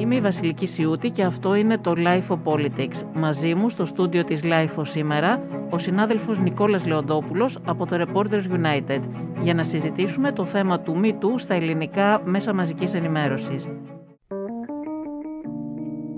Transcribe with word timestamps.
Είμαι 0.00 0.14
η 0.14 0.20
Βασιλική 0.20 0.66
Σιούτη 0.66 1.10
και 1.10 1.22
αυτό 1.22 1.54
είναι 1.54 1.78
το 1.78 1.92
Life 1.96 2.26
of 2.28 2.42
Politics. 2.44 3.02
Μαζί 3.14 3.54
μου 3.54 3.68
στο 3.68 3.84
στούντιο 3.84 4.24
της 4.24 4.40
Life 4.44 4.80
σήμερα 4.80 5.46
ο 5.70 5.78
συνάδελφος 5.78 6.38
Νικόλας 6.38 6.86
Λεοντόπουλος 6.86 7.58
από 7.64 7.86
το 7.86 7.96
Reporters 8.04 8.42
United 8.42 9.00
για 9.42 9.54
να 9.54 9.62
συζητήσουμε 9.62 10.32
το 10.32 10.44
θέμα 10.44 10.80
του 10.80 11.00
Me 11.04 11.14
στα 11.36 11.54
ελληνικά 11.54 12.22
μέσα 12.24 12.52
μαζικής 12.52 12.94
ενημέρωσης. 12.94 13.68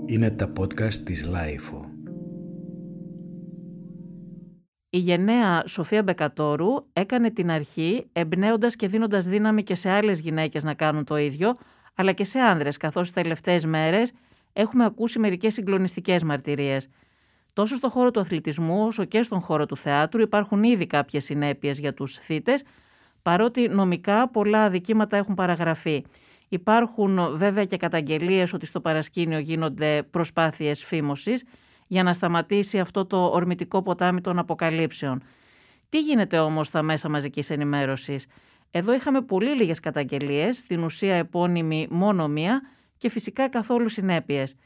Είναι 0.06 0.30
τα 0.30 0.52
podcast 0.58 0.94
της 0.94 1.28
Life. 1.32 1.86
Η 4.90 4.98
γενναία 4.98 5.62
Σοφία 5.66 6.02
Μπεκατόρου 6.02 6.68
έκανε 6.92 7.30
την 7.30 7.50
αρχή 7.50 8.06
εμπνέοντας 8.12 8.76
και 8.76 8.88
δίνοντας 8.88 9.26
δύναμη 9.26 9.62
και 9.62 9.74
σε 9.74 9.90
άλλες 9.90 10.20
γυναίκες 10.20 10.64
να 10.64 10.74
κάνουν 10.74 11.04
το 11.04 11.16
ίδιο, 11.16 11.56
αλλά 11.95 12.12
και 12.12 12.24
σε 12.24 12.38
άνδρες, 12.38 12.77
καθώς 12.77 13.02
τις 13.02 13.12
τελευταίες 13.12 13.64
μέρες 13.64 14.12
έχουμε 14.52 14.84
ακούσει 14.84 15.18
μερικές 15.18 15.53
συγκλονιστικές 15.53 16.22
μαρτυρίες. 16.22 16.89
Τόσο 17.53 17.76
στον 17.76 17.90
χώρο 17.90 18.11
του 18.11 18.21
αθλητισμού 18.21 18.86
όσο 18.86 19.04
και 19.04 19.22
στον 19.22 19.40
χώρο 19.40 19.66
του 19.66 19.76
θεάτρου 19.76 20.21
υπάρχουν 20.21 20.63
ήδη 20.63 20.86
κάποιες 20.86 21.25
συνέπειες 21.25 21.79
για 21.79 21.94
τους 21.94 22.18
θύτες, 22.18 22.64
παρότι 23.22 23.68
νομικά 23.68 24.29
πολλά 24.29 24.63
αδικήματα 24.64 25.16
έχουν 25.16 25.35
παραγραφεί. 25.35 26.04
Υπάρχουν 26.49 27.36
βέβαια 27.36 27.64
και 27.64 27.76
καταγγελίες 27.76 28.52
ότι 28.52 28.66
στο 28.66 28.80
παρασκήνιο 28.80 29.38
γίνονται 29.38 30.02
προσπάθειες 30.02 30.85
φήμωσης 30.85 31.44
για 31.86 32.02
να 32.02 32.12
σταματήσει 32.12 32.78
αυτό 32.78 33.06
το 33.06 33.24
ορμητικό 33.24 33.83
ποτάμι 33.83 34.20
των 34.20 34.38
αποκαλύψεων. 34.38 35.22
Τι 35.88 36.00
γίνεται 36.00 36.38
όμως 36.38 36.66
στα 36.66 36.83
μέσα 36.83 37.08
μαζικής 37.08 37.50
ενημέρωσης; 37.50 38.27
Εδώ 38.75 38.94
είχαμε 38.94 39.22
πολύ 39.22 39.55
λίγες 39.55 39.81
καταγγελίες, 39.81 40.56
στην 40.58 40.83
ουσία 40.83 41.14
επώνυμη 41.14 41.86
μόνο 41.91 42.28
μία 42.28 42.62
και 42.97 43.08
φυσικά 43.08 43.48
καθόλου 43.48 43.89
συνέπειες. 43.89 44.56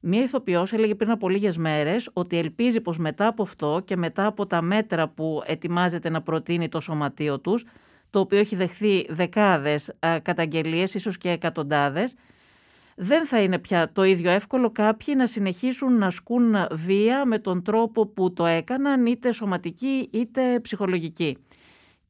Μία 0.00 0.22
ηθοποιός 0.22 0.72
έλεγε 0.72 0.94
πριν 0.94 1.10
από 1.10 1.28
λίγες 1.28 1.56
μέρες 1.56 2.10
ότι 2.12 2.38
ελπίζει 2.38 2.80
πως 2.80 2.98
μετά 2.98 3.26
από 3.26 3.42
αυτό 3.42 3.82
και 3.84 3.96
μετά 3.96 4.26
από 4.26 4.46
τα 4.46 4.62
μέτρα 4.62 5.08
που 5.08 5.42
ετοιμάζεται 5.46 6.08
να 6.08 6.22
προτείνει 6.22 6.68
το 6.68 6.80
σωματείο 6.80 7.40
τους, 7.40 7.64
το 8.10 8.20
οποίο 8.20 8.38
έχει 8.38 8.56
δεχθεί 8.56 9.06
δεκάδες 9.08 9.92
καταγγελίες, 10.22 10.94
ίσως 10.94 11.18
και 11.18 11.30
εκατοντάδες, 11.30 12.14
δεν 12.96 13.26
θα 13.26 13.40
είναι 13.40 13.58
πια 13.58 13.92
το 13.92 14.04
ίδιο 14.04 14.30
εύκολο 14.30 14.70
κάποιοι 14.70 15.14
να 15.16 15.26
συνεχίσουν 15.26 15.98
να 15.98 16.06
ασκούν 16.06 16.54
βία 16.70 17.24
με 17.24 17.38
τον 17.38 17.62
τρόπο 17.62 18.06
που 18.06 18.32
το 18.32 18.46
έκαναν, 18.46 19.06
είτε 19.06 19.32
σωματική 19.32 20.08
είτε 20.12 20.60
ψυχολογική. 20.60 21.36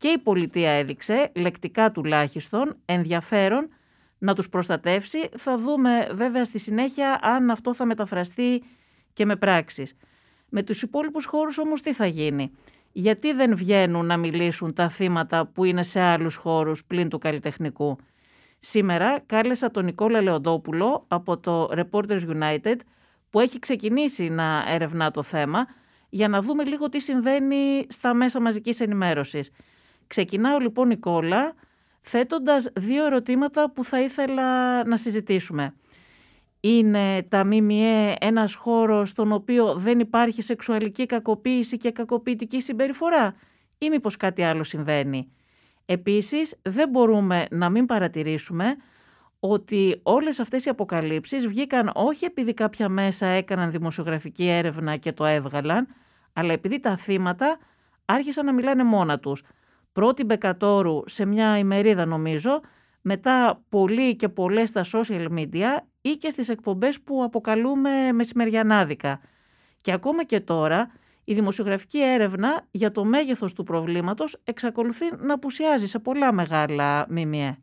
Και 0.01 0.09
η 0.09 0.19
πολιτεία 0.19 0.71
έδειξε, 0.71 1.33
λεκτικά 1.35 1.91
τουλάχιστον, 1.91 2.77
ενδιαφέρον 2.85 3.69
να 4.19 4.35
τους 4.35 4.49
προστατεύσει. 4.49 5.29
Θα 5.37 5.57
δούμε 5.57 6.09
βέβαια 6.13 6.45
στη 6.45 6.59
συνέχεια 6.59 7.19
αν 7.23 7.51
αυτό 7.51 7.75
θα 7.75 7.85
μεταφραστεί 7.85 8.63
και 9.13 9.25
με 9.25 9.37
πράξεις. 9.37 9.97
Με 10.49 10.63
τους 10.63 10.83
υπόλοιπους 10.83 11.25
χώρους 11.25 11.59
όμως 11.59 11.81
τι 11.81 11.93
θα 11.93 12.07
γίνει; 12.07 12.51
Γιατί 12.93 13.33
δεν 13.33 13.57
βγαίνουν 13.57 14.07
να 14.07 14.17
μιλήσουν 14.17 14.75
τα 14.75 14.89
θύματα 14.89 15.47
που 15.47 15.65
είναι 15.65 15.83
σε 15.83 16.01
άλλους 16.01 16.35
χώρους 16.35 16.85
πλην 16.85 17.09
του 17.09 17.19
καλλιτεχνικού; 17.19 17.99
Σήμερα 18.59 19.21
κάλεσα 19.27 19.71
τον 19.71 19.85
Νικόλα 19.85 20.21
Λεοντόπουλο 20.23 21.05
από 21.09 21.39
το 21.39 21.69
Reporters 21.77 22.23
United 22.41 22.77
που 23.31 23.41
έχει 23.41 23.59
ξεκινήσει 23.59 24.29
να 24.29 24.65
ερευνά 24.69 25.11
το 25.11 25.23
θέμα 25.23 25.67
για 26.09 26.29
να 26.29 26.41
δούμε 26.43 26.65
λίγο 26.65 26.89
τι 26.89 27.01
συμβαίνει 27.01 27.87
στα 27.89 28.15
μέσα 28.15 28.41
μαζικής 28.41 28.81
ενημέρωσης. 28.81 29.51
Ξεκινάω 30.11 30.59
λοιπόν 30.59 30.87
Νικόλα 30.89 31.55
θέτοντας 32.01 32.71
δύο 32.75 33.07
ερωτήματα 33.07 33.71
που 33.71 33.85
θα 33.85 34.01
ήθελα 34.01 34.85
να 34.85 34.97
συζητήσουμε. 34.97 35.75
Είναι 36.61 37.23
τα 37.23 37.45
ΜΜΕ 37.45 38.15
ένας 38.21 38.55
χώρος 38.55 39.09
στον 39.09 39.33
οποίο 39.33 39.75
δεν 39.75 39.99
υπάρχει 39.99 40.43
σεξουαλική 40.43 41.07
κακοποίηση 41.07 41.77
και 41.77 41.91
κακοποιητική 41.91 42.61
συμπεριφορά 42.61 43.35
ή 43.79 43.89
μήπως 43.89 44.17
κάτι 44.17 44.43
άλλο 44.43 44.65
συμβαίνει; 44.65 45.33
Επίσης, 45.87 46.55
δεν 46.63 46.89
μπορούμε 46.89 47.47
να 47.51 47.69
μην 47.69 47.87
παρατηρήσουμε 47.87 48.77
ότι 49.41 50.01
όλες 50.03 50.41
αυτές 50.41 50.65
οι 50.65 50.69
αποκαλύψεις 50.69 51.47
βγήκαν 51.47 51.91
όχι 51.95 52.25
επειδή 52.25 52.55
κάποια 52.55 52.89
μέσα 52.89 53.27
έκαναν 53.27 53.71
δημοσιογραφική 53.71 54.49
έρευνα 54.49 54.97
και 54.97 55.13
το 55.13 55.25
έβγαλαν, 55.25 55.87
αλλά 56.33 56.53
επειδή 56.53 56.81
τα 56.81 56.97
θύματα 56.97 57.59
άρχισαν 58.05 58.45
να 58.45 58.53
μιλάνε 58.53 58.85
μόνα 58.85 59.19
τους. 59.19 59.43
Πρώτη 59.93 60.25
Μπεκατόρου 60.25 61.03
σε 61.07 61.25
μια 61.25 61.59
ημερίδα 61.59 62.05
νομίζω, 62.05 62.61
μετά 63.01 63.65
πολλοί 63.69 64.17
και 64.17 64.29
πολλές 64.29 64.69
στα 64.69 64.85
social 64.93 65.27
media 65.39 65.69
ή 66.01 66.11
και 66.11 66.31
στις 66.31 66.49
εκπομπές 66.49 67.01
που 67.01 67.23
αποκαλούμε 67.23 68.13
μεσημεριανάδικα. 68.13 69.21
Και 69.81 69.93
ακόμα 69.93 70.25
και 70.25 70.41
τώρα 70.41 70.91
η 71.25 71.35
δημοσιογραφική 71.35 72.03
έρευνα 72.03 72.67
για 72.71 72.91
το 72.91 73.05
μέγεθος 73.05 73.53
του 73.53 73.63
προβλήματος 73.63 74.41
εξακολουθεί 74.45 75.05
να 75.19 75.35
απουσιάζει 75.35 75.87
σε 75.87 75.99
πολλά 75.99 76.33
μεγάλα 76.33 77.07
ΜΜΕ. 77.09 77.59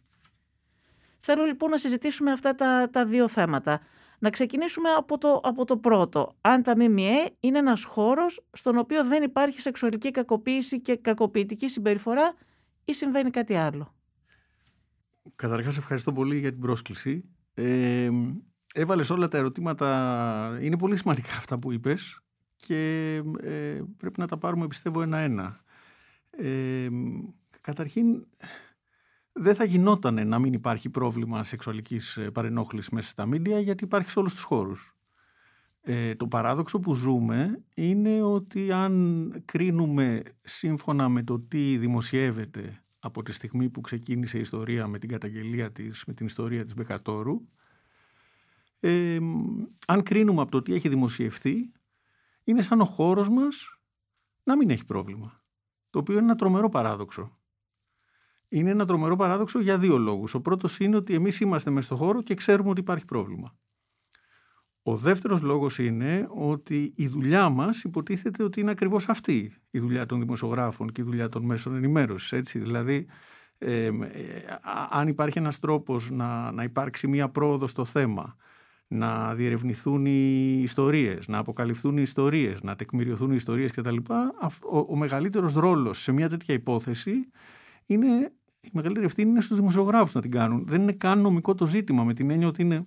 Θέλω 1.19 1.45
λοιπόν 1.45 1.69
να 1.69 1.77
συζητήσουμε 1.77 2.31
αυτά 2.31 2.55
τα, 2.55 2.89
τα 2.91 3.05
δύο 3.05 3.27
θέματα. 3.27 3.79
Να 4.19 4.29
ξεκινήσουμε 4.29 4.89
από 4.89 5.17
το, 5.17 5.41
από 5.43 5.65
το 5.65 5.77
πρώτο. 5.77 6.35
Αν 6.41 6.63
τα 6.63 6.75
ΜΜΕ 6.75 7.29
είναι 7.39 7.57
ένας 7.57 7.83
χώρος 7.83 8.45
στον 8.51 8.77
οποίο 8.77 9.05
δεν 9.05 9.23
υπάρχει 9.23 9.61
σεξουαλική 9.61 10.11
κακοποίηση 10.11 10.81
και 10.81 10.95
κακοποιητική 10.95 11.67
συμπεριφορά 11.67 12.33
ή 12.85 12.93
συμβαίνει 12.93 13.29
κάτι 13.29 13.55
άλλο. 13.55 13.95
Καταρχάς 15.35 15.77
ευχαριστώ 15.77 16.13
πολύ 16.13 16.39
για 16.39 16.51
την 16.51 16.59
πρόσκληση. 16.59 17.23
Ε, 17.53 18.09
έβαλες 18.73 19.09
όλα 19.09 19.27
τα 19.27 19.37
ερωτήματα, 19.37 20.57
είναι 20.61 20.77
πολύ 20.77 20.97
σημαντικά 20.97 21.31
αυτά 21.37 21.59
που 21.59 21.71
είπες 21.71 22.21
και 22.55 23.13
ε, 23.41 23.81
πρέπει 23.97 24.19
να 24.19 24.27
τα 24.27 24.37
πάρουμε 24.37 24.67
πιστεύω 24.67 25.01
ένα-ένα. 25.01 25.63
Ε, 26.29 26.87
καταρχήν 27.61 28.25
δεν 29.39 29.55
θα 29.55 29.63
γινόταν 29.63 30.27
να 30.27 30.39
μην 30.39 30.53
υπάρχει 30.53 30.89
πρόβλημα 30.89 31.43
σεξουαλικής 31.43 32.17
ε, 32.17 32.31
παρενόχλησης 32.31 32.89
μέσα 32.89 33.09
στα 33.09 33.25
μίντια 33.25 33.59
γιατί 33.59 33.83
υπάρχει 33.83 34.11
σε 34.11 34.19
όλους 34.19 34.33
τους 34.33 34.43
χώρους. 34.43 34.95
Ε, 35.81 36.15
το 36.15 36.27
παράδοξο 36.27 36.79
που 36.79 36.93
ζούμε 36.93 37.63
είναι 37.73 38.21
ότι 38.21 38.71
αν 38.71 39.31
κρίνουμε 39.45 40.21
σύμφωνα 40.41 41.09
με 41.09 41.23
το 41.23 41.39
τι 41.39 41.77
δημοσιεύεται 41.77 42.83
από 42.99 43.23
τη 43.23 43.31
στιγμή 43.31 43.69
που 43.69 43.81
ξεκίνησε 43.81 44.37
η 44.37 44.41
ιστορία 44.41 44.87
με 44.87 44.99
την 44.99 45.09
καταγγελία 45.09 45.71
της, 45.71 46.03
με 46.07 46.13
την 46.13 46.25
ιστορία 46.25 46.63
της 46.63 46.73
Μπεκατόρου, 46.73 47.41
ε, 48.79 49.17
αν 49.87 50.03
κρίνουμε 50.03 50.41
από 50.41 50.51
το 50.51 50.61
τι 50.61 50.73
έχει 50.73 50.89
δημοσιευθεί, 50.89 51.71
είναι 52.43 52.61
σαν 52.61 52.81
ο 52.81 52.85
χώρος 52.85 53.29
μας 53.29 53.79
να 54.43 54.55
μην 54.57 54.69
έχει 54.69 54.85
πρόβλημα. 54.85 55.41
Το 55.89 55.99
οποίο 55.99 56.13
είναι 56.13 56.23
ένα 56.23 56.35
τρομερό 56.35 56.69
παράδοξο. 56.69 57.36
Είναι 58.47 58.69
ένα 58.69 58.85
τρομερό 58.85 59.15
παράδοξο 59.15 59.59
για 59.59 59.77
δύο 59.77 59.97
λόγους. 59.97 60.33
Ο 60.33 60.41
πρώτος 60.41 60.79
είναι 60.79 60.95
ότι 60.95 61.13
εμείς 61.13 61.39
είμαστε 61.39 61.69
μέσα 61.69 61.85
στο 61.85 61.95
χώρο 61.95 62.21
και 62.21 62.33
ξέρουμε 62.33 62.69
ότι 62.69 62.79
υπάρχει 62.79 63.05
πρόβλημα. 63.05 63.55
Ο 64.83 64.95
δεύτερος 64.95 65.41
λόγος 65.41 65.79
είναι 65.79 66.27
ότι 66.29 66.93
η 66.95 67.07
δουλειά 67.07 67.49
μας 67.49 67.83
υποτίθεται 67.83 68.43
ότι 68.43 68.59
είναι 68.59 68.71
ακριβώς 68.71 69.09
αυτή 69.09 69.53
η 69.71 69.79
δουλειά 69.79 70.05
των 70.05 70.19
δημοσιογράφων 70.19 70.91
και 70.91 71.01
η 71.01 71.03
δουλειά 71.03 71.29
των 71.29 71.43
μέσων 71.43 71.75
ενημέρωσης. 71.75 72.31
Έτσι. 72.31 72.59
Δηλαδή, 72.59 73.07
ε, 73.57 73.89
αν 74.89 75.07
υπάρχει 75.07 75.37
ένας 75.37 75.59
τρόπος 75.59 76.11
να, 76.11 76.51
να 76.51 76.63
υπάρξει 76.63 77.07
μία 77.07 77.29
πρόοδος 77.29 77.69
στο 77.69 77.85
θέμα, 77.85 78.35
να 78.87 79.35
διερευνηθούν 79.35 80.05
οι 80.05 80.59
ιστορίες, 80.61 81.27
να 81.27 81.37
αποκαλυφθούν 81.37 81.97
οι 81.97 82.01
ιστορίες, 82.01 82.61
να 82.61 82.75
τεκμηριωθούν 82.75 83.31
οι 83.31 83.35
ιστορίες 83.35 83.71
κτλ. 83.71 83.97
Ο, 84.69 84.77
ο 84.87 84.95
μεγαλύτερος 84.95 85.53
ρόλος 85.53 86.01
σε 86.01 86.11
μια 86.11 86.29
τέτοια 86.29 86.53
υπόθεση 86.53 87.11
είναι, 87.85 88.33
η 88.67 88.71
μεγαλύτερη 88.73 89.05
ευθύνη 89.05 89.29
είναι 89.29 89.41
στους 89.41 89.57
δημοσιογράφους 89.57 90.13
να 90.13 90.21
την 90.21 90.31
κάνουν. 90.31 90.65
Δεν 90.67 90.81
είναι 90.81 90.91
καν 90.91 91.21
νομικό 91.21 91.55
το 91.55 91.65
ζήτημα 91.65 92.03
με 92.03 92.13
την 92.13 92.29
έννοια 92.29 92.47
ότι 92.47 92.61
είναι 92.61 92.85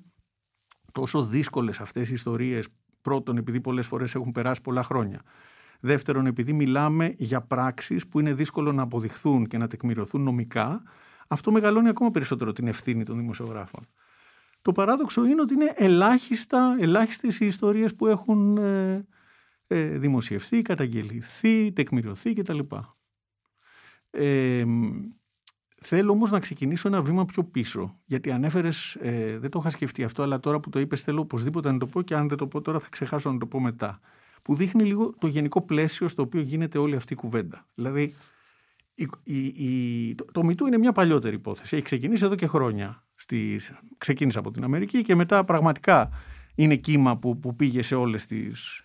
τόσο 0.92 1.24
δύσκολες 1.24 1.80
αυτές 1.80 2.10
οι 2.10 2.12
ιστορίες 2.12 2.66
πρώτον 3.02 3.36
επειδή 3.36 3.60
πολλές 3.60 3.86
φορές 3.86 4.14
έχουν 4.14 4.32
περάσει 4.32 4.60
πολλά 4.60 4.82
χρόνια. 4.82 5.22
Δεύτερον, 5.80 6.26
επειδή 6.26 6.52
μιλάμε 6.52 7.14
για 7.16 7.40
πράξεις 7.40 8.08
που 8.08 8.20
είναι 8.20 8.34
δύσκολο 8.34 8.72
να 8.72 8.82
αποδειχθούν 8.82 9.46
και 9.46 9.58
να 9.58 9.66
τεκμηριωθούν 9.66 10.22
νομικά, 10.22 10.82
αυτό 11.28 11.52
μεγαλώνει 11.52 11.88
ακόμα 11.88 12.10
περισσότερο 12.10 12.52
την 12.52 12.66
ευθύνη 12.66 13.04
των 13.04 13.16
δημοσιογράφων. 13.16 13.86
Το 14.62 14.72
παράδοξο 14.72 15.24
είναι 15.24 15.40
ότι 15.40 15.54
είναι 15.54 15.72
ελάχιστα, 15.76 16.76
ελάχιστες 16.80 17.40
οι 17.40 17.46
ιστορίες 17.46 17.94
που 17.94 18.06
έχουν 18.06 18.56
ε, 18.56 19.06
ε, 19.66 19.98
δημοσιευθεί, 19.98 20.62
καταγγελθεί, 20.62 21.72
τεκμηριωθεί 21.72 22.32
κτλ. 22.32 22.58
Ε, 24.10 24.64
θέλω 25.84 26.12
όμως 26.12 26.30
να 26.30 26.38
ξεκινήσω 26.38 26.88
ένα 26.88 27.02
βήμα 27.02 27.24
πιο 27.24 27.44
πίσω, 27.44 27.98
γιατί 28.04 28.30
ανέφερες, 28.30 28.94
ε, 29.00 29.38
δεν 29.38 29.50
το 29.50 29.58
είχα 29.58 29.70
σκεφτεί 29.70 30.04
αυτό, 30.04 30.22
αλλά 30.22 30.40
τώρα 30.40 30.60
που 30.60 30.70
το 30.70 30.80
είπες 30.80 31.02
θέλω 31.02 31.20
οπωσδήποτε 31.20 31.72
να 31.72 31.78
το 31.78 31.86
πω 31.86 32.02
και 32.02 32.14
αν 32.14 32.28
δεν 32.28 32.38
το 32.38 32.46
πω 32.46 32.60
τώρα 32.60 32.78
θα 32.78 32.86
ξεχάσω 32.90 33.32
να 33.32 33.38
το 33.38 33.46
πω 33.46 33.60
μετά. 33.60 34.00
Που 34.42 34.54
δείχνει 34.54 34.84
λίγο 34.84 35.14
το 35.18 35.26
γενικό 35.26 35.62
πλαίσιο 35.62 36.08
στο 36.08 36.22
οποίο 36.22 36.40
γίνεται 36.40 36.78
όλη 36.78 36.96
αυτή 36.96 37.12
η 37.12 37.16
κουβέντα. 37.16 37.66
Δηλαδή, 37.74 38.14
η, 39.22 39.44
η, 39.44 40.14
το, 40.14 40.24
το 40.32 40.44
Μητού 40.44 40.66
είναι 40.66 40.78
μια 40.78 40.92
παλιότερη 40.92 41.34
υπόθεση. 41.34 41.76
Έχει 41.76 41.84
ξεκινήσει 41.84 42.24
εδώ 42.24 42.34
και 42.34 42.46
χρόνια 42.46 43.04
Στις... 43.14 43.72
Ξεκίνησε 43.98 44.38
από 44.38 44.50
την 44.50 44.64
Αμερική 44.64 45.02
και 45.02 45.14
μετά 45.14 45.44
πραγματικά 45.44 46.10
είναι 46.54 46.76
κύμα 46.76 47.18
που, 47.18 47.38
που 47.38 47.56
πήγε 47.56 47.82
σε 47.82 47.94
όλες 47.94 48.26
τις, 48.26 48.84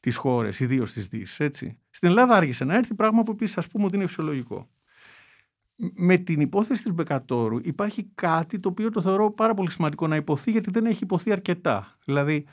τις 0.00 0.16
χώρες, 0.16 0.60
ιδίως 0.60 0.92
τις 0.92 1.08
Δύσεις, 1.08 1.40
έτσι. 1.40 1.78
Στην 1.90 2.08
Ελλάδα 2.08 2.34
άργησε 2.34 2.64
να 2.64 2.74
έρθει 2.74 2.94
πράγμα 2.94 3.22
που 3.22 3.30
επίσης 3.30 3.58
ας 3.58 3.68
πούμε 3.68 3.84
ότι 3.84 3.96
είναι 3.96 4.06
φυσιολογικό. 4.06 4.68
Με 5.94 6.16
την 6.16 6.40
υπόθεση 6.40 6.82
της 6.82 6.92
Μπεκατόρου 6.92 7.58
υπάρχει 7.62 8.10
κάτι 8.14 8.60
το 8.60 8.68
οποίο 8.68 8.90
το 8.90 9.00
θεωρώ 9.00 9.32
πάρα 9.32 9.54
πολύ 9.54 9.70
σημαντικό 9.70 10.06
να 10.06 10.16
υποθεί 10.16 10.50
γιατί 10.50 10.70
δεν 10.70 10.86
έχει 10.86 11.04
υποθεί 11.04 11.32
αρκετά. 11.32 11.98
Δηλαδή 12.04 12.46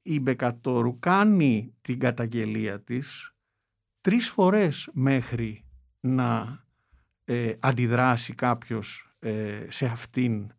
η 0.00 0.20
Μπεκατόρου 0.20 0.98
κάνει 0.98 1.74
την 1.80 1.98
καταγγελία 1.98 2.80
της 2.80 3.34
τρεις 4.00 4.28
φορές 4.28 4.88
μέχρι 4.92 5.64
να 6.00 6.64
ε, 7.24 7.52
αντιδράσει 7.60 8.34
κάποιος 8.34 9.14
ε, 9.18 9.66
σε 9.68 9.86
αυτήν 9.86 10.52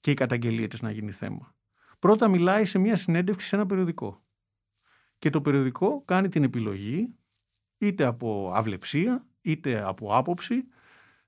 και 0.00 0.10
η 0.10 0.14
καταγγελία 0.14 0.68
της 0.68 0.80
να 0.80 0.90
γίνει 0.90 1.10
θέμα. 1.10 1.54
Πρώτα 1.98 2.28
μιλάει 2.28 2.64
σε 2.64 2.78
μια 2.78 2.96
συνέντευξη 2.96 3.46
σε 3.46 3.56
ένα 3.56 3.66
περιοδικό. 3.66 4.22
Και 5.18 5.30
το 5.30 5.40
περιοδικό 5.40 6.02
κάνει 6.04 6.28
την 6.28 6.42
επιλογή 6.42 7.14
είτε 7.78 8.04
από 8.04 8.52
αυλεψία 8.54 9.26
είτε 9.40 9.82
από 9.82 10.16
άποψη 10.16 10.64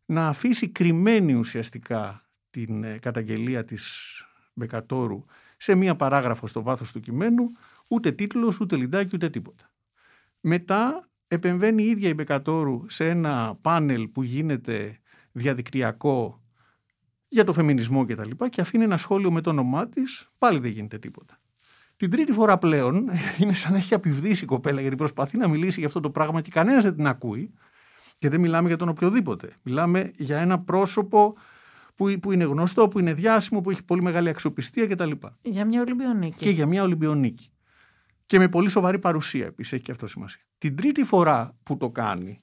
να 0.07 0.29
αφήσει 0.29 0.69
κρυμμένη 0.69 1.35
ουσιαστικά 1.35 2.29
την 2.51 2.85
ε, 2.85 2.99
καταγγελία 2.99 3.65
της 3.65 4.13
Μπεκατόρου 4.55 5.25
σε 5.57 5.75
μία 5.75 5.97
παράγραφο 5.97 6.47
στο 6.47 6.63
βάθος 6.63 6.93
του 6.93 7.01
κειμένου, 7.01 7.45
ούτε 7.89 8.13
τίτλος, 8.13 8.61
ούτε 8.61 8.77
λιντάκι, 8.77 9.11
ούτε 9.15 9.31
τίποτα. 9.31 9.71
Μετά 10.41 11.05
επεμβαίνει 11.27 11.83
η 11.83 11.87
ίδια 11.87 12.09
η 12.09 12.15
Μπεκατόρου 12.15 12.89
σε 12.89 13.09
ένα 13.09 13.59
πάνελ 13.61 14.09
που 14.09 14.23
γίνεται 14.23 14.99
διαδικτυακό 15.33 16.43
για 17.29 17.45
το 17.45 17.53
φεμινισμό 17.53 18.05
και 18.05 18.15
τα 18.15 18.27
λοιπά 18.27 18.49
και 18.49 18.61
αφήνει 18.61 18.85
ένα 18.85 18.97
σχόλιο 18.97 19.33
με 19.33 19.41
το 19.41 19.51
όνομά 19.51 19.89
της, 19.89 20.29
πάλι 20.39 20.59
δεν 20.59 20.71
γίνεται 20.71 20.99
τίποτα. 20.99 21.39
Την 21.97 22.11
τρίτη 22.11 22.33
φορά 22.33 22.59
πλέον 22.59 23.11
είναι 23.41 23.55
σαν 23.55 23.73
να 23.73 23.79
έχει 23.79 23.95
απειβδίσει 23.95 24.45
η 24.45 24.47
κοπέλα 24.47 24.81
γιατί 24.81 24.97
προσπαθεί 24.97 25.37
να 25.37 25.49
μιλήσει 25.49 25.79
για 25.79 25.89
αυτό 25.89 26.01
το 26.01 26.11
πράγμα 26.11 26.41
και 26.41 26.51
κανένας 26.51 26.85
δεν 26.85 26.95
την 26.95 27.07
ακούει 27.07 27.55
και 28.19 28.29
δεν 28.29 28.41
μιλάμε 28.41 28.69
για 28.69 28.77
τον 28.77 28.89
οποιοδήποτε. 28.89 29.53
Μιλάμε 29.63 30.11
για 30.15 30.39
ένα 30.39 30.61
πρόσωπο 30.61 31.37
που, 31.95 32.19
που 32.23 32.33
είναι 32.33 32.45
γνωστό, 32.45 32.89
που 32.89 32.99
είναι 32.99 33.15
διάσημο, 33.15 33.61
που 33.61 33.71
έχει 33.71 33.85
πολύ 33.85 34.03
μεγάλη 34.03 34.29
αξιοπιστία 34.29 34.87
κτλ. 34.87 35.11
Για 35.43 35.65
μια 35.65 35.81
Ολυμπιονίκη. 35.81 36.45
Και 36.45 36.51
για 36.51 36.67
μια 36.67 36.83
Ολυμπιονίκη. 36.83 37.49
Και 38.27 38.39
με 38.39 38.49
πολύ 38.49 38.69
σοβαρή 38.69 38.99
παρουσία 38.99 39.47
επίσης, 39.47 39.73
έχει 39.73 39.83
και 39.83 39.91
αυτό 39.91 40.07
σημασία. 40.07 40.43
Την 40.59 40.77
τρίτη 40.77 41.03
φορά 41.03 41.57
που 41.63 41.77
το 41.77 41.91
κάνει, 41.91 42.43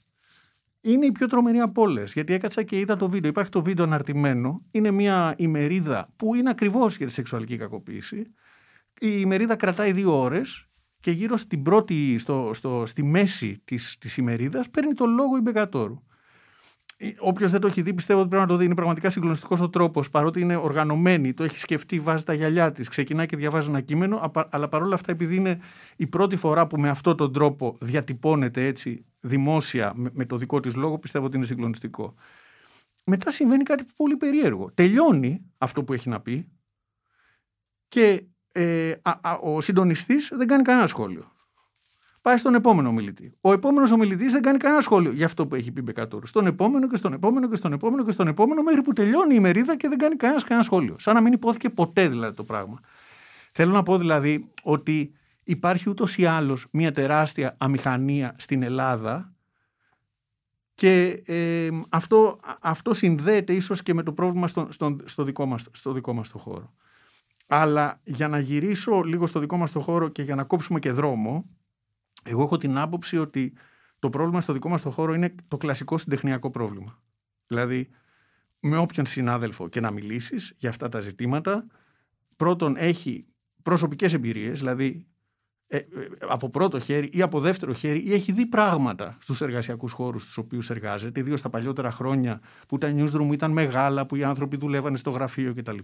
είναι 0.81 1.05
η 1.05 1.11
πιο 1.11 1.27
τρομερή 1.27 1.59
από 1.59 1.81
όλες. 1.81 2.13
Γιατί 2.13 2.33
έκατσα 2.33 2.63
και 2.63 2.79
είδα 2.79 2.95
το 2.95 3.09
βίντεο. 3.09 3.29
Υπάρχει 3.29 3.51
το 3.51 3.63
βίντεο 3.63 3.85
αναρτημένο. 3.85 4.61
Είναι 4.71 4.91
μια 4.91 5.33
ημερίδα 5.37 6.09
που 6.15 6.35
είναι 6.35 6.49
ακριβώς 6.49 6.97
για 6.97 7.07
τη 7.07 7.11
σεξουαλική 7.11 7.57
κακοποίηση. 7.57 8.19
Η 8.99 9.07
ημερίδα 9.19 9.55
κρατάει 9.55 9.91
δύο 9.91 10.21
ώρες 10.21 10.69
και 11.01 11.11
γύρω 11.11 11.37
στην 11.37 11.61
πρώτη, 11.61 12.17
στο, 12.17 12.51
στο, 12.53 12.83
στη 12.85 13.03
μέση 13.03 13.61
της, 13.63 13.97
της 13.99 14.17
ημερίδας 14.17 14.69
παίρνει 14.69 14.93
το 14.93 15.05
λόγο 15.05 15.37
η 15.37 15.41
Μπεκατόρου. 15.41 16.03
Όποιος 17.19 17.51
δεν 17.51 17.61
το 17.61 17.67
έχει 17.67 17.81
δει, 17.81 17.93
πιστεύω 17.93 18.19
ότι 18.19 18.29
πρέπει 18.29 18.43
να 18.43 18.49
το 18.49 18.57
δει. 18.57 18.65
Είναι 18.65 18.75
πραγματικά 18.75 19.09
συγκλονιστικός 19.09 19.61
ο 19.61 19.69
τρόπος, 19.69 20.09
παρότι 20.09 20.39
είναι 20.41 20.55
οργανωμένη, 20.55 21.33
το 21.33 21.43
έχει 21.43 21.59
σκεφτεί, 21.59 21.99
βάζει 21.99 22.23
τα 22.23 22.33
γυαλιά 22.33 22.71
της, 22.71 22.87
ξεκινάει 22.87 23.25
και 23.25 23.35
διαβάζει 23.37 23.69
ένα 23.69 23.81
κείμενο. 23.81 24.31
Αλλά 24.49 24.67
παρόλα 24.67 24.95
αυτά, 24.95 25.11
επειδή 25.11 25.35
είναι 25.35 25.59
η 25.95 26.07
πρώτη 26.07 26.35
φορά 26.35 26.67
που 26.67 26.79
με 26.79 26.89
αυτόν 26.89 27.17
τον 27.17 27.33
τρόπο 27.33 27.77
διατυπώνεται 27.81 28.65
έτσι 28.65 29.05
δημόσια 29.19 29.93
με, 29.95 30.25
το 30.25 30.37
δικό 30.37 30.59
της 30.59 30.75
λόγο, 30.75 30.99
πιστεύω 30.99 31.25
ότι 31.25 31.37
είναι 31.37 31.45
συγκλονιστικό. 31.45 32.13
Μετά 33.03 33.31
συμβαίνει 33.31 33.63
κάτι 33.63 33.85
πολύ 33.95 34.17
περίεργο. 34.17 34.71
Τελειώνει 34.73 35.41
αυτό 35.57 35.83
που 35.83 35.93
έχει 35.93 36.09
να 36.09 36.19
πει 36.19 36.47
και 37.87 38.23
ε, 38.51 38.93
ο 39.41 39.61
συντονιστής 39.61 40.29
δεν 40.33 40.47
κάνει 40.47 40.63
κανένα 40.63 40.87
σχόλιο 40.87 41.31
πάει 42.21 42.37
στον 42.37 42.55
επόμενο 42.55 42.89
ομιλητή. 42.89 43.33
Ο 43.41 43.53
επόμενος 43.53 43.91
ομιλητής 43.91 44.31
δεν 44.31 44.41
κάνει 44.41 44.57
κανένα 44.57 44.81
σχόλιο 44.81 45.11
για 45.11 45.25
αυτό 45.25 45.47
που 45.47 45.55
έχει 45.55 45.71
πει 45.71 45.81
Μπεκατόρου. 45.81 46.27
Στον 46.27 46.45
επόμενο 46.45 46.87
και 46.87 46.95
στον 46.95 47.13
επόμενο 47.13 47.49
και 47.49 47.55
στον 47.55 47.73
επόμενο 47.73 48.05
και 48.05 48.11
στον 48.11 48.27
επόμενο, 48.27 48.61
μέχρι 48.61 48.81
που 48.81 48.93
τελειώνει 48.93 49.35
η 49.35 49.39
μερίδα 49.39 49.77
και 49.77 49.87
δεν 49.87 49.97
κάνει 49.97 50.15
κανένας 50.15 50.43
κανένα 50.43 50.63
σχόλιο. 50.63 50.95
Σαν 50.99 51.15
να 51.15 51.21
μην 51.21 51.33
υπόθηκε 51.33 51.69
ποτέ 51.69 52.07
δηλαδή 52.07 52.35
το 52.35 52.43
πράγμα. 52.43 52.79
Θέλω 53.51 53.71
να 53.71 53.83
πω 53.83 53.97
δηλαδή 53.97 54.51
ότι 54.63 55.13
υπάρχει 55.43 55.89
ούτως 55.89 56.17
ή 56.17 56.25
άλλως 56.25 56.67
μια 56.71 56.91
τεράστια 56.91 57.55
αμηχανία 57.59 58.35
στην 58.37 58.63
Ελλάδα 58.63 59.33
και 60.73 61.23
ε, 61.25 61.69
αυτό, 61.89 62.39
αυτό 62.61 62.93
συνδέεται 62.93 63.53
ίσως 63.53 63.81
και 63.81 63.93
με 63.93 64.03
το 64.03 64.13
πρόβλημα 64.13 64.47
στο, 64.47 64.67
στο, 64.69 64.95
στο, 65.05 65.23
δικό 65.23 65.45
μας, 65.45 65.65
στο 65.71 65.91
δικό 65.91 66.13
μας 66.13 66.29
το 66.29 66.37
χώρο. 66.37 66.73
Αλλά 67.53 67.99
για 68.03 68.27
να 68.27 68.39
γυρίσω 68.39 69.01
λίγο 69.01 69.27
στο 69.27 69.39
δικό 69.39 69.57
μας 69.57 69.71
το 69.71 69.79
χώρο 69.79 70.07
και 70.07 70.21
για 70.21 70.35
να 70.35 70.43
κόψουμε 70.43 70.79
και 70.79 70.91
δρόμο, 70.91 71.45
εγώ 72.23 72.43
έχω 72.43 72.57
την 72.57 72.77
άποψη 72.77 73.17
ότι 73.17 73.53
το 73.99 74.09
πρόβλημα 74.09 74.41
στο 74.41 74.53
δικό 74.53 74.69
μας 74.69 74.81
το 74.81 74.89
χώρο 74.89 75.13
είναι 75.13 75.35
το 75.47 75.57
κλασικό 75.57 75.97
συντεχνιακό 75.97 76.49
πρόβλημα. 76.49 77.01
Δηλαδή, 77.47 77.89
με 78.59 78.77
όποιον 78.77 79.05
συνάδελφο 79.05 79.67
και 79.67 79.79
να 79.79 79.91
μιλήσεις 79.91 80.53
για 80.57 80.69
αυτά 80.69 80.89
τα 80.89 80.99
ζητήματα, 80.99 81.65
πρώτον 82.35 82.75
έχει 82.77 83.25
προσωπικές 83.61 84.13
εμπειρίες, 84.13 84.59
δηλαδή 84.59 85.07
ε, 85.67 85.77
ε, 85.77 85.87
από 86.29 86.49
πρώτο 86.49 86.79
χέρι 86.79 87.09
ή 87.13 87.21
από 87.21 87.39
δεύτερο 87.39 87.73
χέρι 87.73 87.99
ή 87.99 88.13
έχει 88.13 88.31
δει 88.31 88.45
πράγματα 88.45 89.17
στους 89.19 89.41
εργασιακούς 89.41 89.91
χώρους 89.91 90.23
στους 90.23 90.37
οποίους 90.37 90.69
εργάζεται, 90.69 91.19
ιδίως 91.19 91.41
τα 91.41 91.49
παλιότερα 91.49 91.91
χρόνια 91.91 92.41
που 92.67 92.77
τα 92.77 92.93
newsroom 92.95 93.29
ήταν 93.31 93.51
μεγάλα, 93.51 94.05
που 94.05 94.15
οι 94.15 94.23
άνθρωποι 94.23 94.57
δουλεύανε 94.57 94.97
στο 94.97 95.09
γραφείο 95.09 95.53
κτλ. 95.53 95.77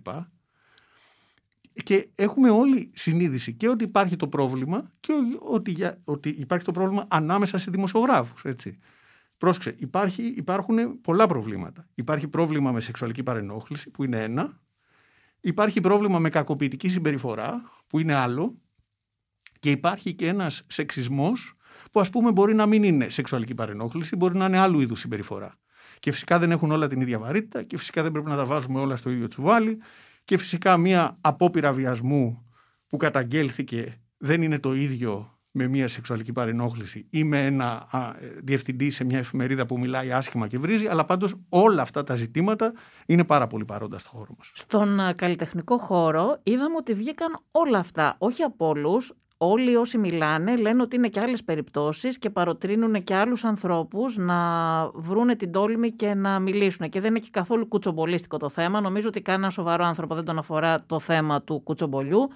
Και 1.84 2.10
έχουμε 2.16 2.50
όλοι 2.50 2.92
συνείδηση 2.96 3.54
και 3.54 3.70
ότι 3.70 3.84
υπάρχει 3.84 4.16
το 4.16 4.28
πρόβλημα 4.28 4.92
και 5.00 5.14
ότι, 5.40 5.78
ότι 6.04 6.30
υπάρχει 6.30 6.66
το 6.66 6.72
πρόβλημα 6.72 7.06
ανάμεσα 7.10 7.58
σε 7.58 7.72
δημοσιογράφους. 7.72 8.44
Έτσι. 8.44 8.76
Πρόσεξε, 9.38 9.76
υπάρχει, 9.78 10.24
υπάρχουν 10.24 11.02
πολλά 11.02 11.28
προβλήματα. 11.28 11.88
Υπάρχει 11.94 12.28
πρόβλημα 12.28 12.72
με 12.72 12.80
σεξουαλική 12.80 13.24
παρενόχληση 13.24 13.90
που 13.90 14.04
είναι 14.04 14.24
ένα. 14.24 14.62
Υπάρχει 15.40 15.82
πρόβλημα 15.82 16.20
με 16.20 16.30
κακοποιητική 16.30 16.90
συμπεριφορά 16.90 17.72
που 17.88 18.00
είναι 18.00 18.14
άλλο. 18.14 18.58
Και 19.60 19.72
υπάρχει 19.72 20.14
και 20.14 20.28
ένας 20.28 20.64
σεξισμός 20.68 21.54
που 21.92 22.00
ας 22.00 22.10
πούμε 22.10 22.32
μπορεί 22.32 22.54
να 22.54 22.66
μην 22.66 22.84
είναι 22.84 23.10
σεξουαλική 23.10 23.56
παρενόχληση, 23.56 24.16
μπορεί 24.16 24.38
να 24.38 24.46
είναι 24.46 24.58
άλλου 24.58 24.80
είδους 24.80 25.00
συμπεριφορά. 25.00 25.58
Και 26.00 26.12
φυσικά 26.12 26.40
δεν 26.40 26.52
έχουν 26.52 26.72
όλα 26.72 26.88
την 26.88 27.02
ίδια 27.02 27.20
βαρύτητα 27.20 27.64
και 27.64 27.78
φυσικά 27.78 28.04
δεν 28.04 28.12
πρέπει 28.12 28.30
να 28.30 28.36
τα 28.36 28.46
βάζουμε 28.46 28.80
όλα 28.80 28.96
στο 28.96 29.10
ίδιο 29.10 29.28
τσουβάλι 29.28 29.78
και 30.28 30.38
φυσικά 30.38 30.78
μία 30.78 31.18
απόπειρα 31.22 31.72
βιασμού 31.72 32.46
που 32.88 32.98
καταγγέλθηκε 32.98 34.02
δεν 34.18 34.42
είναι 34.42 34.60
το 34.60 34.74
ίδιο 34.74 35.40
με 35.52 35.68
μία 35.68 35.88
σεξουαλική 35.88 36.32
παρενόχληση 36.32 37.08
ή 37.10 37.24
με 37.24 37.46
ένα 37.46 37.88
α, 37.92 38.14
διευθυντή 38.44 38.90
σε 38.90 39.04
μια 39.04 39.18
εφημερίδα 39.18 39.66
που 39.66 39.80
μιλάει 39.80 40.12
άσχημα 40.12 40.48
και 40.48 40.58
βρίζει, 40.58 40.88
αλλά 40.88 41.06
πάντως 41.06 41.36
όλα 41.50 41.82
αυτά 41.82 42.04
τα 42.04 42.16
ζητήματα 42.16 42.74
είναι 43.06 43.24
πάρα 43.24 43.48
πολύ 43.48 43.66
παρόντα 43.66 44.00
στο 44.00 44.10
χώρο 44.10 44.34
μας. 44.38 44.52
Στον 44.54 45.00
καλλιτεχνικό 45.16 45.78
χώρο 45.78 46.40
είδαμε 46.44 46.76
ότι 46.76 46.94
βγήκαν 46.94 47.40
όλα 47.52 47.78
αυτά, 47.78 48.16
όχι 48.18 48.44
από 48.44 48.68
όλους, 48.68 49.14
όλοι 49.38 49.76
όσοι 49.76 49.98
μιλάνε 49.98 50.56
λένε 50.56 50.82
ότι 50.82 50.96
είναι 50.96 51.08
και 51.08 51.20
άλλες 51.20 51.44
περιπτώσεις 51.44 52.18
και 52.18 52.30
παροτρύνουν 52.30 53.04
και 53.04 53.16
άλλους 53.16 53.44
ανθρώπους 53.44 54.18
να 54.18 54.38
βρούνε 54.94 55.36
την 55.36 55.52
τόλμη 55.52 55.92
και 55.92 56.14
να 56.14 56.40
μιλήσουν. 56.40 56.90
Και 56.90 57.00
δεν 57.02 57.10
είναι 57.10 57.20
και 57.20 57.30
καθόλου 57.32 57.68
κουτσομπολίστικο 57.68 58.38
το 58.38 58.50
θέμα. 58.50 58.82
Νομίζω 58.82 59.08
ότι 59.08 59.22
κανένα 59.22 59.50
σοβαρό 59.50 59.86
άνθρωπο 59.86 60.16
δεν 60.16 60.26
τον 60.26 60.38
αφορά 60.38 60.86
το 60.86 61.00
θέμα 61.00 61.42
του 61.42 61.60
κουτσομπολιού. 61.60 62.30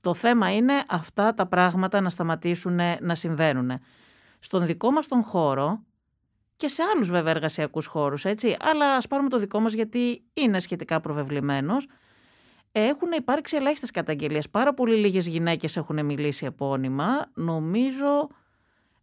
Το 0.00 0.14
θέμα 0.14 0.54
είναι 0.54 0.82
αυτά 0.88 1.34
τα 1.34 1.46
πράγματα 1.46 2.00
να 2.00 2.10
σταματήσουν 2.10 2.80
να 3.00 3.14
συμβαίνουν. 3.14 3.70
Στον 4.38 4.66
δικό 4.66 4.90
μας 4.90 5.06
τον 5.06 5.22
χώρο 5.22 5.82
και 6.56 6.68
σε 6.68 6.82
άλλους 6.94 7.10
βέβαια 7.10 7.30
εργασιακούς 7.30 7.86
χώρους, 7.86 8.24
έτσι, 8.24 8.56
αλλά 8.60 8.94
ας 8.94 9.06
πάρουμε 9.06 9.28
το 9.28 9.38
δικό 9.38 9.60
μας 9.60 9.72
γιατί 9.72 10.22
είναι 10.34 10.60
σχετικά 10.60 11.00
προβεβλημένος, 11.00 11.86
έχουν 12.72 13.12
υπάρξει 13.12 13.56
ελάχιστες 13.56 13.90
καταγγελίες. 13.90 14.50
Πάρα 14.50 14.74
πολύ 14.74 14.96
λίγες 14.96 15.26
γυναίκες 15.26 15.76
έχουν 15.76 16.04
μιλήσει 16.04 16.46
επώνυμα. 16.46 17.30
Νομίζω 17.34 18.28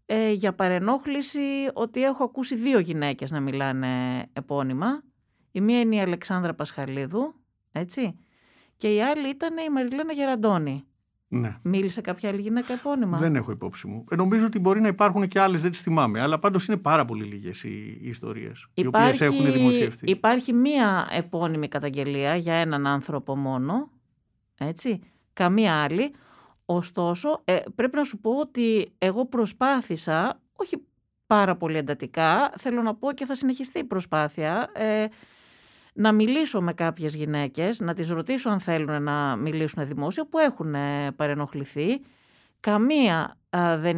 ε, 0.06 0.32
για 0.32 0.54
παρενόχληση 0.54 1.70
ότι 1.74 2.04
έχω 2.04 2.24
ακούσει 2.24 2.56
δύο 2.56 2.80
γυναίκες 2.80 3.32
να 3.32 3.40
μιλάνε 3.40 4.24
επώνυμα. 4.34 5.04
Η 5.52 5.62
μία 5.62 5.80
είναι 5.80 5.96
η 5.96 6.00
Αλεξάνδρα 6.00 6.54
Πασχαλίδου, 6.54 7.36
έτσι. 7.72 8.20
Και 8.78 8.94
η 8.94 9.02
άλλη 9.02 9.30
ήταν 9.30 9.58
η 9.58 9.70
Μαριλένα 9.70 10.14
Γεραντώνη. 10.14 10.88
Ναι. 11.28 11.58
Μίλησε 11.62 12.02
κάποια 12.02 12.30
άλλη 12.30 12.42
γυναίκα 12.42 12.74
επώνυμα; 12.74 13.18
Δεν 13.18 13.36
έχω 13.36 13.52
υπόψη 13.52 13.88
μου. 13.88 14.04
Ε, 14.10 14.16
νομίζω 14.16 14.46
ότι 14.46 14.60
μπορεί 14.60 14.82
να 14.82 14.88
υπάρχουν 14.88 15.28
και 15.28 15.40
άλλες, 15.40 15.62
δεν 15.62 15.72
τις 15.72 15.82
θυμάμαι. 15.82 16.22
Αλλά 16.22 16.40
πάντως 16.40 16.68
είναι 16.68 16.78
πάρα 16.78 17.06
πολύ 17.06 17.24
λίγες 17.24 17.64
οι, 17.64 18.00
οι 18.02 18.08
ιστορίες 18.08 18.68
οι 18.74 18.86
οποίες 18.88 19.22
έχουν 19.22 19.52
δημοσιευτεί. 19.52 20.10
Υπάρχει 20.10 20.54
μία 20.54 21.08
επώνυμη 21.12 21.68
καταγγελία 21.68 22.36
για 22.36 22.54
έναν 22.54 22.88
άνθρωπο 22.88 23.36
μόνο. 23.36 23.90
Έτσι. 24.58 25.00
Καμία 25.34 25.84
άλλη. 25.84 26.14
Ωστόσο, 26.66 27.42
ε, 27.44 27.58
πρέπει 27.76 27.96
να 27.96 28.04
σου 28.04 28.18
πω 28.18 28.32
ότι 28.32 28.94
εγώ 28.98 29.26
προσπάθησα, 29.26 30.42
όχι 30.56 30.86
πάρα 31.28 31.56
πολύ 31.56 31.78
εντατικά, 31.78 32.54
θέλω 32.58 32.82
να 32.82 32.96
πω 32.96 33.12
και 33.12 33.26
θα 33.26 33.36
συνεχιστεί 33.36 33.80
η 33.80 33.84
προσπάθεια, 33.84 34.70
ε, 34.74 35.06
να 35.98 36.12
μιλήσω 36.12 36.62
με 36.62 36.74
κάποιες 36.74 37.16
γυναίκες, 37.16 37.80
να 37.80 37.94
τις 37.94 38.10
ρωτήσω 38.10 38.50
αν 38.50 38.60
θέλουν 38.60 39.04
να 39.04 39.36
μιλήσουν 39.36 39.88
δημόσια, 39.88 40.28
που 40.28 40.38
έχουν 40.38 40.76
παρενοχληθεί. 41.16 42.02
Καμία 42.60 43.38
δεν 43.78 43.98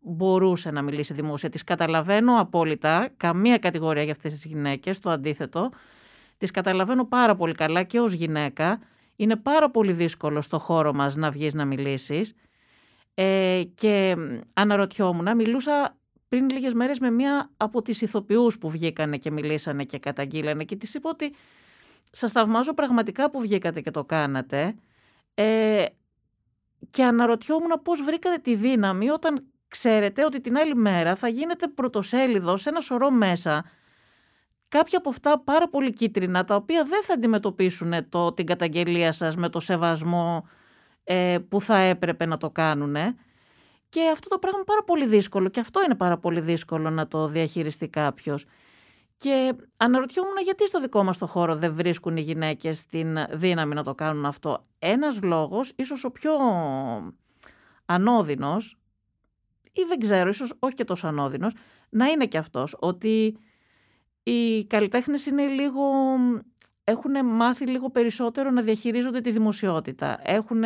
μπορούσε 0.00 0.70
να 0.70 0.82
μιλήσει 0.82 1.14
δημόσια. 1.14 1.48
Τις 1.48 1.64
καταλαβαίνω 1.64 2.40
απόλυτα, 2.40 3.08
καμία 3.16 3.58
κατηγορία 3.58 4.02
για 4.02 4.12
αυτές 4.12 4.32
τις 4.32 4.44
γυναίκες, 4.44 4.98
το 4.98 5.10
αντίθετο. 5.10 5.70
Τις 6.38 6.50
καταλαβαίνω 6.50 7.04
πάρα 7.04 7.34
πολύ 7.34 7.54
καλά 7.54 7.82
και 7.82 8.00
ως 8.00 8.12
γυναίκα. 8.12 8.80
Είναι 9.16 9.36
πάρα 9.36 9.70
πολύ 9.70 9.92
δύσκολο 9.92 10.40
στο 10.40 10.58
χώρο 10.58 10.92
μας 10.92 11.16
να 11.16 11.30
βγεις 11.30 11.54
να 11.54 11.64
μιλήσεις. 11.64 12.34
Ε, 13.14 13.62
και 13.74 14.16
αναρωτιόμουν, 14.54 15.36
μιλούσα 15.36 15.96
πριν 16.28 16.48
λίγες 16.50 16.72
μέρες 16.74 16.98
με 16.98 17.10
μία 17.10 17.50
από 17.56 17.82
τις 17.82 18.00
ηθοποιούς 18.00 18.58
που 18.58 18.70
βγήκανε 18.70 19.16
και 19.16 19.30
μιλήσανε 19.30 19.84
και 19.84 19.98
καταγγείλανε 19.98 20.64
και 20.64 20.76
της 20.76 20.94
είπα 20.94 21.10
ότι 21.10 21.34
σας 22.12 22.32
θαυμάζω 22.32 22.74
πραγματικά 22.74 23.30
που 23.30 23.40
βγήκατε 23.40 23.80
και 23.80 23.90
το 23.90 24.04
κάνατε 24.04 24.74
ε, 25.34 25.84
και 26.90 27.04
αναρωτιόμουν 27.04 27.80
πώς 27.82 28.02
βρήκατε 28.02 28.38
τη 28.38 28.54
δύναμη 28.54 29.10
όταν 29.10 29.44
ξέρετε 29.68 30.24
ότι 30.24 30.40
την 30.40 30.56
άλλη 30.56 30.74
μέρα 30.74 31.14
θα 31.14 31.28
γίνετε 31.28 31.68
πρωτοσέλιδος 31.68 32.60
σε 32.60 32.68
ένα 32.68 32.80
σωρό 32.80 33.10
μέσα 33.10 33.64
κάποια 34.68 34.98
από 34.98 35.08
αυτά 35.08 35.38
πάρα 35.38 35.68
πολύ 35.68 35.92
κίτρινα 35.92 36.44
τα 36.44 36.54
οποία 36.54 36.84
δεν 36.84 37.02
θα 37.02 37.14
αντιμετωπίσουν 37.14 38.08
το, 38.08 38.32
την 38.32 38.46
καταγγελία 38.46 39.12
σας 39.12 39.36
με 39.36 39.48
το 39.48 39.60
σεβασμό 39.60 40.48
ε, 41.04 41.38
που 41.48 41.60
θα 41.60 41.78
έπρεπε 41.78 42.26
να 42.26 42.36
το 42.36 42.50
κάνουν. 42.50 42.96
Και 43.88 44.08
αυτό 44.12 44.28
το 44.28 44.38
πράγμα 44.38 44.58
είναι 44.58 44.66
πάρα 44.66 44.82
πολύ 44.84 45.06
δύσκολο 45.06 45.48
και 45.48 45.60
αυτό 45.60 45.82
είναι 45.84 45.94
πάρα 45.94 46.18
πολύ 46.18 46.40
δύσκολο 46.40 46.90
να 46.90 47.06
το 47.06 47.26
διαχειριστεί 47.26 47.88
κάποιος. 47.88 48.44
Και 49.16 49.54
αναρωτιόμουν 49.76 50.34
γιατί 50.44 50.66
στο 50.66 50.80
δικό 50.80 51.02
μας 51.04 51.18
το 51.18 51.26
χώρο 51.26 51.56
δεν 51.56 51.74
βρίσκουν 51.74 52.16
οι 52.16 52.20
γυναίκες 52.20 52.86
την 52.86 53.18
δύναμη 53.30 53.74
να 53.74 53.82
το 53.82 53.94
κάνουν 53.94 54.24
αυτό; 54.24 54.66
Ένας 54.78 55.22
λόγος, 55.22 55.72
ίσως 55.76 56.04
ο 56.04 56.10
πιο 56.10 56.32
ανώδυνος, 57.86 58.76
ή 59.72 59.82
δεν 59.88 59.98
ξέρω, 59.98 60.28
ίσως 60.28 60.54
όχι 60.58 60.74
και 60.74 60.84
τόσο 60.84 61.06
ανώδυνος, 61.06 61.54
να 61.88 62.06
είναι 62.06 62.26
και 62.26 62.38
αυτός, 62.38 62.76
ότι 62.78 63.38
οι 64.22 64.64
καλλιτέχνες 64.64 65.26
είναι 65.26 65.46
λίγο, 65.46 65.82
έχουν 66.84 67.26
μάθει 67.26 67.66
λίγο 67.66 67.90
περισσότερο 67.90 68.50
να 68.50 68.62
διαχειρίζονται 68.62 69.20
τη 69.20 69.30
δημοσιότητα. 69.30 70.20
Έχουν 70.22 70.62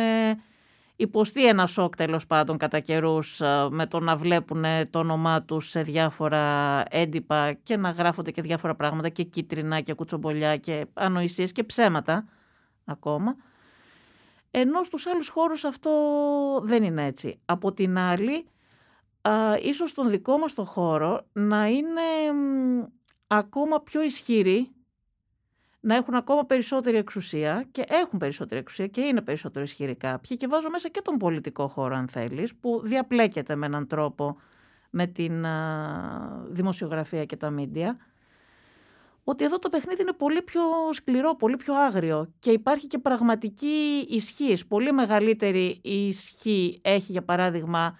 υποστεί 0.95 1.47
ένα 1.47 1.67
σοκ 1.67 1.95
τέλος 1.95 2.27
πάντων 2.27 2.57
κατά 2.57 2.79
καιρούς 2.79 3.41
ε, 3.41 3.67
με 3.69 3.87
το 3.87 3.99
να 3.99 4.15
βλέπουν 4.15 4.63
το 4.89 4.99
όνομά 4.99 5.43
τους 5.43 5.69
σε 5.69 5.81
διάφορα 5.81 6.83
έντυπα 6.89 7.53
και 7.53 7.77
να 7.77 7.89
γράφονται 7.89 8.31
και 8.31 8.41
διάφορα 8.41 8.75
πράγματα 8.75 9.09
και 9.09 9.23
κίτρινα 9.23 9.81
και 9.81 9.93
κουτσομπολιά 9.93 10.57
και 10.57 10.85
ανοησίες 10.93 11.51
και 11.51 11.63
ψέματα 11.63 12.25
ακόμα. 12.85 13.35
Ενώ 14.51 14.83
στους 14.83 15.07
άλλους 15.07 15.29
χώρους 15.29 15.63
αυτό 15.63 15.91
δεν 16.63 16.83
είναι 16.83 17.05
έτσι. 17.05 17.39
Από 17.45 17.73
την 17.73 17.97
άλλη, 17.97 18.45
α, 19.21 19.31
ίσως 19.61 19.89
στον 19.89 20.09
δικό 20.09 20.37
μας 20.37 20.53
το 20.53 20.63
χώρο 20.63 21.25
να 21.33 21.67
είναι 21.67 22.01
ακόμα 23.27 23.81
πιο 23.81 24.01
ισχυρή 24.01 24.72
να 25.85 25.95
έχουν 25.95 26.15
ακόμα 26.15 26.45
περισσότερη 26.45 26.97
εξουσία 26.97 27.65
και 27.71 27.83
έχουν 27.87 28.19
περισσότερη 28.19 28.59
εξουσία 28.59 28.87
και 28.87 29.01
είναι 29.01 29.21
περισσότερο 29.21 29.65
ισχυροί 29.65 29.95
κάποιοι 29.95 30.37
και 30.37 30.47
βάζω 30.47 30.69
μέσα 30.69 30.89
και 30.89 31.01
τον 31.03 31.17
πολιτικό 31.17 31.67
χώρο 31.67 31.95
αν 31.95 32.07
θέλεις 32.07 32.55
που 32.55 32.81
διαπλέκεται 32.83 33.55
με 33.55 33.65
έναν 33.65 33.87
τρόπο 33.87 34.37
με 34.89 35.07
την 35.07 35.45
δημοσιογραφία 36.47 37.25
και 37.25 37.35
τα 37.35 37.49
μίντια 37.49 37.97
ότι 39.23 39.43
εδώ 39.43 39.59
το 39.59 39.69
παιχνίδι 39.69 40.01
είναι 40.01 40.13
πολύ 40.13 40.41
πιο 40.41 40.61
σκληρό, 40.91 41.35
πολύ 41.35 41.55
πιο 41.55 41.73
άγριο 41.75 42.33
και 42.39 42.51
υπάρχει 42.51 42.87
και 42.87 42.97
πραγματική 42.97 44.07
ισχύ. 44.09 44.67
Πολύ 44.67 44.91
μεγαλύτερη 44.91 45.79
ισχύ 45.81 46.79
έχει 46.83 47.11
για 47.11 47.23
παράδειγμα 47.23 47.99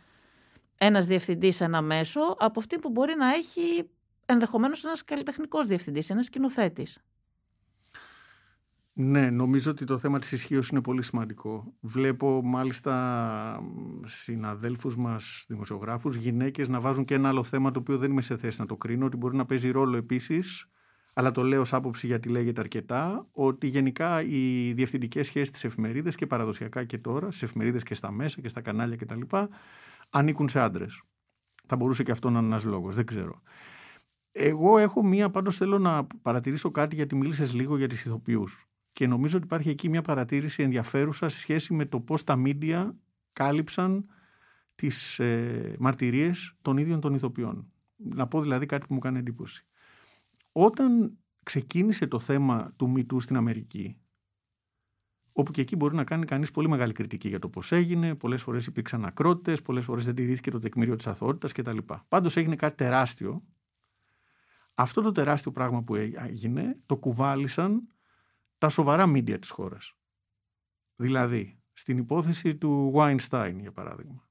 ένας 0.77 1.05
διευθυντής 1.05 1.61
ένα 1.61 1.81
μέσο 1.81 2.35
από 2.39 2.59
αυτή 2.59 2.79
που 2.79 2.89
μπορεί 2.89 3.15
να 3.15 3.33
έχει 3.33 3.89
ενδεχομένως 4.25 4.83
ένας 4.83 5.03
καλλιτεχνικός 5.03 5.67
διευθυντής, 5.67 6.09
ένας 6.09 6.25
σκηνοθέτης. 6.25 7.03
Ναι, 8.95 9.29
νομίζω 9.29 9.71
ότι 9.71 9.85
το 9.85 9.97
θέμα 9.97 10.19
της 10.19 10.31
ισχύως 10.31 10.69
είναι 10.69 10.81
πολύ 10.81 11.03
σημαντικό. 11.03 11.73
Βλέπω 11.79 12.41
μάλιστα 12.43 13.63
συναδέλφους 14.03 14.97
μας, 14.97 15.45
δημοσιογράφους, 15.47 16.15
γυναίκες 16.15 16.67
να 16.67 16.79
βάζουν 16.79 17.05
και 17.05 17.13
ένα 17.13 17.27
άλλο 17.27 17.43
θέμα 17.43 17.71
το 17.71 17.79
οποίο 17.79 17.97
δεν 17.97 18.11
είμαι 18.11 18.21
σε 18.21 18.37
θέση 18.37 18.61
να 18.61 18.65
το 18.67 18.77
κρίνω, 18.77 19.05
ότι 19.05 19.17
μπορεί 19.17 19.35
να 19.35 19.45
παίζει 19.45 19.71
ρόλο 19.71 19.97
επίσης, 19.97 20.65
αλλά 21.13 21.31
το 21.31 21.43
λέω 21.43 21.61
ως 21.61 21.73
άποψη 21.73 22.07
γιατί 22.07 22.29
λέγεται 22.29 22.61
αρκετά, 22.61 23.27
ότι 23.31 23.67
γενικά 23.67 24.21
οι 24.21 24.73
διευθυντικές 24.73 25.27
σχέσεις 25.27 25.51
της 25.51 25.63
εφημερίδες 25.63 26.15
και 26.15 26.27
παραδοσιακά 26.27 26.83
και 26.83 26.97
τώρα, 26.97 27.31
στις 27.31 27.43
εφημερίδες 27.43 27.83
και 27.83 27.95
στα 27.95 28.11
μέσα 28.11 28.41
και 28.41 28.47
στα 28.47 28.61
κανάλια 28.61 28.95
κτλ. 28.95 29.21
ανήκουν 30.11 30.49
σε 30.49 30.59
άντρες. 30.59 31.01
Θα 31.67 31.75
μπορούσε 31.75 32.03
και 32.03 32.11
αυτό 32.11 32.29
να 32.29 32.37
είναι 32.39 32.47
ένας 32.47 32.63
λόγος, 32.63 32.95
δεν 32.95 33.05
ξέρω. 33.05 33.41
Εγώ 34.31 34.77
έχω 34.77 35.03
μία, 35.03 35.29
πάντως 35.29 35.57
θέλω 35.57 35.79
να 35.79 36.07
παρατηρήσω 36.21 36.71
κάτι 36.71 36.95
γιατί 36.95 37.15
μίλησες 37.15 37.53
λίγο 37.53 37.77
για 37.77 37.87
τις 37.87 38.05
ηθοποιούς 38.05 38.67
και 38.93 39.07
νομίζω 39.07 39.37
ότι 39.37 39.45
υπάρχει 39.45 39.69
εκεί 39.69 39.89
μια 39.89 40.01
παρατήρηση 40.01 40.63
ενδιαφέρουσα 40.63 41.29
σε 41.29 41.37
σχέση 41.37 41.73
με 41.73 41.85
το 41.85 41.99
πώς 41.99 42.23
τα 42.23 42.35
μίντια 42.35 42.95
κάλυψαν 43.33 44.05
τις 44.75 45.19
ε, 45.19 45.75
μαρτυρίες 45.79 46.53
των 46.61 46.77
ίδιων 46.77 46.99
των 46.99 47.13
ηθοποιών. 47.13 47.71
Να 47.95 48.27
πω 48.27 48.41
δηλαδή 48.41 48.65
κάτι 48.65 48.87
που 48.87 48.93
μου 48.93 48.99
κάνει 48.99 49.17
εντύπωση. 49.19 49.65
Όταν 50.51 51.17
ξεκίνησε 51.43 52.07
το 52.07 52.19
θέμα 52.19 52.73
του 52.75 52.89
μητού 52.89 53.19
στην 53.19 53.35
Αμερική, 53.35 53.97
όπου 55.31 55.51
και 55.51 55.61
εκεί 55.61 55.75
μπορεί 55.75 55.95
να 55.95 56.03
κάνει 56.03 56.25
κανείς 56.25 56.51
πολύ 56.51 56.69
μεγάλη 56.69 56.93
κριτική 56.93 57.27
για 57.27 57.39
το 57.39 57.49
πώς 57.49 57.71
έγινε, 57.71 58.15
πολλές 58.15 58.41
φορές 58.41 58.65
υπήρξαν 58.65 59.05
ακρότητες, 59.05 59.61
πολλές 59.61 59.83
φορές 59.83 60.05
δεν 60.05 60.15
τηρήθηκε 60.15 60.51
το 60.51 60.59
τεκμήριο 60.59 60.95
της 60.95 61.07
αθωότητας 61.07 61.51
κτλ. 61.51 61.77
Πάντως 62.07 62.37
έγινε 62.37 62.55
κάτι 62.55 62.75
τεράστιο. 62.75 63.43
Αυτό 64.75 65.01
το 65.01 65.11
τεράστιο 65.11 65.51
πράγμα 65.51 65.83
που 65.83 65.95
έγινε 65.95 66.77
το 66.85 66.97
κουβάλισαν 66.97 67.92
τα 68.63 68.69
σοβαρά 68.69 69.07
μίντια 69.07 69.39
της 69.39 69.49
χώρας. 69.49 69.93
Δηλαδή, 70.95 71.59
στην 71.71 71.97
υπόθεση 71.97 72.55
του 72.55 72.93
Weinstein, 72.95 73.55
για 73.59 73.71
παράδειγμα. 73.71 74.29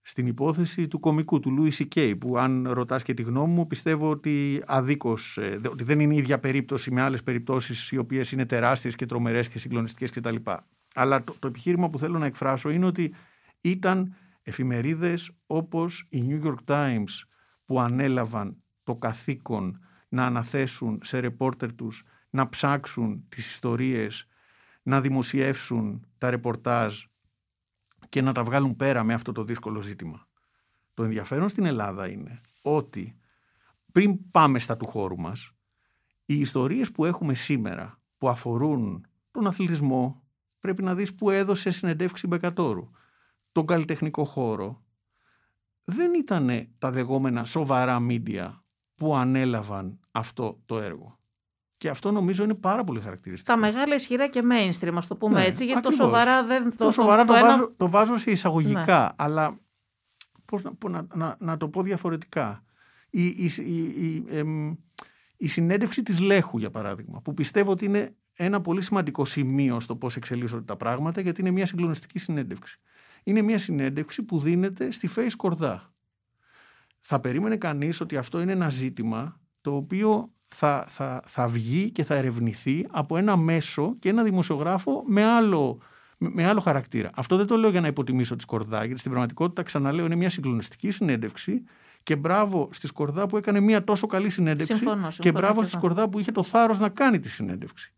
Στην 0.00 0.26
υπόθεση 0.26 0.88
του 0.88 1.00
κομικού, 1.00 1.40
του 1.40 1.56
Louis 1.58 1.82
C.K., 1.82 2.14
που 2.20 2.38
αν 2.38 2.68
ρωτάς 2.68 3.02
και 3.02 3.14
τη 3.14 3.22
γνώμη 3.22 3.52
μου, 3.52 3.66
πιστεύω 3.66 4.10
ότι 4.10 4.62
αδίκως, 4.66 5.38
ε, 5.38 5.60
ότι 5.70 5.84
δεν 5.84 6.00
είναι 6.00 6.14
η 6.14 6.16
ίδια 6.16 6.38
περίπτωση 6.40 6.90
με 6.90 7.00
άλλες 7.00 7.22
περιπτώσεις 7.22 7.90
οι 7.90 7.96
οποίες 7.96 8.32
είναι 8.32 8.46
τεράστιες 8.46 8.94
και 8.94 9.06
τρομερές 9.06 9.48
και 9.48 9.58
συγκλονιστικές 9.58 10.10
κτλ. 10.10 10.36
Αλλά 10.94 11.24
το, 11.24 11.34
το 11.38 11.46
επιχείρημα 11.46 11.90
που 11.90 11.98
θέλω 11.98 12.18
να 12.18 12.26
εκφράσω 12.26 12.70
είναι 12.70 12.86
ότι 12.86 13.14
ήταν 13.60 14.14
εφημερίδες 14.42 15.30
όπως 15.46 16.06
η 16.08 16.24
New 16.28 16.44
York 16.44 16.64
Times 16.66 17.22
που 17.64 17.80
ανέλαβαν 17.80 18.62
το 18.82 18.96
καθήκον 18.96 19.78
να 20.08 20.26
αναθέσουν 20.26 21.00
σε 21.02 21.18
ρεπόρτερ 21.18 21.74
τους 21.74 22.04
να 22.32 22.48
ψάξουν 22.48 23.24
τις 23.28 23.50
ιστορίες, 23.50 24.26
να 24.82 25.00
δημοσιεύσουν 25.00 26.06
τα 26.18 26.30
ρεπορτάζ 26.30 27.04
και 28.08 28.22
να 28.22 28.32
τα 28.32 28.44
βγάλουν 28.44 28.76
πέρα 28.76 29.02
με 29.02 29.14
αυτό 29.14 29.32
το 29.32 29.44
δύσκολο 29.44 29.80
ζήτημα. 29.80 30.28
Το 30.94 31.02
ενδιαφέρον 31.02 31.48
στην 31.48 31.64
Ελλάδα 31.64 32.08
είναι 32.08 32.40
ότι 32.62 33.16
πριν 33.92 34.30
πάμε 34.30 34.58
στα 34.58 34.76
του 34.76 34.86
χώρου 34.86 35.18
μας, 35.18 35.52
οι 36.24 36.40
ιστορίες 36.40 36.92
που 36.92 37.04
έχουμε 37.04 37.34
σήμερα 37.34 38.00
που 38.18 38.28
αφορούν 38.28 39.06
τον 39.30 39.46
αθλητισμό, 39.46 40.22
πρέπει 40.60 40.82
να 40.82 40.94
δεις 40.94 41.14
που 41.14 41.30
έδωσε 41.30 41.70
συνεντεύξη 41.70 42.26
Μπεκατόρου, 42.26 42.90
τον 43.52 43.66
καλλιτεχνικό 43.66 44.24
χώρο, 44.24 44.84
δεν 45.84 46.14
ήταν 46.14 46.68
τα 46.78 46.90
δεγόμενα 46.90 47.44
σοβαρά 47.44 48.00
μίντια 48.00 48.62
που 48.94 49.16
ανέλαβαν 49.16 50.00
αυτό 50.10 50.62
το 50.66 50.80
έργο. 50.80 51.21
Και 51.82 51.88
αυτό 51.88 52.10
νομίζω 52.10 52.44
είναι 52.44 52.54
πάρα 52.54 52.84
πολύ 52.84 53.00
χαρακτηριστικό. 53.00 53.54
Τα 53.54 53.60
μεγάλα 53.60 53.94
ισχυρά 53.94 54.28
και 54.28 54.42
mainstream, 54.50 54.92
ας 54.94 55.06
το 55.06 55.16
πούμε 55.16 55.40
ναι, 55.40 55.46
έτσι, 55.46 55.64
γιατί 55.64 55.82
το 55.82 55.90
σοβαρά 55.90 56.44
δεν 56.44 56.70
το. 56.76 56.84
Το 56.84 56.90
σοβαρά 56.90 57.24
το, 57.24 57.32
το, 57.32 57.40
βάζω, 57.40 57.70
το 57.76 57.88
βάζω 57.88 58.16
σε 58.16 58.30
εισαγωγικά, 58.30 59.00
ναι. 59.00 59.08
αλλά 59.16 59.58
πώς 60.44 60.62
να, 60.62 60.72
να, 60.88 61.06
να, 61.14 61.36
να, 61.38 61.56
το 61.56 61.68
πω 61.68 61.82
διαφορετικά. 61.82 62.64
Η, 63.10 63.26
η, 63.26 63.52
η, 63.56 64.24
η 65.36 65.48
συνέντευξη 65.48 66.02
της 66.02 66.20
Λέχου, 66.20 66.58
για 66.58 66.70
παράδειγμα, 66.70 67.20
που 67.20 67.34
πιστεύω 67.34 67.70
ότι 67.70 67.84
είναι 67.84 68.14
ένα 68.36 68.60
πολύ 68.60 68.82
σημαντικό 68.82 69.24
σημείο 69.24 69.80
στο 69.80 69.96
πώς 69.96 70.16
εξελίσσονται 70.16 70.64
τα 70.64 70.76
πράγματα, 70.76 71.20
γιατί 71.20 71.40
είναι 71.40 71.50
μια 71.50 71.66
συγκλονιστική 71.66 72.18
συνέντευξη. 72.18 72.80
Είναι 73.22 73.42
μια 73.42 73.58
συνέντευξη 73.58 74.22
που 74.22 74.38
δίνεται 74.38 74.90
στη 74.90 75.08
Face 75.16 75.32
Κορδά. 75.36 75.92
Θα 77.00 77.20
περίμενε 77.20 77.56
κανείς 77.56 78.00
ότι 78.00 78.16
αυτό 78.16 78.40
είναι 78.40 78.52
ένα 78.52 78.68
ζήτημα 78.68 79.40
το 79.60 79.74
οποίο 79.76 80.32
θα, 80.54 80.86
θα, 80.88 81.22
θα 81.26 81.46
βγει 81.46 81.90
και 81.90 82.04
θα 82.04 82.14
ερευνηθεί 82.14 82.86
από 82.90 83.16
ένα 83.16 83.36
μέσο 83.36 83.94
και 83.98 84.08
ένα 84.08 84.22
δημοσιογράφο 84.22 85.02
με 85.06 85.24
άλλο, 85.24 85.78
με 86.18 86.44
άλλο 86.46 86.60
χαρακτήρα. 86.60 87.10
Αυτό 87.14 87.36
δεν 87.36 87.46
το 87.46 87.56
λέω 87.56 87.70
για 87.70 87.80
να 87.80 87.86
υποτιμήσω 87.86 88.36
τη 88.36 88.42
Σκορδά, 88.42 88.84
γιατί 88.84 88.98
στην 88.98 89.10
πραγματικότητα, 89.10 89.62
ξαναλέω, 89.62 90.04
είναι 90.04 90.14
μια 90.14 90.30
συγκλονιστική 90.30 90.90
συνέντευξη 90.90 91.62
Και 92.02 92.16
μπράβο 92.16 92.68
στη 92.72 92.86
Σκορδά 92.86 93.26
που 93.26 93.36
έκανε 93.36 93.60
μια 93.60 93.84
τόσο 93.84 94.06
καλή 94.06 94.30
συνέντευξη. 94.30 94.76
Συμφωνώ, 94.76 95.10
συμφωνώ 95.10 95.10
και 95.18 95.32
μπράβο 95.32 95.60
και 95.60 95.66
στη 95.66 95.76
εγώ. 95.76 95.84
Σκορδά 95.84 96.08
που 96.08 96.18
είχε 96.18 96.32
το 96.32 96.42
θάρρος 96.42 96.78
να 96.78 96.88
κάνει 96.88 97.20
τη 97.20 97.28
συνέντευξη. 97.28 97.92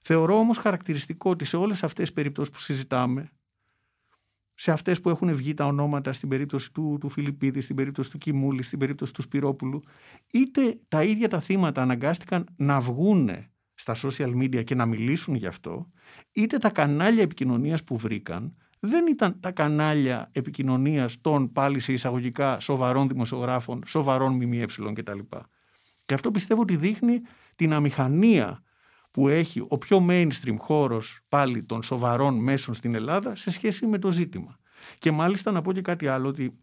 Θεωρώ 0.00 0.38
όμως 0.38 0.58
χαρακτηριστικό 0.58 1.30
ότι 1.30 1.44
σε 1.44 1.56
όλες 1.56 1.82
αυτές 1.82 2.04
τις 2.04 2.12
περιπτώσεις 2.12 2.52
που 2.52 2.60
συζητάμε, 2.60 3.30
σε 4.58 4.72
αυτές 4.72 5.00
που 5.00 5.08
έχουν 5.08 5.34
βγει 5.34 5.54
τα 5.54 5.66
ονόματα 5.66 6.12
στην 6.12 6.28
περίπτωση 6.28 6.72
του, 6.72 6.96
του 7.00 7.08
Φιλιππίδη, 7.08 7.60
στην 7.60 7.76
περίπτωση 7.76 8.10
του 8.10 8.18
Κιμούλη, 8.18 8.62
στην 8.62 8.78
περίπτωση 8.78 9.12
του 9.12 9.22
Σπυρόπουλου, 9.22 9.82
είτε 10.32 10.78
τα 10.88 11.02
ίδια 11.02 11.28
τα 11.28 11.40
θύματα 11.40 11.82
αναγκάστηκαν 11.82 12.46
να 12.56 12.80
βγούνε 12.80 13.50
στα 13.74 13.96
social 14.02 14.36
media 14.42 14.64
και 14.64 14.74
να 14.74 14.86
μιλήσουν 14.86 15.34
γι' 15.34 15.46
αυτό, 15.46 15.90
είτε 16.32 16.58
τα 16.58 16.70
κανάλια 16.70 17.22
επικοινωνίας 17.22 17.84
που 17.84 17.96
βρήκαν 17.96 18.56
δεν 18.80 19.06
ήταν 19.06 19.40
τα 19.40 19.50
κανάλια 19.50 20.30
επικοινωνίας 20.32 21.20
των 21.20 21.52
πάλι 21.52 21.80
σε 21.80 21.92
εισαγωγικά 21.92 22.60
σοβαρών 22.60 23.08
δημοσιογράφων, 23.08 23.82
σοβαρών 23.86 24.34
ΜΜΕ 24.34 24.64
κτλ. 24.92 25.18
Και 26.04 26.14
αυτό 26.14 26.30
πιστεύω 26.30 26.60
ότι 26.60 26.76
δείχνει 26.76 27.20
την 27.56 27.72
αμηχανία 27.72 28.62
που 29.16 29.28
έχει 29.28 29.64
ο 29.68 29.78
πιο 29.78 30.06
mainstream 30.08 30.56
χώρος 30.58 31.20
πάλι 31.28 31.62
των 31.62 31.82
σοβαρών 31.82 32.34
μέσων 32.34 32.74
στην 32.74 32.94
Ελλάδα 32.94 33.36
σε 33.36 33.50
σχέση 33.50 33.86
με 33.86 33.98
το 33.98 34.10
ζήτημα. 34.10 34.58
Και 34.98 35.10
μάλιστα 35.10 35.50
να 35.50 35.60
πω 35.60 35.72
και 35.72 35.80
κάτι 35.80 36.06
άλλο 36.08 36.28
ότι 36.28 36.58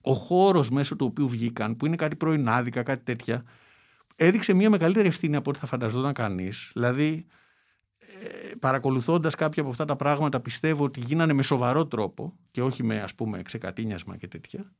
ο 0.00 0.14
χώρος 0.14 0.70
μέσω 0.70 0.96
του 0.96 1.06
οποίου 1.06 1.28
βγήκαν, 1.28 1.76
που 1.76 1.86
είναι 1.86 1.96
κάτι 1.96 2.16
πρωινάδικα, 2.16 2.82
κάτι 2.82 3.04
τέτοια, 3.04 3.44
έδειξε 4.16 4.52
μια 4.52 4.70
μεγαλύτερη 4.70 5.08
ευθύνη 5.08 5.36
από 5.36 5.50
ό,τι 5.50 5.58
θα 5.58 5.66
φανταζόταν 5.66 6.12
κανείς. 6.12 6.70
Δηλαδή, 6.72 7.26
ε, 7.98 8.54
παρακολουθώντας 8.58 9.34
κάποια 9.34 9.62
από 9.62 9.70
αυτά 9.70 9.84
τα 9.84 9.96
πράγματα, 9.96 10.40
πιστεύω 10.40 10.84
ότι 10.84 11.00
γίνανε 11.00 11.32
με 11.32 11.42
σοβαρό 11.42 11.86
τρόπο 11.86 12.34
και 12.50 12.62
όχι 12.62 12.82
με 12.82 13.00
ας 13.00 13.14
πούμε 13.14 13.42
ξεκατίνιασμα 13.42 14.16
και 14.16 14.28
τέτοια. 14.28 14.72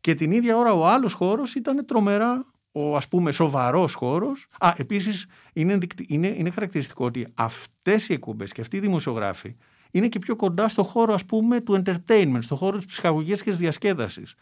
Και 0.00 0.14
την 0.14 0.32
ίδια 0.32 0.56
ώρα 0.56 0.72
ο 0.72 0.86
άλλος 0.86 1.12
χώρος 1.12 1.54
ήταν 1.54 1.86
τρομερά 1.86 2.46
ο 2.78 2.96
ας 2.96 3.08
πούμε 3.08 3.32
σοβαρός 3.32 3.94
χώρος. 3.94 4.46
Α, 4.58 4.72
επίσης 4.76 5.26
είναι, 5.52 5.72
ενδεικτυ- 5.72 6.10
είναι, 6.10 6.26
είναι 6.36 6.50
χαρακτηριστικό 6.50 7.04
ότι 7.04 7.26
αυτές 7.34 8.08
οι 8.08 8.12
εκπομπές 8.12 8.52
και 8.52 8.60
αυτοί 8.60 8.76
οι 8.76 8.80
δημοσιογράφοι 8.80 9.56
είναι 9.90 10.08
και 10.08 10.18
πιο 10.18 10.36
κοντά 10.36 10.68
στο 10.68 10.82
χώρο 10.82 11.14
ας 11.14 11.24
πούμε 11.24 11.60
του 11.60 11.82
entertainment, 11.84 12.38
στο 12.40 12.56
χώρο 12.56 12.76
της 12.76 12.86
ψυχαγωγίας 12.86 13.42
και 13.42 13.50
της 13.50 13.58
διασκέδασης. 13.58 14.34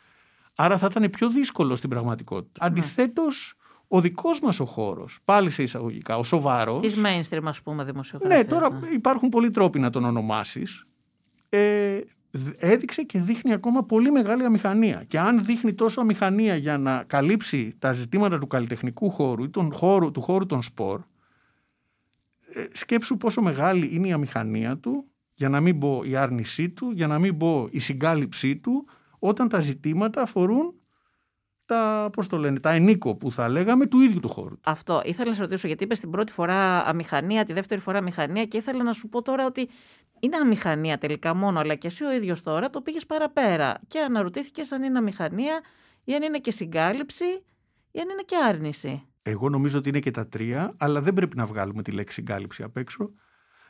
Άρα 0.57 0.79
θα 0.79 0.88
ήταν 0.91 1.11
πιο 1.11 1.29
δύσκολο 1.31 1.76
στην 1.76 1.91
πραγματικότητα. 1.91 2.64
Αντιθέτως, 2.64 3.55
ο 3.88 4.00
δικός 4.00 4.41
μας 4.41 4.61
ο 4.61 4.64
χώρος, 4.64 5.19
πάλι 5.25 5.50
σε 5.50 5.62
εισαγωγικά, 5.62 6.17
ο 6.19 6.23
σοβαρός, 6.25 6.81
Της 6.81 7.00
mainstream, 7.05 7.43
ας 7.45 7.62
πούμε, 7.62 7.85
δημοσιογραφία. 7.85 8.37
ναι, 8.37 8.45
τώρα 8.45 8.81
υπάρχουν 8.95 9.29
πολλοί 9.29 9.50
τρόποι 9.50 9.79
να 9.79 9.91
τον 9.91 10.05
ονομάσεις. 10.05 10.85
Ε, 11.49 11.99
δ- 11.99 12.03
έδειξε 12.57 13.03
και 13.03 13.21
δείχνει 13.21 13.53
ακόμα 13.53 13.85
πολύ 13.85 14.11
μεγάλη 14.11 14.45
αμηχανία. 14.45 15.05
Και 15.07 15.19
αν 15.19 15.45
δείχνει 15.45 15.75
τόσο 15.75 16.00
αμηχανία 16.00 16.57
για 16.57 16.79
να 16.79 17.05
καλύψει 17.07 17.75
τα 17.79 17.93
ζητήματα 17.93 18.38
του 18.38 18.47
καλλιτεχνικού 18.47 19.11
χώρου 19.11 19.45
ή 19.45 19.50
τον 19.50 19.73
χώρου, 19.73 20.11
του 20.11 20.21
χώρου 20.21 20.47
των 20.47 20.62
σπορ, 20.62 21.03
ε, 22.53 22.64
σκέψου 22.73 23.17
πόσο 23.17 23.43
μεγάλη 23.43 23.95
είναι 23.95 24.09
η 24.09 24.12
αμηχανία 24.12 24.79
του, 24.79 25.09
για 25.35 25.49
να 25.49 25.61
μην 25.61 25.79
πω 25.79 26.03
η 26.05 26.17
άρνησή 26.17 26.71
του, 26.71 26.91
για 26.91 27.07
να 27.07 27.19
μην 27.19 27.37
πω 27.37 27.69
η 27.71 27.79
συγκάλυψή 27.79 28.57
του, 28.57 28.87
όταν 29.19 29.49
τα 29.49 29.61
ζητήματα 29.61 30.23
αφορούν 30.23 30.75
τα, 31.67 32.11
πώς 32.12 32.29
το 32.29 32.37
λένε, 32.37 32.61
τα 32.61 32.71
ενίκο 32.71 33.17
που 33.17 33.31
θα 33.31 33.49
λέγαμε 33.49 33.87
του 33.87 34.00
ίδιου 34.00 34.21
του 34.21 34.29
χώρου. 34.29 34.57
Αυτό. 34.64 35.03
Ήθελα 35.05 35.29
να 35.29 35.35
σε 35.35 35.41
ρωτήσω, 35.41 35.67
γιατί 35.67 35.85
είπες 35.85 36.00
την 36.00 36.11
πρώτη 36.11 36.33
φορά 36.33 36.85
αμηχανία, 36.85 37.45
τη 37.45 37.53
δεύτερη 37.53 37.81
φορά 37.81 37.99
αμηχανία 37.99 38.45
και 38.45 38.57
ήθελα 38.57 38.83
να 38.83 38.93
σου 38.93 39.09
πω 39.09 39.23
τώρα 39.23 39.47
ότι 39.47 39.69
είναι 40.25 40.37
αμηχανία 40.37 40.99
τελικά 40.99 41.35
μόνο, 41.35 41.61
αλλά 41.61 41.75
και 41.75 41.87
εσύ 41.87 42.04
ο 42.04 42.12
ίδιος 42.12 42.43
τώρα 42.43 42.71
το 42.71 42.81
πήγες 42.81 43.07
παραπέρα. 43.07 43.81
Και 43.88 43.99
αναρωτήθηκες 43.99 44.73
αν 44.73 44.83
είναι 44.83 44.99
αμηχανία 44.99 45.61
ή 46.04 46.14
αν 46.14 46.23
είναι 46.23 46.38
και 46.38 46.50
συγκάλυψη 46.50 47.25
ή 47.90 48.00
αν 48.00 48.09
είναι 48.09 48.23
και 48.25 48.37
άρνηση. 48.37 49.07
Εγώ 49.23 49.49
νομίζω 49.49 49.78
ότι 49.78 49.88
είναι 49.88 49.99
και 49.99 50.11
τα 50.11 50.28
τρία, 50.28 50.75
αλλά 50.78 51.00
δεν 51.00 51.12
πρέπει 51.12 51.37
να 51.37 51.47
βγάλουμε 51.47 51.83
τη 51.83 51.93
λέξη 51.93 52.14
συγκάλυψη 52.14 52.62
απ' 52.62 52.76
έξω. 52.76 53.11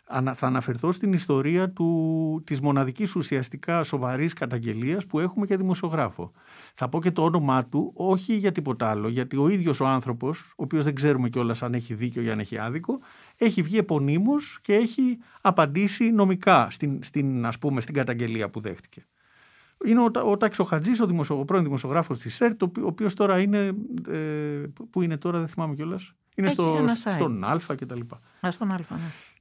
Ανα- 0.06 0.34
Θα 0.34 0.46
αναφερθώ 0.46 0.92
στην 0.92 1.12
ιστορία 1.12 1.70
του, 1.70 2.42
της 2.46 2.61
μοναδικής 2.61 3.14
ουσιαστικά 3.16 3.82
σοβαρής 3.82 4.32
καταγγελίας 4.32 5.06
που 5.06 5.18
έχουμε 5.18 5.46
για 5.46 5.56
δημοσιογράφο. 5.56 6.32
Θα 6.74 6.88
πω 6.88 7.00
και 7.00 7.11
το 7.11 7.22
όνομά 7.24 7.64
του, 7.64 7.92
όχι 7.94 8.35
για 8.37 8.52
τίποτα 8.52 8.90
άλλο, 8.90 9.09
γιατί 9.09 9.37
ο 9.37 9.48
ίδιος 9.48 9.81
ο 9.81 9.87
άνθρωπος, 9.87 10.40
ο 10.50 10.62
οποίος 10.62 10.85
δεν 10.85 10.94
ξέρουμε 10.94 11.28
κιόλας 11.28 11.62
αν 11.62 11.74
έχει 11.74 11.94
δίκιο 11.94 12.22
ή 12.22 12.31
αν 12.31 12.38
έχει 12.38 12.59
άδικο, 12.59 12.98
έχει 13.37 13.62
βγει 13.62 13.78
επωνύμως 13.78 14.59
και 14.62 14.74
έχει 14.74 15.18
απαντήσει 15.40 16.11
νομικά 16.11 16.68
στην, 16.70 16.98
στην, 17.02 17.46
ας 17.46 17.59
πούμε, 17.59 17.81
στην 17.81 17.94
καταγγελία 17.94 18.50
που 18.50 18.61
δέχτηκε. 18.61 19.07
Είναι 19.85 20.00
ο, 20.00 20.11
Τα- 20.11 20.22
ο 20.22 20.37
Τάκης 20.37 20.59
ο 20.59 20.64
Χατζής, 20.64 21.00
ο, 21.00 21.07
δημοσιο, 21.07 21.38
ο 21.38 21.44
πρώην 21.44 21.62
δημοσιογράφος 21.62 22.18
της 22.18 22.35
ΣΕΡΤ, 22.35 22.62
ο, 22.62 22.66
οποιο- 22.68 22.85
ο 22.85 22.87
οποίος 22.87 23.14
τώρα 23.14 23.40
είναι, 23.40 23.72
ε, 24.09 24.62
που 24.90 25.02
είναι 25.02 25.16
τώρα 25.16 25.38
δεν 25.38 25.48
θυμάμαι 25.48 25.74
κιόλας, 25.74 26.12
είναι 26.37 26.46
Έχει 26.46 26.57
στο, 26.57 26.76
ένα 26.78 26.94
site. 27.05 27.12
στον 27.12 27.44
Α 27.44 27.61
και 27.76 27.87
τα 27.87 27.94
λοιπά. 27.96 28.20
Α 28.40 28.48
τον 28.59 28.70
Α, 28.72 28.76
ναι. 28.90 28.96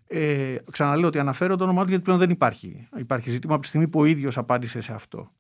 Ε, 0.08 0.56
ξαναλέω 0.72 1.08
ότι 1.08 1.20
αναφέρω 1.20 1.56
το 1.56 1.64
όνομά 1.64 1.84
του 1.84 1.90
γιατί 1.90 2.04
πλέον 2.04 2.20
δεν 2.20 2.30
υπάρχει. 2.30 2.88
Υπάρχει 2.98 3.30
ζήτημα 3.30 3.54
από 3.54 3.62
τη 3.62 3.68
στιγμή 3.68 3.88
που 3.88 4.00
ο 4.00 4.06
ίδιος 4.06 4.38
απάντησε 4.38 4.82
σε 4.82 4.94
αυτό. 4.94 5.32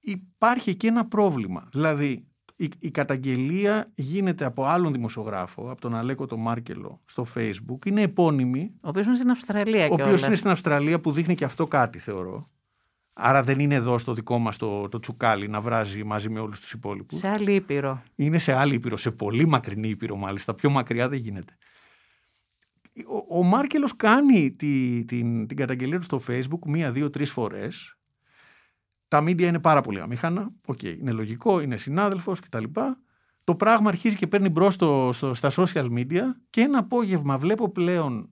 Υπάρχει 0.00 0.74
και 0.74 0.86
ένα 0.86 1.06
πρόβλημα. 1.06 1.68
Δηλαδή, 1.72 2.26
η, 2.56 2.68
η 2.78 2.90
καταγγελία 2.90 3.90
γίνεται 3.94 4.44
από 4.44 4.64
άλλον 4.64 4.92
δημοσιογράφο, 4.92 5.70
από 5.70 5.80
τον 5.80 5.94
Αλέκο 5.94 6.26
τον 6.26 6.40
Μάρκελο, 6.40 7.00
στο 7.04 7.26
Facebook. 7.34 7.86
Είναι 7.86 8.02
επώνυμη, 8.02 8.72
Ο 8.82 8.88
οποίος 8.88 9.06
είναι 9.06 9.16
στην 9.16 9.30
Αυστραλία 9.30 9.82
ο 9.82 9.84
οποίος 9.84 10.00
κιόλας. 10.02 10.26
είναι 10.26 10.34
στην 10.36 10.50
Αυστραλία 10.50 11.00
που 11.00 11.12
δείχνει 11.12 11.34
και 11.34 11.44
αυτό 11.44 11.66
κάτι, 11.66 11.98
θεωρώ. 11.98 12.50
Άρα 13.12 13.42
δεν 13.42 13.58
είναι 13.58 13.74
εδώ 13.74 13.98
στο 13.98 14.14
δικό 14.14 14.38
μας 14.38 14.56
το, 14.56 14.88
το 14.88 14.98
τσουκάλι 14.98 15.48
να 15.48 15.60
βράζει 15.60 16.04
μαζί 16.04 16.30
με 16.30 16.40
όλους 16.40 16.60
τους 16.60 16.72
υπόλοιπους. 16.72 17.18
Σε 17.18 17.28
άλλη 17.28 17.54
ήπειρο. 17.54 18.02
Είναι 18.14 18.38
σε 18.38 18.52
άλλη 18.52 18.74
ήπειρο, 18.74 18.96
σε 18.96 19.10
πολύ 19.10 19.46
μακρινή 19.46 19.88
ήπειρο 19.88 20.16
μάλιστα. 20.16 20.54
Πιο 20.54 20.70
μακριά 20.70 21.08
δεν 21.08 21.18
γίνεται. 21.18 21.56
Ο, 23.28 23.38
ο 23.38 23.42
Μάρκελλος 23.42 23.96
κάνει 23.96 24.52
τη, 24.52 25.04
την, 25.04 25.46
την 25.46 25.56
καταγγελία 25.56 25.98
του 25.98 26.04
στο 26.04 26.20
facebook 26.26 26.66
μία, 26.66 26.92
δύο, 26.92 27.10
τρεις 27.10 27.30
φορές. 27.30 27.96
Τα 29.08 29.20
μίντια 29.20 29.48
είναι 29.48 29.60
πάρα 29.60 29.80
πολύ 29.80 30.00
αμήχανα. 30.00 30.50
Οκ, 30.66 30.82
είναι 30.82 31.12
λογικό, 31.12 31.60
είναι 31.60 31.76
συνάδελφος 31.76 32.40
κτλ. 32.40 32.64
Το 33.44 33.54
πράγμα 33.54 33.88
αρχίζει 33.88 34.16
και 34.16 34.26
παίρνει 34.26 34.48
μπρος 34.48 34.74
στο, 34.74 35.10
στο- 35.12 35.34
στα 35.34 35.50
social 35.56 35.92
media 35.92 36.22
και 36.50 36.60
ένα 36.60 36.78
απόγευμα 36.78 37.38
βλέπω 37.38 37.70
πλέον 37.70 38.30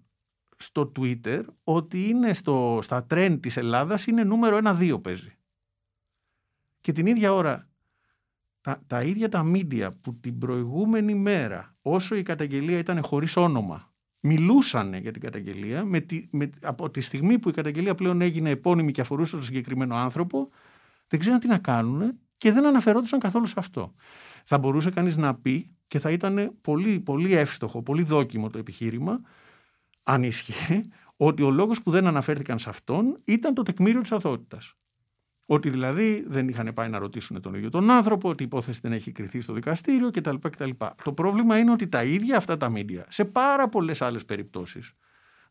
στο 0.57 0.93
Twitter 0.99 1.43
ότι 1.65 2.09
είναι 2.09 2.35
στο, 2.35 2.79
στα 2.83 3.07
trend 3.11 3.39
της 3.43 3.57
Ελλάδας 3.57 4.07
είναι 4.07 4.25
νούμερο 4.25 4.57
ένα-δύο 4.57 5.01
παίζει. 5.01 5.35
Και 6.81 6.93
την 6.93 7.07
ίδια 7.07 7.33
ώρα 7.33 7.69
τα, 8.61 8.83
τα 8.87 9.03
ίδια 9.03 9.29
τα 9.29 9.43
μίντια 9.43 9.93
που 10.01 10.21
την 10.21 10.39
προηγούμενη 10.39 11.15
μέρα 11.15 11.77
όσο 11.83 12.15
η 12.15 12.23
καταγγελία 12.23 12.79
ήταν 12.79 13.03
χωρίς 13.03 13.37
όνομα 13.37 13.90
μιλούσαν 14.21 14.95
για 14.95 15.13
την 15.13 15.21
καταγγελία 15.21 15.85
με 15.85 16.01
τη, 16.01 16.27
με, 16.31 16.51
από 16.63 16.91
τη 16.91 17.01
στιγμή 17.01 17.39
που 17.39 17.49
η 17.49 17.53
καταγγελία 17.53 17.95
πλέον 17.95 18.21
έγινε 18.21 18.51
επώνυμη 18.51 18.93
και 18.93 19.01
αφορούσε 19.01 19.31
τον 19.31 19.45
συγκεκριμένο 19.45 19.95
άνθρωπο 19.95 20.49
δεν 21.09 21.21
ξέραν 21.21 21.41
τι 21.41 21.47
να 21.47 21.59
κάνουν 21.59 22.19
και 22.37 22.53
δεν 22.53 22.67
αναφερόντουσαν 22.67 23.19
καθόλου 23.21 23.47
σε 23.47 23.55
αυτό. 23.57 23.95
Θα 24.45 24.59
μπορούσε 24.59 24.91
κανείς 24.91 25.17
να 25.17 25.35
πει 25.35 25.77
και 25.87 25.99
θα 25.99 26.11
ήταν 26.11 26.57
πολύ, 26.61 27.01
πολύ 27.01 27.35
εύστοχο, 27.35 27.83
πολύ 27.83 28.03
δόκιμο 28.03 28.51
το 28.51 28.59
επιχείρημα 28.59 29.21
αν 30.03 30.23
ίσχυε 30.23 30.83
ότι 31.17 31.43
ο 31.43 31.51
λόγος 31.51 31.83
που 31.83 31.91
δεν 31.91 32.07
αναφέρθηκαν 32.07 32.59
σε 32.59 32.69
αυτόν 32.69 33.21
ήταν 33.25 33.55
το 33.55 33.63
τεκμήριο 33.63 34.01
της 34.01 34.13
αθωότητας. 34.13 34.75
Ότι 35.53 35.71
δηλαδή 35.71 36.25
δεν 36.29 36.49
είχαν 36.49 36.71
πάει 36.75 36.89
να 36.89 36.99
ρωτήσουν 36.99 37.41
τον 37.41 37.55
ίδιο 37.55 37.69
τον 37.69 37.91
άνθρωπο, 37.91 38.29
ότι 38.29 38.43
η 38.43 38.47
υπόθεση 38.47 38.81
δεν 38.83 38.93
έχει 38.93 39.13
κρυθεί 39.13 39.41
στο 39.41 39.53
δικαστήριο 39.53 40.11
κτλ. 40.11 40.35
κτλ. 40.41 40.71
Το 41.05 41.13
πρόβλημα 41.13 41.59
είναι 41.59 41.71
ότι 41.71 41.89
τα 41.89 42.05
ίδια 42.05 42.37
αυτά 42.37 42.57
τα 42.57 42.69
μίντια 42.69 43.05
σε 43.09 43.25
πάρα 43.25 43.69
πολλές 43.69 44.03
άλλες 44.03 44.25
περιπτώσεις 44.25 44.93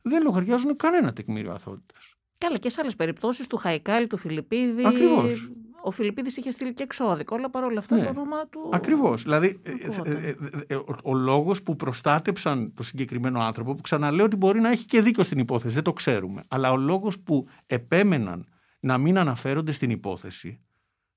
δεν 0.01 0.21
λογαριάζουν 0.23 0.75
κανένα 0.75 1.13
τεκμήριο 1.13 1.51
αθότητας. 1.51 2.13
Καλά, 2.37 2.57
και 2.57 2.69
σε 2.69 2.77
άλλες 2.81 2.95
περιπτώσεις 2.95 3.47
του 3.47 3.57
Χαϊκάλη, 3.57 4.07
του 4.07 4.17
Φιλιππίδη. 4.17 4.85
Ακριβώς. 4.87 5.51
Ο 5.83 5.91
Φιλιππίδης 5.91 6.37
είχε 6.37 6.51
στείλει 6.51 6.73
και 6.73 6.83
εξώδικο, 6.83 7.35
αλλά 7.35 7.49
παρόλα 7.49 7.79
αυτά 7.79 7.95
Ναι. 7.95 8.03
το 8.03 8.09
όνομα 8.09 8.47
του. 8.47 8.69
Ακριβώς. 8.73 9.23
Δηλαδή, 9.23 9.59
ε, 9.63 9.71
Ακούγονταν. 9.71 10.13
ε, 10.23 10.27
ε, 10.27 10.35
ε, 10.67 10.75
ο, 10.75 10.95
ο 11.03 11.13
λόγος 11.15 11.61
που 11.63 11.75
προστάτεψαν 11.75 12.73
το 12.73 12.83
συγκεκριμένο 12.83 13.39
άνθρωπο, 13.39 13.73
που 13.73 13.81
ξαναλέω 13.81 14.25
ότι 14.25 14.35
μπορεί 14.35 14.59
να 14.61 14.69
έχει 14.69 14.85
και 14.85 15.01
δίκιο 15.01 15.23
στην 15.23 15.39
υπόθεση, 15.39 15.73
δεν 15.73 15.83
το 15.83 15.93
ξέρουμε. 15.93 16.43
Αλλά 16.47 16.71
ο 16.71 16.77
λόγος 16.77 17.19
που 17.19 17.47
επέμεναν 17.67 18.47
να 18.79 18.97
μην 18.97 19.17
αναφέρονται 19.17 19.71
στην 19.71 19.89
υπόθεση 19.89 20.59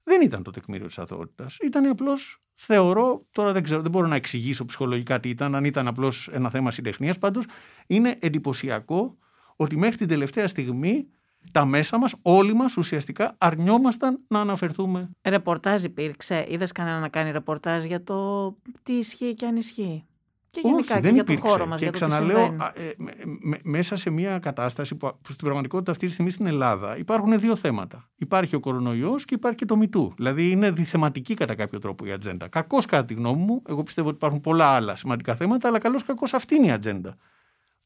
δεν 0.02 0.20
ήταν 0.20 0.42
το 0.42 0.50
τεκμήριο 0.50 0.86
της 0.86 0.98
αθωότητας. 0.98 1.56
Ήταν 1.56 1.86
απλώς, 1.86 2.42
θεωρώ, 2.54 3.26
τώρα 3.30 3.52
δεν 3.52 3.62
ξέρω, 3.62 3.82
δεν 3.82 3.90
μπορώ 3.90 4.06
να 4.06 4.14
εξηγήσω 4.14 4.64
ψυχολογικά 4.64 5.20
τι 5.20 5.28
ήταν, 5.28 5.54
αν 5.54 5.64
ήταν 5.64 5.86
απλώς 5.88 6.28
ένα 6.32 6.50
θέμα 6.50 6.70
συντεχνίας. 6.70 7.18
Πάντως 7.18 7.44
είναι 7.86 8.16
εντυπωσιακό 8.20 9.16
ότι 9.56 9.76
μέχρι 9.76 9.96
την 9.96 10.08
τελευταία 10.08 10.48
στιγμή 10.48 11.08
τα 11.52 11.64
μέσα 11.64 11.98
μας, 11.98 12.14
όλοι 12.22 12.54
μας 12.54 12.76
ουσιαστικά 12.76 13.34
αρνιόμασταν 13.38 14.18
να 14.28 14.40
αναφερθούμε 14.40 15.10
Ρεπορτάζ 15.22 15.84
υπήρξε. 15.84 16.46
Είδες 16.48 16.72
κανένα 16.72 16.98
να 17.00 17.08
κάνει 17.08 17.30
ρεπορτάζ 17.30 17.84
για 17.84 18.04
το 18.04 18.48
τι 18.82 18.92
ισχύει 18.92 19.34
και 19.34 19.46
αν 19.46 19.56
ισχύει; 19.56 20.04
Και 20.52 20.60
γενικά 20.64 20.78
Όχι, 20.78 20.92
και 20.94 21.00
δεν 21.00 21.14
για 21.14 21.24
το 21.24 21.32
υπήρξε. 21.32 21.50
χώρο 21.52 21.66
μας. 21.66 21.78
Και 21.80 21.84
για 21.84 21.92
το 21.92 21.98
τι 21.98 22.04
ξαναλέω, 22.04 22.38
συμβαίνει. 22.44 22.62
α, 22.62 22.72
ε, 22.74 22.92
με- 22.96 23.14
με- 23.40 23.58
μέσα 23.62 23.96
σε 23.96 24.10
μια 24.10 24.38
κατάσταση 24.38 24.94
που, 24.94 25.06
που 25.22 25.32
στην 25.32 25.44
πραγματικότητα 25.44 25.90
αυτή 25.90 26.06
τη 26.06 26.12
στιγμή 26.12 26.30
στην 26.30 26.46
Ελλάδα 26.46 26.96
υπάρχουν 26.98 27.40
δύο 27.40 27.56
θέματα. 27.56 28.08
Υπάρχει 28.16 28.54
ο 28.54 28.60
κορονοϊός 28.60 29.24
και 29.24 29.34
υπάρχει 29.34 29.58
και 29.58 29.64
το 29.64 29.76
μητού. 29.76 30.12
Δηλαδή 30.16 30.50
είναι 30.50 30.70
διθεματική 30.70 31.34
κατά 31.34 31.54
κάποιο 31.54 31.78
τρόπο 31.78 32.06
η 32.06 32.12
ατζέντα. 32.12 32.48
Κακώ 32.48 32.78
κατά 32.88 33.04
τη 33.04 33.14
γνώμη 33.14 33.42
μου, 33.44 33.62
εγώ 33.68 33.82
πιστεύω 33.82 34.06
ότι 34.08 34.16
υπάρχουν 34.16 34.40
πολλά 34.40 34.66
άλλα 34.66 34.96
σημαντικά 34.96 35.34
θέματα, 35.34 35.68
αλλά 35.68 35.78
καλώ 35.78 36.00
κακώ 36.06 36.24
αυτή 36.32 36.54
είναι 36.54 36.66
η 36.66 36.70
ατζέντα. 36.70 37.16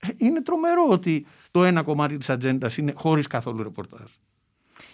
Ε, 0.01 0.09
Είναι 0.17 0.43
τρομερό 0.43 0.87
ότι 0.89 1.27
το 1.51 1.65
ένα 1.65 1.83
κομμάτι 1.83 2.17
της 2.17 2.31
ατζέντας 2.31 2.77
είναι 2.77 2.93
χωρίς 2.97 3.27
καθόλου 3.27 3.63
ρεπορτάζ. 3.63 4.11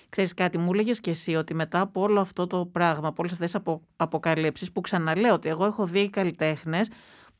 Ξέρεις 0.09 0.35
κάτι, 0.35 0.59
μου 0.59 0.73
έλεγες 0.73 1.01
και 1.01 1.11
εσύ 1.11 1.35
ότι 1.35 1.55
μετά 1.55 1.81
από 1.81 2.01
όλο 2.01 2.21
αυτό 2.21 2.47
το 2.47 2.67
πράγμα, 2.73 3.09
από 3.09 3.17
όλες 3.19 3.33
αυτές 3.33 3.51
τις 3.51 3.61
απο, 3.61 3.83
αποκαλύψεις 3.97 4.73
που 4.73 4.81
ξαναλέω 4.81 5.35
ότι 5.35 5.49
εγώ 5.49 5.65
έχω 5.65 5.87
δει 5.87 6.11
καλλιτέχνες 6.11 6.89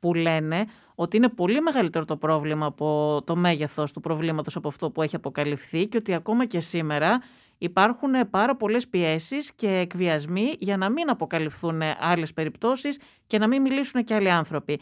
που 0.03 0.15
λένε 0.15 0.65
ότι 0.95 1.17
είναι 1.17 1.29
πολύ 1.29 1.61
μεγαλύτερο 1.61 2.05
το 2.05 2.17
πρόβλημα 2.17 2.67
από 2.67 3.21
το 3.25 3.37
μέγεθος 3.37 3.93
του 3.93 4.01
προβλήματος 4.01 4.57
από 4.57 4.69
αυτό 4.69 4.91
που 4.91 5.03
έχει 5.03 5.17
αποκαλυφθεί 5.17 5.87
και 5.87 5.97
ότι 5.97 6.15
ακόμα 6.15 6.47
και 6.47 6.61
σήμερα 6.61 7.23
υπάρχουν 7.59 8.11
πάρα 8.31 8.57
πολλές 8.57 8.89
πιέσεις 8.89 9.53
και 9.55 9.69
εκβιασμοί 9.69 10.55
για 10.59 10.77
να 10.77 10.91
μην 10.91 11.11
αποκαλυφθούν 11.11 11.83
άλλες 12.01 12.33
περιπτώσεις 12.33 12.99
και 13.27 13.39
να 13.39 13.47
μην 13.49 13.63
μιλήσουν 13.63 14.05
και 14.05 14.15
άλλοι 14.15 14.31
άνθρωποι. 14.31 14.81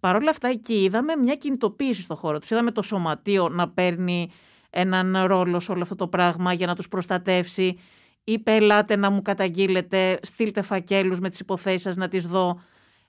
Παρ' 0.00 0.16
όλα 0.16 0.30
αυτά 0.30 0.48
εκεί 0.48 0.82
είδαμε 0.82 1.16
μια 1.16 1.34
κινητοποίηση 1.34 2.02
στο 2.02 2.14
χώρο 2.14 2.38
τους. 2.38 2.50
Είδαμε 2.50 2.70
το 2.70 2.82
σωματείο 2.82 3.48
να 3.48 3.68
παίρνει 3.68 4.30
έναν 4.70 5.16
ρόλο 5.26 5.60
σε 5.60 5.72
όλο 5.72 5.82
αυτό 5.82 5.94
το 5.94 6.08
πράγμα 6.08 6.52
για 6.52 6.66
να 6.66 6.74
τους 6.74 6.88
προστατεύσει. 6.88 7.78
Είπε 8.24 8.54
ελάτε 8.54 8.96
να 8.96 9.10
μου 9.10 9.22
καταγγείλετε, 9.22 10.18
στείλτε 10.22 10.62
φακέλους 10.62 11.20
με 11.20 11.28
τις 11.30 11.40
υποθέσεις 11.40 11.82
σας 11.82 11.96
να 11.96 12.08
τις 12.08 12.26
δω. 12.26 12.60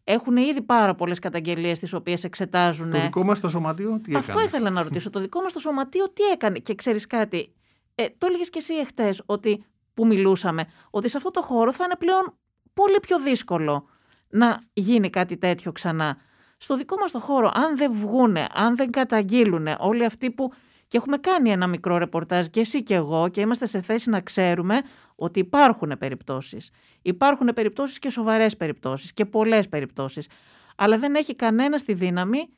Έχουν 0.10 0.38
ήδη 0.38 0.62
πάρα 0.62 0.96
πολλές 0.96 1.20
καταγγελίες 1.20 1.80
τις 1.80 1.94
οποίες 1.94 2.24
εξετάζουν. 2.24 2.92
Το 2.92 3.00
δικό 3.02 3.24
μας 3.24 3.40
το 3.40 3.48
σωματείο 3.48 4.00
τι 4.04 4.16
Αυτό 4.16 4.32
έκανε; 4.32 4.46
ήθελα 4.46 4.70
να 4.70 4.84
ρωτήσω. 4.84 5.10
Το 5.10 5.20
δικό 5.20 5.42
μας 5.42 5.54
το 5.54 5.60
σωματείο 5.60 6.10
τι 6.10 6.24
έκανε; 6.24 6.60
Και 6.60 6.76
ξέρεις 6.76 7.08
κάτι, 7.08 7.54
ε, 7.96 8.06
το 8.18 8.28
έλεγες 8.28 8.50
και 8.50 8.58
εσύ 8.58 8.74
εχθές 8.74 9.22
ότι, 9.26 9.64
που 9.94 10.06
μιλούσαμε, 10.06 10.66
ότι 10.90 11.10
σε 11.10 11.18
αυτό 11.18 11.32
το 11.32 11.42
χώρο 11.42 11.74
θα 11.74 11.84
είναι 11.84 11.96
πλέον 12.00 12.38
πολύ 12.74 13.00
πιο 13.00 13.20
δύσκολο 13.20 13.86
να 14.30 14.60
γίνει 14.74 15.10
κάτι 15.10 15.38
τέτοιο 15.38 15.72
ξανά. 15.72 16.18
Στο 16.58 16.78
δικό 16.78 16.98
μας 17.00 17.12
το 17.12 17.20
χώρο, 17.20 17.52
αν 17.54 17.78
δεν 17.78 17.94
βγούνε, 17.94 18.48
αν 18.54 18.76
δεν 18.76 18.92
καταγγείλουν 18.92 19.68
όλοι 19.80 20.06
αυτοί 20.06 20.32
που... 20.32 20.54
Και 20.88 20.98
έχουμε 20.98 21.18
κάνει 21.18 21.52
ένα 21.52 21.68
μικρό 21.68 21.98
ρεπορτάζ 21.98 22.48
και 22.48 22.60
εσύ 22.60 22.84
και 22.84 22.94
εγώ 22.94 23.30
και 23.30 23.42
είμαστε 23.42 23.66
σε 23.66 23.82
θέση 23.82 24.10
να 24.10 24.22
ξέρουμε 24.22 24.82
ότι 25.16 25.40
υπάρχουν 25.40 25.98
περιπτώσεις. 26.00 26.72
Υπάρχουν 27.02 27.48
περιπτώσεις 27.54 28.00
και 28.00 28.10
σοβαρές 28.10 28.58
περιπτώσεις 28.58 29.14
και 29.14 29.26
πολλές 29.26 29.70
περιπτώσεις. 29.70 30.28
Αλλά 30.76 30.98
δεν 30.98 31.16
έχει 31.16 31.36
κανένας 31.36 31.84
τη 31.84 31.94
δύναμη 31.94 32.50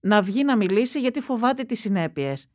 να 0.00 0.22
βγει 0.22 0.44
να 0.44 0.56
μιλήσει 0.56 1.00
γιατί 1.00 1.20
φοβάται 1.20 1.64
τις 1.64 1.80
συνέπειες. 1.80 2.48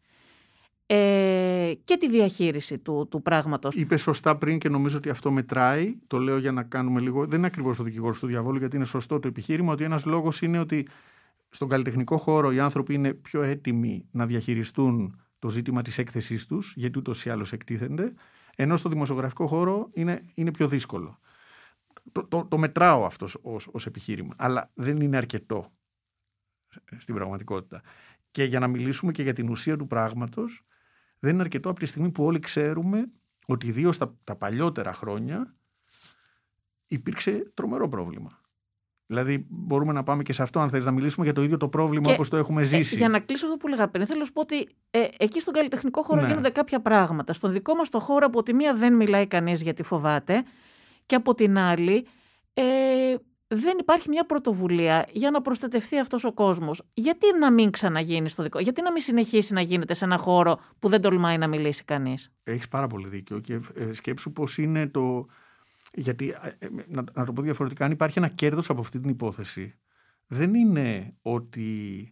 Ε, 0.87 1.73
και 1.83 1.97
τη 1.97 2.09
διαχείριση 2.09 2.77
του, 2.77 3.07
του 3.11 3.21
πράγματος. 3.21 3.75
Είπε 3.75 3.97
σωστά 3.97 4.37
πριν 4.37 4.57
και 4.57 4.69
νομίζω 4.69 4.97
ότι 4.97 5.09
αυτό 5.09 5.31
μετράει. 5.31 5.95
Το 6.07 6.17
λέω 6.17 6.37
για 6.37 6.51
να 6.51 6.63
κάνουμε 6.63 6.99
λίγο. 6.99 7.25
Δεν 7.25 7.37
είναι 7.37 7.47
ακριβώς 7.47 7.77
το 7.77 7.83
δικηγόρος 7.83 8.19
του 8.19 8.27
διαβόλου, 8.27 8.57
γιατί 8.57 8.75
είναι 8.75 8.85
σωστό 8.85 9.19
το 9.19 9.27
επιχείρημα 9.27 9.73
ότι 9.73 9.83
ένας 9.83 10.05
λόγος 10.05 10.41
είναι 10.41 10.59
ότι 10.59 10.87
στον 11.55 11.69
καλλιτεχνικό 11.69 12.17
χώρο 12.17 12.51
οι 12.51 12.59
άνθρωποι 12.59 12.93
είναι 12.93 13.13
πιο 13.13 13.41
έτοιμοι 13.41 14.07
να 14.11 14.25
διαχειριστούν 14.25 15.21
το 15.39 15.49
ζήτημα 15.49 15.81
της 15.81 15.97
έκθεσής 15.97 16.45
τους, 16.45 16.73
γιατί 16.75 16.97
ούτως 16.97 17.25
ή 17.25 17.29
άλλως 17.29 17.53
εκτίθενται, 17.53 18.13
ενώ 18.55 18.75
στο 18.75 18.89
δημοσιογραφικό 18.89 19.47
χώρο 19.47 19.89
είναι, 19.93 20.21
είναι 20.35 20.51
πιο 20.51 20.67
δύσκολο. 20.67 21.19
Το, 22.11 22.27
το, 22.27 22.45
το 22.45 22.57
μετράω 22.57 23.05
αυτό 23.05 23.27
ως, 23.41 23.67
ως 23.71 23.85
επιχείρημα, 23.85 24.33
αλλά 24.37 24.71
δεν 24.73 25.01
είναι 25.01 25.17
αρκετό 25.17 25.73
στην 26.97 27.15
πραγματικότητα. 27.15 27.81
Και 28.31 28.43
για 28.43 28.59
να 28.59 28.67
μιλήσουμε 28.67 29.11
και 29.11 29.23
για 29.23 29.33
την 29.33 29.49
ουσία 29.49 29.77
του 29.77 29.87
πράγματος, 29.87 30.61
δεν 31.19 31.33
είναι 31.33 31.41
αρκετό 31.41 31.69
από 31.69 31.79
τη 31.79 31.85
στιγμή 31.85 32.11
που 32.11 32.23
όλοι 32.23 32.39
ξέρουμε 32.39 33.11
ότι 33.45 33.67
ιδίως 33.67 33.97
τα, 33.97 34.15
τα 34.23 34.35
παλιότερα 34.35 34.93
χρόνια 34.93 35.55
υπήρξε 36.85 37.51
τρομερό 37.53 37.87
πρόβλημα. 37.87 38.43
Δηλαδή, 39.07 39.45
μπορούμε 39.49 39.93
να 39.93 40.03
πάμε 40.03 40.23
και 40.23 40.33
σε 40.33 40.41
αυτό, 40.41 40.59
αν 40.59 40.69
θες 40.69 40.85
να 40.85 40.91
μιλήσουμε 40.91 41.25
για 41.25 41.33
το 41.33 41.43
ίδιο 41.43 41.57
το 41.57 41.67
πρόβλημα 41.67 42.07
Και, 42.07 42.13
όπως 42.13 42.29
το 42.29 42.37
έχουμε 42.37 42.63
ζήσει. 42.63 42.95
Ε, 42.95 42.97
για 42.97 43.09
να 43.09 43.19
κλείσω 43.19 43.45
αυτό 43.45 43.57
που 43.57 43.67
έλεγα 43.67 43.87
πριν, 43.87 44.05
θέλω 44.05 44.19
να 44.19 44.25
σου 44.25 44.33
πω 44.33 44.41
ότι 44.41 44.67
ε, 44.91 45.07
εκεί 45.17 45.39
στον 45.39 45.53
καλλιτεχνικό 45.53 46.01
χώρο 46.01 46.21
Ναι. 46.21 46.27
γίνονται 46.27 46.49
κάποια 46.49 46.81
πράγματα. 46.81 47.33
Στον 47.33 47.51
δικό 47.51 47.75
μας 47.75 47.89
το 47.89 47.99
χώρο, 47.99 48.25
από 48.25 48.43
τη 48.43 48.53
μία 48.53 48.73
δεν 48.73 48.95
μιλάει 48.95 49.27
κανείς 49.27 49.61
γιατί 49.61 49.83
φοβάται, 49.83 50.43
και 51.05 51.15
από 51.15 51.35
την 51.35 51.57
άλλη 51.57 52.07
ε, 52.53 52.63
δεν 53.47 53.77
υπάρχει 53.79 54.09
μια 54.09 54.25
πρωτοβουλία 54.25 55.07
για 55.11 55.31
να 55.31 55.41
προστατευτεί 55.41 55.99
αυτός 55.99 56.23
ο 56.23 56.33
κόσμος. 56.33 56.81
Γιατί 56.93 57.25
να 57.39 57.51
μην 57.51 57.71
ξαναγίνει 57.71 58.29
στο 58.29 58.43
δικό, 58.43 58.59
γιατί 58.59 58.81
να 58.81 58.91
μην 58.91 59.01
συνεχίσει 59.01 59.53
να 59.53 59.61
γίνεται 59.61 59.93
σε 59.93 60.05
ένα 60.05 60.17
χώρο 60.17 60.59
που 60.79 60.89
δεν 60.89 61.01
τολμάει 61.01 61.37
να 61.37 61.47
μιλήσει 61.47 61.83
κανείς; 61.83 62.33
Έχεις 62.43 62.67
πάρα 62.67 62.87
πολύ 62.87 63.07
δίκιο 63.07 63.39
και 63.39 63.53
ε, 63.75 63.93
σκέψου 63.93 64.31
πώς 64.31 64.57
είναι 64.57 64.87
το... 64.87 65.25
Γιατί, 65.95 66.35
ε, 66.41 66.65
ε, 66.65 66.69
να, 66.87 67.03
να 67.13 67.25
το 67.25 67.33
πω 67.33 67.41
διαφορετικά, 67.41 67.85
αν 67.85 67.91
υπάρχει 67.91 68.17
ένα 68.17 68.27
κέρδος 68.27 68.69
από 68.69 68.79
αυτή 68.79 68.99
την 68.99 69.09
υπόθεση, 69.09 69.75
δεν 70.27 70.53
είναι 70.53 71.13
ότι 71.21 72.09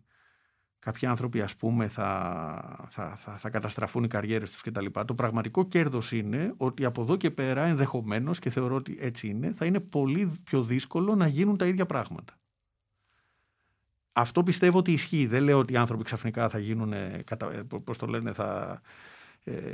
κάποιοι 0.80 1.08
άνθρωποι 1.08 1.41
ας 1.41 1.56
πούμε 1.56 1.88
θα, 1.88 2.88
θα, 2.89 3.15
θα, 3.15 3.38
θα 3.38 3.50
καταστραφούν 3.50 4.04
οι 4.04 4.08
καριέρες 4.08 4.52
τους 4.52 4.62
κτλ. 4.62 4.86
Το 5.06 5.15
πραγματικό 5.15 5.67
κέρδος 5.67 6.12
είναι 6.12 6.54
ότι 6.58 6.86
από 6.86 7.02
εδώ 7.02 7.15
και 7.15 7.32
πέρα 7.32 7.63
ενδεχομένως 7.63 8.39
και 8.39 8.50
θεωρώ 8.50 8.76
ότι 8.76 8.98
έτσι 9.00 9.28
είναι 9.28 9.52
θα 9.52 9.65
είναι 9.65 9.80
πολύ 9.80 10.32
πιο 10.43 10.63
δύσκολο 10.63 11.15
να 11.15 11.28
γίνουν 11.28 11.58
τα 11.58 11.65
ίδια 11.65 11.86
πράγματα. 11.86 12.38
Αυτό 14.13 14.43
πιστεύω 14.43 14.78
ότι 14.78 14.91
ισχύει. 14.91 15.28
Δεν 15.28 15.43
λέω 15.43 15.60
ότι 15.60 15.74
οι 15.74 15.78
άνθρωποι 15.78 16.04
ξαφνικά 16.04 16.50
θα 16.50 16.60
γίνουν, 16.60 16.93
πώς 17.84 17.98
το 17.98 18.06
λένε, 18.06 18.34
θα, 18.34 18.82
ε, 18.82 18.82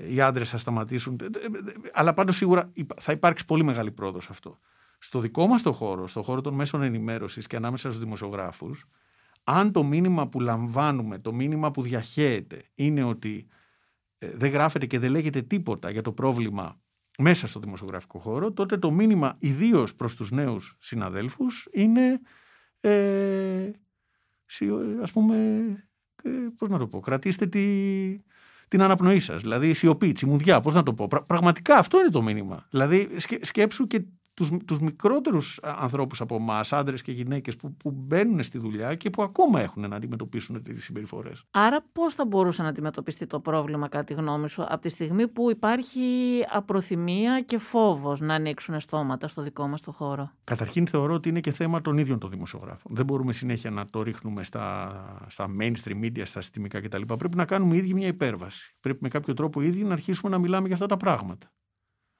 οι 0.09 0.21
άντρες 0.21 0.49
θα 0.49 0.57
σταματήσουν. 0.57 1.19
Αλλά 1.93 2.13
πάντως 2.13 2.35
σίγουρα 2.35 2.71
θα 2.99 3.11
υπάρξει 3.11 3.45
πολύ 3.45 3.63
μεγάλη 3.63 3.91
πρόοδος 3.91 4.29
αυτό. 4.29 4.59
Στο 4.99 5.19
δικό 5.19 5.47
μας 5.47 5.61
το 5.61 5.71
χώρο, 5.71 6.07
στο 6.07 6.21
χώρο 6.23 6.41
των 6.41 6.53
μέσων 6.53 6.81
ενημέρωσης 6.81 7.47
και 7.47 7.55
ανάμεσα 7.55 7.89
στους 7.89 8.03
δημοσιογράφους, 8.03 8.85
αν 9.43 9.71
το 9.71 9.83
μήνυμα 9.83 10.27
που 10.27 10.39
λαμβάνουμε, 10.39 11.19
το 11.19 11.33
μήνυμα 11.33 11.71
που 11.71 11.81
διαχέεται 11.81 12.63
είναι 12.75 13.03
ότι 13.03 13.47
ε, 14.17 14.31
δεν 14.35 14.51
γράφεται 14.51 14.85
και 14.85 14.99
δεν 14.99 15.11
λέγεται 15.11 15.41
τίποτα 15.41 15.89
για 15.89 16.01
το 16.01 16.11
πρόβλημα 16.11 16.79
μέσα 17.17 17.47
στο 17.47 17.59
δημοσιογραφικό 17.59 18.19
χώρο, 18.19 18.51
τότε 18.51 18.77
το 18.77 18.91
μήνυμα 18.91 19.35
ιδίως 19.39 19.95
προς 19.95 20.15
τους 20.15 20.31
νέους 20.31 20.75
συναδέλφους 20.79 21.67
είναι 21.71 22.19
ε, 22.79 23.71
ας 25.01 25.11
πούμε, 25.11 25.35
ε, 26.23 26.29
πώς 26.57 26.69
να 26.69 26.77
το 26.77 26.87
πω, 26.87 26.99
κρατήστε 26.99 27.47
τη, 27.47 27.59
την 28.69 28.81
αναπνοή 28.81 29.19
σας, 29.19 29.41
δηλαδή 29.41 29.73
σιωπή, 29.73 30.11
τσιμουδιά, 30.11 30.59
πώς 30.59 30.73
να 30.73 30.83
το 30.83 30.93
πω. 30.93 31.07
Πραγματικά 31.25 31.77
αυτό 31.77 31.99
είναι 31.99 32.09
το 32.09 32.21
μήνυμα. 32.21 32.65
Δηλαδή 32.69 33.09
σκέψου 33.41 33.87
και 33.87 34.01
τους, 34.39 34.51
τους 34.65 34.79
μικρότερους 34.79 35.59
ανθρώπους 35.63 36.21
από 36.21 36.35
εμάς, 36.35 36.73
άντρες 36.73 37.01
και 37.01 37.11
γυναίκες 37.11 37.55
που, 37.55 37.73
που 37.73 37.91
μπαίνουν 37.91 38.43
στη 38.43 38.57
δουλειά 38.57 38.95
και 38.95 39.09
που 39.09 39.23
ακόμα 39.23 39.61
έχουν 39.61 39.89
να 39.89 39.95
αντιμετωπίσουν 39.95 40.63
τις 40.63 40.83
συμπεριφορές. 40.83 41.43
Άρα 41.51 41.85
πώς 41.91 42.13
θα 42.13 42.25
μπορούσε 42.25 42.61
να 42.61 42.67
αντιμετωπιστεί 42.67 43.25
το 43.25 43.39
πρόβλημα 43.39 43.87
κατά 43.87 44.03
τη 44.03 44.13
γνώμη 44.13 44.49
σου 44.49 44.63
από 44.63 44.81
τη 44.81 44.89
στιγμή 44.89 45.27
που 45.27 45.51
υπάρχει 45.51 46.01
απροθυμία 46.49 47.41
και 47.41 47.57
φόβος 47.57 48.19
να 48.19 48.33
ανοίξουν 48.33 48.79
στόματα 48.79 49.27
στο 49.27 49.41
δικό 49.41 49.67
μας 49.67 49.81
το 49.81 49.91
χώρο; 49.91 50.31
Καταρχήν 50.43 50.87
θεωρώ 50.87 51.13
ότι 51.13 51.29
είναι 51.29 51.39
και 51.39 51.51
θέμα 51.51 51.81
των 51.81 51.97
ίδιων 51.97 52.19
των 52.19 52.29
δημοσιογράφων. 52.29 52.95
Δεν 52.95 53.05
μπορούμε 53.05 53.33
συνέχεια 53.33 53.69
να 53.69 53.89
το 53.89 54.01
ρίχνουμε 54.01 54.43
στα, 54.43 55.25
στα 55.27 55.47
mainstream 55.59 56.03
media, 56.03 56.21
στα 56.23 56.41
συστημικά 56.41 56.81
κτλ. 56.81 57.01
Πρέπει 57.01 57.37
να 57.37 57.45
κάνουμε 57.45 57.75
οι 57.75 57.77
ίδιοι 57.77 57.93
μια 57.93 58.07
υπέρβαση. 58.07 58.75
Πρέπει 58.79 58.99
με 59.01 59.07
κάποιο 59.07 59.33
τρόπο 59.33 59.61
οι 59.61 59.65
ίδιοι 59.65 59.83
να 59.83 59.93
αρχίσουμε 59.93 60.31
να 60.31 60.37
μιλάμε 60.37 60.65
για 60.65 60.75
αυτά 60.75 60.87
τα 60.87 60.97
πράγματα. 60.97 61.51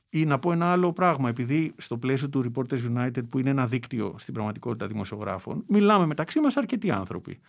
Ή 0.10 0.26
να 0.26 0.39
πω 0.39 0.52
ένα 0.52 0.72
άλλο 0.72 0.93
πράγμα, 0.93 1.30
επειδή 1.30 1.74
στο 1.78 1.98
πλαίσιο 1.98 2.30
του 2.30 2.52
Reporters 2.52 2.98
United, 2.98 3.30
που 3.30 3.39
είναι 3.39 3.50
ένα 3.50 3.67
δίκτυο 3.67 4.15
στην 4.17 4.34
πραγματικότητα 4.34 4.88
δημοσιογράφων, 4.88 5.63
μιλάμε 5.67 6.06
μεταξύ 6.06 6.39
μας 6.39 6.58
αρκετοί 6.58 6.91
άνθρωποι. 6.91 7.39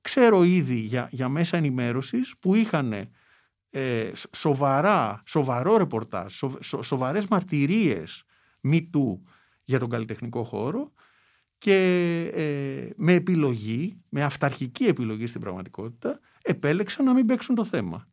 Ξέρω 0.00 0.42
ήδη 0.42 0.74
για, 0.74 1.08
για 1.10 1.28
μέσα 1.28 1.56
ενημέρωσης 1.56 2.34
που 2.40 2.54
είχαν 2.54 2.92
ε, 3.70 4.10
σοβαρά, 4.32 5.22
σοβαρό 5.26 5.76
ρεπορτάζ, 5.76 6.34
σο, 6.34 6.58
σο, 6.60 6.82
σοβαρές 6.82 7.26
μαρτυρίες 7.26 8.24
μη 8.60 8.88
του 8.90 9.22
για 9.64 9.78
τον 9.78 9.88
καλλιτεχνικό 9.88 10.44
χώρο 10.44 10.88
και 11.58 11.74
ε, 12.34 12.90
με 12.96 13.12
επιλογή, 13.12 14.02
με 14.08 14.22
αυταρχική 14.22 14.84
επιλογή 14.84 15.26
στην 15.26 15.40
πραγματικότητα, 15.40 16.20
επέλεξαν 16.42 17.04
να 17.04 17.12
μην 17.12 17.26
παίξουν 17.26 17.54
το 17.54 17.64
θέμα. 17.64 18.08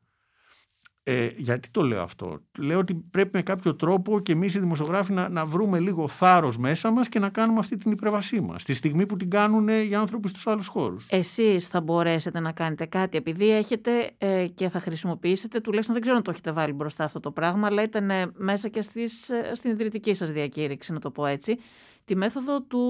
Ε, 1.07 1.29
γιατί 1.35 1.69
το 1.69 1.81
λέω 1.81 2.01
αυτό; 2.01 2.39
Λέω 2.59 2.79
ότι 2.79 2.93
πρέπει 3.11 3.29
με 3.33 3.41
κάποιο 3.41 3.75
τρόπο 3.75 4.19
και 4.19 4.31
εμείς 4.31 4.55
οι 4.55 4.59
δημοσιογράφοι 4.59 5.13
να, 5.13 5.29
να 5.29 5.45
βρούμε 5.45 5.79
λίγο 5.79 6.07
θάρρος 6.07 6.57
μέσα 6.57 6.91
μας 6.91 7.09
και 7.09 7.19
να 7.19 7.29
κάνουμε 7.29 7.59
αυτή 7.59 7.77
την 7.77 7.91
υπερβασή 7.91 8.41
μας. 8.41 8.61
Στη 8.61 8.73
στιγμή 8.73 9.05
που 9.05 9.17
την 9.17 9.29
κάνουν 9.29 9.67
οι 9.67 9.95
άνθρωποι 9.95 10.29
στους 10.29 10.47
άλλους 10.47 10.67
χώρους. 10.67 11.07
Εσείς 11.09 11.67
θα 11.67 11.81
μπορέσετε 11.81 12.39
να 12.39 12.51
κάνετε 12.51 12.85
κάτι, 12.85 13.17
επειδή 13.17 13.49
έχετε 13.51 14.11
ε, 14.17 14.47
και 14.47 14.69
θα 14.69 14.79
χρησιμοποιήσετε, 14.79 15.59
τουλάχιστον 15.59 15.93
δεν 15.93 16.01
ξέρω 16.01 16.17
αν 16.17 16.23
το 16.23 16.31
έχετε 16.31 16.51
βάλει 16.51 16.73
μπροστά 16.73 17.03
αυτό 17.03 17.19
το 17.19 17.31
πράγμα, 17.31 17.67
αλλά 17.67 17.83
ήταν 17.83 18.33
μέσα 18.35 18.67
και 18.67 18.81
στις, 18.81 19.31
στην 19.53 19.71
ιδρυτική 19.71 20.13
σας 20.13 20.31
διακήρυξη, 20.31 20.93
να 20.93 20.99
το 20.99 21.11
πω 21.11 21.25
έτσι, 21.25 21.57
τη 22.05 22.15
μέθοδο 22.15 22.61
του 22.61 22.81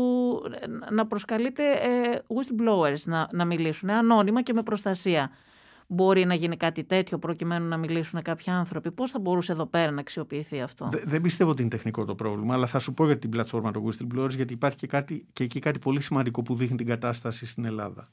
να 0.91 1.07
προσκαλείτε 1.07 1.63
ε, 1.71 2.19
whistleblowers 2.27 3.03
να, 3.03 3.27
να 3.31 3.45
μιλήσουν 3.45 3.89
ανώνυμα 3.89 4.41
και 4.41 4.53
με 4.53 4.61
προστασία. 4.61 5.31
Μπορεί 5.87 6.25
να 6.25 6.33
γίνει 6.33 6.57
κάτι 6.57 6.83
τέτοιο 6.83 7.19
προκειμένου 7.19 7.67
να 7.67 7.77
μιλήσουν 7.77 8.21
κάποιοι 8.21 8.53
άνθρωποι. 8.53 8.91
Πώς 8.91 9.11
θα 9.11 9.19
μπορούσε 9.19 9.51
εδώ 9.51 9.65
πέρα 9.65 9.91
να 9.91 9.99
αξιοποιηθεί 9.99 10.61
αυτό; 10.61 10.89
δεν 11.03 11.21
πιστεύω 11.21 11.49
ότι 11.49 11.61
είναι 11.61 11.69
τεχνικό 11.69 12.05
το 12.05 12.15
πρόβλημα, 12.15 12.53
αλλά 12.53 12.67
θα 12.67 12.79
σου 12.79 12.93
πω 12.93 13.05
για 13.05 13.19
την 13.19 13.29
πλατφόρμα 13.29 13.71
των 13.71 13.83
whistleblowers, 13.85 14.35
γιατί 14.35 14.53
υπάρχει 14.53 14.77
και, 14.77 14.87
κάτι, 14.87 15.25
και 15.33 15.43
εκεί 15.43 15.59
κάτι 15.59 15.79
πολύ 15.79 16.01
σημαντικό 16.01 16.41
που 16.41 16.55
δείχνει 16.55 16.77
την 16.77 16.85
κατάσταση 16.85 17.45
στην 17.45 17.65
Ελλάδα. 17.65 18.07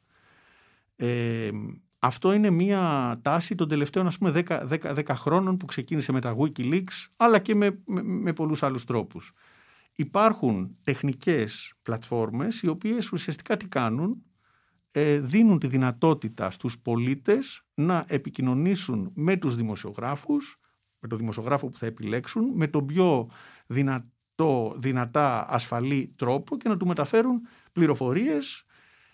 Ε, 0.97 1.51
αυτό 1.99 2.33
είναι 2.33 2.51
μια 2.51 3.19
τάση 3.23 3.55
των 3.55 3.69
τελευταίων 3.69 4.07
ας 4.07 4.19
πούμε 4.19 4.43
10, 4.49 4.69
10, 4.69 4.95
10 4.95 5.03
χρόνων 5.15 5.57
που 5.57 5.67
ξεκίνησε 5.67 6.13
με 6.13 6.21
τα 6.21 6.37
Wikileaks 6.39 7.07
αλλά 7.17 7.39
και 7.39 7.55
με, 7.55 7.79
με, 7.85 8.03
με 8.03 8.33
πολλούς 8.33 8.63
άλλους 8.63 8.85
τρόπους. 8.85 9.33
Υπάρχουν 9.97 10.77
τεχνικές 10.83 11.75
πλατφόρμες 11.83 12.63
οι 12.63 12.69
οποίες 12.69 13.13
ουσιαστικά 13.13 13.57
τι 13.57 13.69
κάνουν; 13.69 14.11
ε, 14.11 14.17
δίνουν 15.21 15.59
τη 15.59 15.67
δυνατότητα 15.67 16.51
στους 16.51 16.79
πολίτες 16.79 17.63
να 17.75 18.05
επικοινωνήσουν 18.09 19.11
με 19.15 19.37
τους 19.37 19.57
δημοσιογράφους 19.57 20.61
με 21.03 21.09
τον 21.09 21.19
δημοσιογράφο 21.19 21.69
που 21.69 21.79
θα 21.79 21.87
επιλέξουν 21.87 22.51
με 22.55 22.67
τον 22.67 22.87
πιο 22.87 23.31
δυνατό, 23.67 24.77
δυνατά 24.79 25.47
ασφαλή 25.51 26.15
τρόπο 26.17 26.57
και 26.57 26.69
να 26.69 26.77
του 26.77 26.87
μεταφέρουν 26.87 27.41
πληροφορίες 27.73 28.65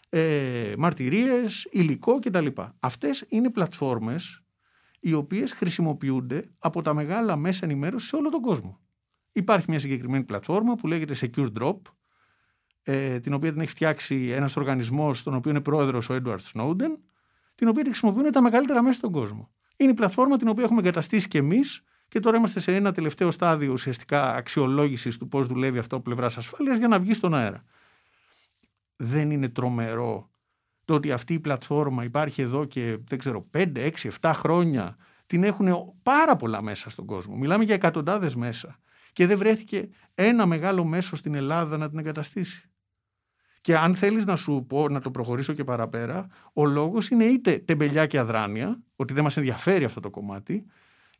ε, 0.09 0.75
μαρτυρίες, 0.79 1.69
υλικό 1.71 2.19
κτλ. 2.19 2.47
Αυτές 2.81 3.25
είναι 3.29 3.51
πλατφόρμες 3.51 4.43
οι 5.01 5.13
οποίες 5.13 5.53
χρησιμοποιούνται 5.53 6.51
από 6.59 6.83
τα 6.83 6.95
μεγάλα 6.95 7.37
μέσα 7.37 7.65
ενημέρωσης 7.65 8.09
σε 8.09 8.17
όλο 8.17 8.29
τον 8.29 8.41
κόσμο. 8.41 8.81
Υπάρχει 9.33 9.67
μια 9.69 9.79
συγκεκριμένη 9.79 10.25
πλατφόρμα 10.25 10.75
που 10.75 10.87
λέγεται 10.87 11.15
Secure 11.21 11.53
Drop, 11.61 11.79
ε, 12.91 13.21
την 13.21 13.33
οποία 13.33 13.53
την 13.53 13.61
έχει 13.61 13.71
φτιάξει 13.71 14.29
ένας 14.29 14.57
οργανισμός, 14.57 15.23
τον 15.23 15.35
οποίο 15.35 15.51
είναι 15.51 15.61
πρόεδρος 15.61 16.11
ο 16.11 16.19
Edward 16.23 16.39
Snowden, 16.53 16.97
την 17.55 17.69
οποία 17.69 17.83
τη 17.83 17.89
χρησιμοποιούν 17.89 18.33
τα 18.33 18.43
μεγαλύτερα 18.43 18.83
μέσα 18.83 18.95
στον 18.95 19.13
κόσμο. 19.13 19.51
Είναι 19.77 19.91
η 19.91 19.95
πλατφόρμα 19.95 20.37
την 20.37 20.49
οποία 20.49 20.65
έχουμε 20.65 20.81
εγκαταστήσει 20.81 21.29
και 21.29 21.39
εμείς 21.39 21.83
και 22.09 22.21
τώρα 22.21 22.37
είμαστε 22.37 22.61
σε 22.61 22.75
ένα 22.75 22.93
τελευταίο 22.93 23.31
στάδιο 23.31 23.73
ουσιαστικά 23.73 24.35
αξιολόγησης 24.35 25.19
του 25.19 25.29
πώς 25.29 25.47
δουλεύει 25.47 25.79
αυτό 25.79 25.95
από 25.97 26.05
πλευράς 26.05 26.37
ασφάλειας 26.37 26.79
για 26.79 26.89
να 26.89 26.99
βγει 26.99 27.15
στον 27.15 27.35
αέρα 27.35 27.65
δεν 28.97 29.31
είναι 29.31 29.49
τρομερό 29.49 30.31
το 30.85 30.95
ότι 30.95 31.13
αυτή 31.13 31.35
η 31.35 31.41
πλατφόρμα 31.41 32.05
υπάρχει 32.05 32.43
εδώ 32.43 32.65
και 32.65 32.99
δεν 33.09 33.19
ξέρω 33.19 33.47
5, 33.57 33.73
6, 33.75 33.91
7 34.21 34.33
χρόνια 34.35 34.97
την 35.27 35.45
έχουν 35.45 35.95
πάρα 36.03 36.37
πολλά 36.37 36.63
μέσα 36.63 36.91
στον 36.91 37.07
κόσμο. 37.07 37.37
Μιλάμε 37.37 37.65
για 37.65 37.75
εκατοντάδες 37.75 38.35
μέσα 38.35 38.79
και 39.13 39.27
δεν 39.27 39.39
βρέθηκε 39.39 39.89
ένα 40.15 40.47
μεγάλο 40.47 40.85
μέσο 40.85 41.17
στην 41.17 41.35
Ελλάδα 41.35 41.77
να 41.77 41.89
την 41.89 41.99
εγκαταστήσει. 41.99 42.69
Και 43.69 43.77
αν 43.77 43.97
θέλεις 43.97 44.25
να 44.25 44.37
σου 44.37 44.65
πω, 44.69 44.89
να 44.89 45.01
το 45.01 45.11
προχωρήσω 45.11 45.53
και 45.53 45.65
παραπέρα, 45.65 46.27
ο 46.53 46.67
λόγος 46.67 47.09
είναι 47.09 47.25
είτε 47.25 47.59
τεμπελιά 47.59 48.07
και 48.07 48.19
αδράνεια, 48.19 48.79
ότι 48.97 49.13
δεν 49.13 49.25
μας 49.25 49.37
ενδιαφέρει 49.37 49.85
αυτό 49.85 50.01
το 50.01 50.11
κομμάτι, 50.11 50.65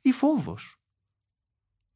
ή 0.01 0.13
φόβος. 0.13 0.77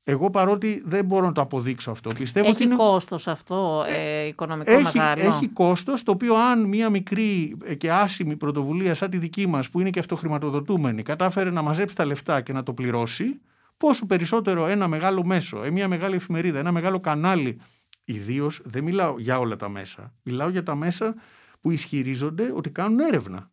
Εγώ 0.05 0.31
παρότι 0.31 0.83
δεν 0.87 1.05
μπορώ 1.05 1.27
να 1.27 1.33
το 1.33 1.41
αποδείξω 1.41 1.91
αυτό. 1.91 2.11
Πιστεύω 2.19 2.49
έχει 2.49 2.65
ότι 2.65 2.75
κόστος 2.75 3.29
αυτό 3.29 3.85
ε, 3.89 4.27
οικονομικό 4.27 4.73
έχει, 4.73 4.83
μεγάλο; 4.83 5.23
Έχει 5.23 5.49
κόστος 5.49 6.03
το 6.03 6.13
οποίο 6.13 6.35
αν 6.35 6.65
μια 6.65 6.91
μικρή 6.91 7.57
και 7.79 7.93
άσημη 7.93 8.37
πρωτοβουλία 8.37 8.95
σαν 8.95 9.11
τη 9.11 9.19
δική 9.19 9.47
μας 9.47 9.69
που 9.69 9.81
είναι 9.81 9.91
και 9.91 9.99
αυτοχρηματοδοτούμενη 9.99 11.03
κατάφερε 11.03 11.51
να 11.51 11.63
μαζέψει 11.63 11.97
τα 11.97 12.05
λεφτά 12.05 12.41
και 12.41 12.53
να 12.53 12.63
το 12.63 12.75
πληρώσει 12.75 13.41
πόσο 13.77 14.07
περισσότερο 14.07 14.67
ένα 14.67 14.89
μεγάλο 14.89 15.25
μέσο, 15.25 15.65
ε, 15.65 15.71
μια 15.71 15.89
μεγάλη 15.89 16.15
εφημερίδα, 16.15 16.59
ένα 16.59 16.73
μεγάλο 16.73 17.01
κανάλι 17.01 17.61
ιδίως 18.05 18.61
δεν 18.65 18.85
μιλάω 18.85 19.19
για 19.19 19.39
όλα 19.39 19.57
τα 19.57 19.69
μέσα. 19.69 20.15
Μιλάω 20.23 20.49
για 20.49 20.63
τα 20.63 20.75
μέσα 20.75 21.15
που 21.61 21.71
ισχυρίζονται 21.71 22.53
ότι 22.55 22.71
κάνουν 22.71 22.99
έρευνα. 22.99 23.51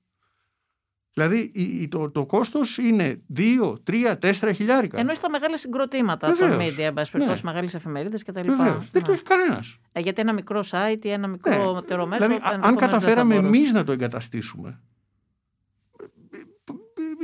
Δηλαδή 1.13 1.87
το, 1.91 2.11
το 2.11 2.25
κόστος 2.25 2.77
είναι 2.77 3.21
2, 3.35 3.73
3, 3.89 4.15
4 4.19 4.51
χιλιάρικα. 4.53 4.99
Ενώ 4.99 5.13
στα 5.13 5.29
μεγάλα 5.29 5.57
συγκροτήματα 5.57 6.35
των 6.35 6.57
media, 6.59 6.79
εν 6.79 6.93
πάση 6.93 7.11
περιπτώσει, 7.11 7.41
ναι. 7.43 7.51
μεγάλες 7.51 7.73
εφημερίδες 7.73 8.23
κτλ. 8.23 8.47
Βεβαίως. 8.47 8.89
Δεν 8.89 9.03
το 9.03 9.11
έχει 9.11 9.21
κανένας. 9.23 9.77
Ε, 9.91 9.99
γιατί 9.99 10.21
ένα 10.21 10.33
μικρό 10.33 10.63
site 10.71 10.99
ή 11.01 11.09
ένα 11.09 11.27
μικρό 11.27 11.73
ναι. 11.73 11.81
τερομέσο. 11.81 12.27
Δηλαδή, 12.27 12.41
αν 12.61 12.75
καταφέραμε 12.75 13.35
εμείς 13.35 13.73
να 13.73 13.83
το 13.83 13.91
εγκαταστήσουμε. 13.91 14.81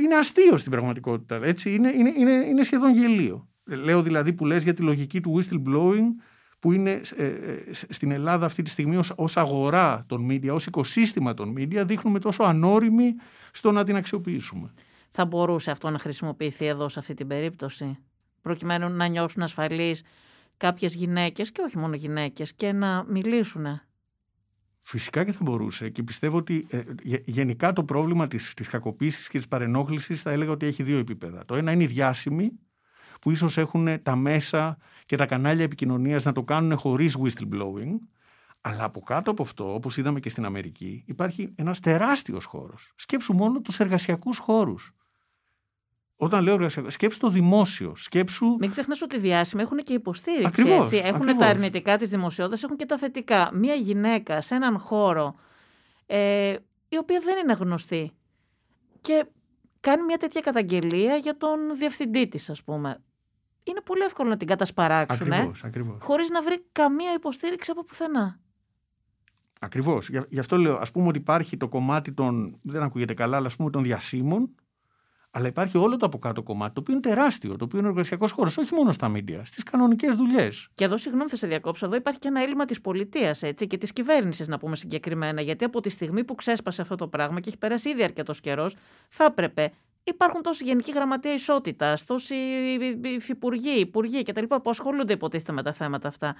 Είναι 0.02 0.16
αστείο 0.16 0.58
στην 0.58 0.72
πραγματικότητα. 0.72 1.40
Έτσι. 1.44 1.74
Είναι, 1.74 1.90
είναι, 1.90 2.14
είναι, 2.18 2.32
είναι 2.32 2.64
σχεδόν 2.64 2.94
γελίο. 2.94 3.48
Λέω 3.64 4.02
δηλαδή 4.02 4.34
που 4.34 4.46
λες 4.46 4.64
για 4.64 4.74
τη 4.74 4.82
λογική 4.82 5.22
του 5.22 5.42
whistleblowing 5.42 6.08
που 6.66 6.72
είναι 6.72 7.02
ε, 7.16 7.26
ε, 7.26 7.74
στην 7.90 8.12
Ελλάδα 8.12 8.46
αυτή 8.46 8.62
τη 8.62 8.70
στιγμή 8.70 8.98
ως, 8.98 9.14
ως 9.16 9.38
αγορά 9.38 10.04
των 10.08 10.28
media, 10.32 10.50
ως 10.52 10.66
οικοσύστημα 10.66 11.34
των 11.34 11.54
media, 11.58 11.84
δείχνουμε 11.86 12.20
τόσο 12.20 12.44
ανώριμοι 12.44 13.16
στο 13.52 13.72
να 13.72 13.84
την 13.84 13.96
αξιοποιήσουμε. 13.96 14.74
Θα 15.12 15.26
μπορούσε 15.26 15.72
αυτό 15.72 15.90
να 15.90 16.00
χρησιμοποιηθεί 16.00 16.66
εδώ 16.66 16.90
σε 16.90 17.00
αυτή 17.00 17.14
την 17.14 17.28
περίπτωση, 17.28 17.98
προκειμένου 18.42 18.90
να 18.90 19.08
νιώσουν 19.08 19.42
ασφαλείς 19.42 20.04
κάποιες 20.58 20.96
γυναίκες 20.96 21.52
και 21.52 21.62
όχι 21.62 21.78
μόνο 21.78 21.96
γυναίκες 21.96 22.54
και 22.54 22.72
να 22.72 23.06
μιλήσουν. 23.08 23.82
Φυσικά 24.82 25.26
και 25.26 25.32
θα 25.32 25.40
μπορούσε 25.42 25.90
και 25.90 26.04
πιστεύω 26.04 26.38
ότι 26.38 26.68
ε, 26.70 26.84
γενικά 27.26 27.74
το 27.74 27.84
πρόβλημα 27.84 28.28
της, 28.28 28.54
της 28.54 28.68
κακοποίησης 28.68 29.28
και 29.28 29.38
της 29.38 29.48
παρενόχλησης 29.48 30.22
θα 30.22 30.32
έλεγα 30.32 30.52
ότι 30.52 30.66
έχει 30.66 30.84
δύο 30.84 30.98
επίπεδα. 30.98 31.46
Το 31.46 31.56
ένα 31.56 31.72
είναι 31.72 31.84
οι 31.84 31.88
διάσημοι 31.88 32.52
που 33.22 33.32
ίσως 33.32 33.58
έχουν 33.58 34.02
τα 34.04 34.16
μέσα 34.16 34.78
και 35.06 35.16
τα 35.16 35.26
κανάλια 35.26 35.64
επικοινωνίας 35.64 36.24
να 36.24 36.32
το 36.32 36.44
κάνουν 36.44 36.78
χωρίς 36.78 37.18
whistleblowing, 37.24 37.98
αλλά 38.62 38.84
από 38.84 39.00
κάτω 39.00 39.32
από 39.32 39.44
αυτό, 39.44 39.74
όπως 39.74 39.98
είδαμε 39.98 40.20
και 40.20 40.30
στην 40.30 40.46
Αμερική, 40.46 41.04
υπάρχει 41.08 41.54
ένας 41.56 41.80
τεράστιος 41.80 42.46
χώρος. 42.46 42.92
Σκέψου 42.96 43.34
μόνο 43.34 43.62
τους 43.62 43.80
εργασιακούς 43.80 44.38
χώρους. 44.38 44.94
Όταν 46.18 46.44
λέω 46.44 46.54
εργασιακό, 46.54 46.90
σκέψου 46.90 47.20
το 47.20 47.30
δημόσιο. 47.30 47.96
Σκέψου... 47.96 48.56
Μην 48.60 48.70
ξεχνάς 48.70 49.02
ότι 49.02 49.16
οι 49.16 49.20
διάσημοι 49.20 49.62
έχουν 49.62 49.78
και 49.78 49.94
υποστήριξη. 49.94 50.48
Ακριβώς, 50.48 50.84
έτσι. 50.84 50.98
Έχουν 50.98 51.16
ακριβώς. 51.16 51.38
τα 51.38 51.46
αρνητικά 51.46 51.98
τη 51.98 52.06
δημοσιότητα, 52.06 52.60
έχουν 52.64 52.78
και 52.78 52.86
τα 52.86 52.98
θετικά. 52.98 53.50
Μία 53.54 53.74
γυναίκα 53.74 54.42
σε 54.42 54.56
έναν 54.56 54.80
χώρο 54.80 55.36
ε, 56.06 56.56
η 56.88 56.98
οποία 56.98 57.20
δεν 57.24 57.38
είναι 57.38 57.54
γνωστή 57.54 58.12
και 59.02 59.26
κάνει 59.86 60.04
μια 60.04 60.18
τέτοια 60.18 60.42
καταγγελία 60.42 61.16
για 61.16 61.38
τον 61.38 61.60
διευθυντή 61.78 62.28
της, 62.28 62.50
ας 62.50 62.64
πούμε 62.64 63.00
είναι 63.66 63.82
πολύ 63.82 64.02
εύκολο 64.02 64.30
να 64.30 64.38
την 64.38 64.48
κατασπαράξουν. 64.48 65.34
Ακριβώς, 65.34 65.64
ακριβώς. 65.64 65.98
Χωρίς 66.02 66.30
να 66.30 66.42
βρει 66.42 66.66
καμία 66.72 67.14
υποστήριξη 67.14 67.72
από 67.72 67.84
πουθενά. 67.84 68.40
Ακριβώς. 69.60 70.10
Γι' 70.30 70.40
αυτό 70.40 70.58
λέω, 70.58 70.76
ας 70.76 70.92
πούμε 70.92 71.08
ότι 71.08 71.18
υπάρχει 71.18 71.58
το 71.58 71.68
κομμάτι 71.68 72.12
των. 72.12 72.60
Δεν 72.62 72.82
ακούγεται 72.82 73.14
καλά, 73.14 73.38
αλλά 73.38 73.48
ας 73.48 73.56
πούμε 73.56 73.70
των 73.70 73.84
διασύμων. 73.84 74.56
Αλλά 75.38 75.48
υπάρχει 75.48 75.78
όλο 75.78 75.98
το 75.98 76.06
από 76.06 76.18
κάτω 76.20 76.44
κομμάτι, 76.44 76.74
το 76.74 76.80
οποίο 76.80 76.94
είναι 76.94 77.02
τεράστιο, 77.02 77.56
το 77.56 77.64
οποίο 77.64 77.80
είναι 77.80 77.88
εργασιακός 77.88 78.32
χώρος, 78.32 78.58
όχι 78.58 78.74
μόνο 78.74 78.94
στα 78.94 79.08
μίντια, 79.08 79.46
στις 79.46 79.64
κανονικές 79.64 80.16
δουλειές. 80.16 80.68
Και 80.74 80.84
εδώ, 80.84 80.98
συγγνώμη, 80.98 81.30
θα 81.30 81.36
σε 81.36 81.48
διακόψω. 81.48 81.86
Εδώ 81.86 81.96
υπάρχει 81.96 82.20
και 82.20 82.28
ένα 82.28 82.42
έλλειμμα 82.42 82.66
της 82.66 82.82
πολιτείας 82.82 83.42
και 83.56 83.78
της 83.78 83.94
κυβέρνησης, 83.94 84.48
να 84.48 84.58
πούμε 84.58 84.76
συγκεκριμένα. 84.76 85.42
Γιατί 85.42 85.64
από 85.64 85.82
τη 85.82 85.90
στιγμή 85.90 86.24
που 86.24 86.36
ξέσπασε 86.36 86.82
αυτό 86.82 86.96
το 86.96 87.08
πράγμα 87.08 87.40
και 87.40 87.48
έχει 87.48 87.58
περάσει 87.58 87.90
ήδη 87.90 88.04
αρκετός 88.04 88.40
καιρός, 88.40 88.76
θα 89.10 89.26
έπρεπε 89.26 89.72
υπάρχουν 90.04 90.42
τόσοι 90.42 90.64
γενικοί 90.64 90.92
γραμματεία 90.92 91.34
ισότητας, 91.34 92.06
τόσοι 92.06 92.36
υφυπουργοί, 93.02 93.80
υπουργοί 93.80 94.24
κτλ. 94.24 94.44
που 94.44 94.70
ασχολούνται 94.70 95.14
υποτίθεται 95.14 95.52
με 95.52 95.64
τα 95.64 95.74
θέματα 95.74 96.08
αυτά. 96.08 96.36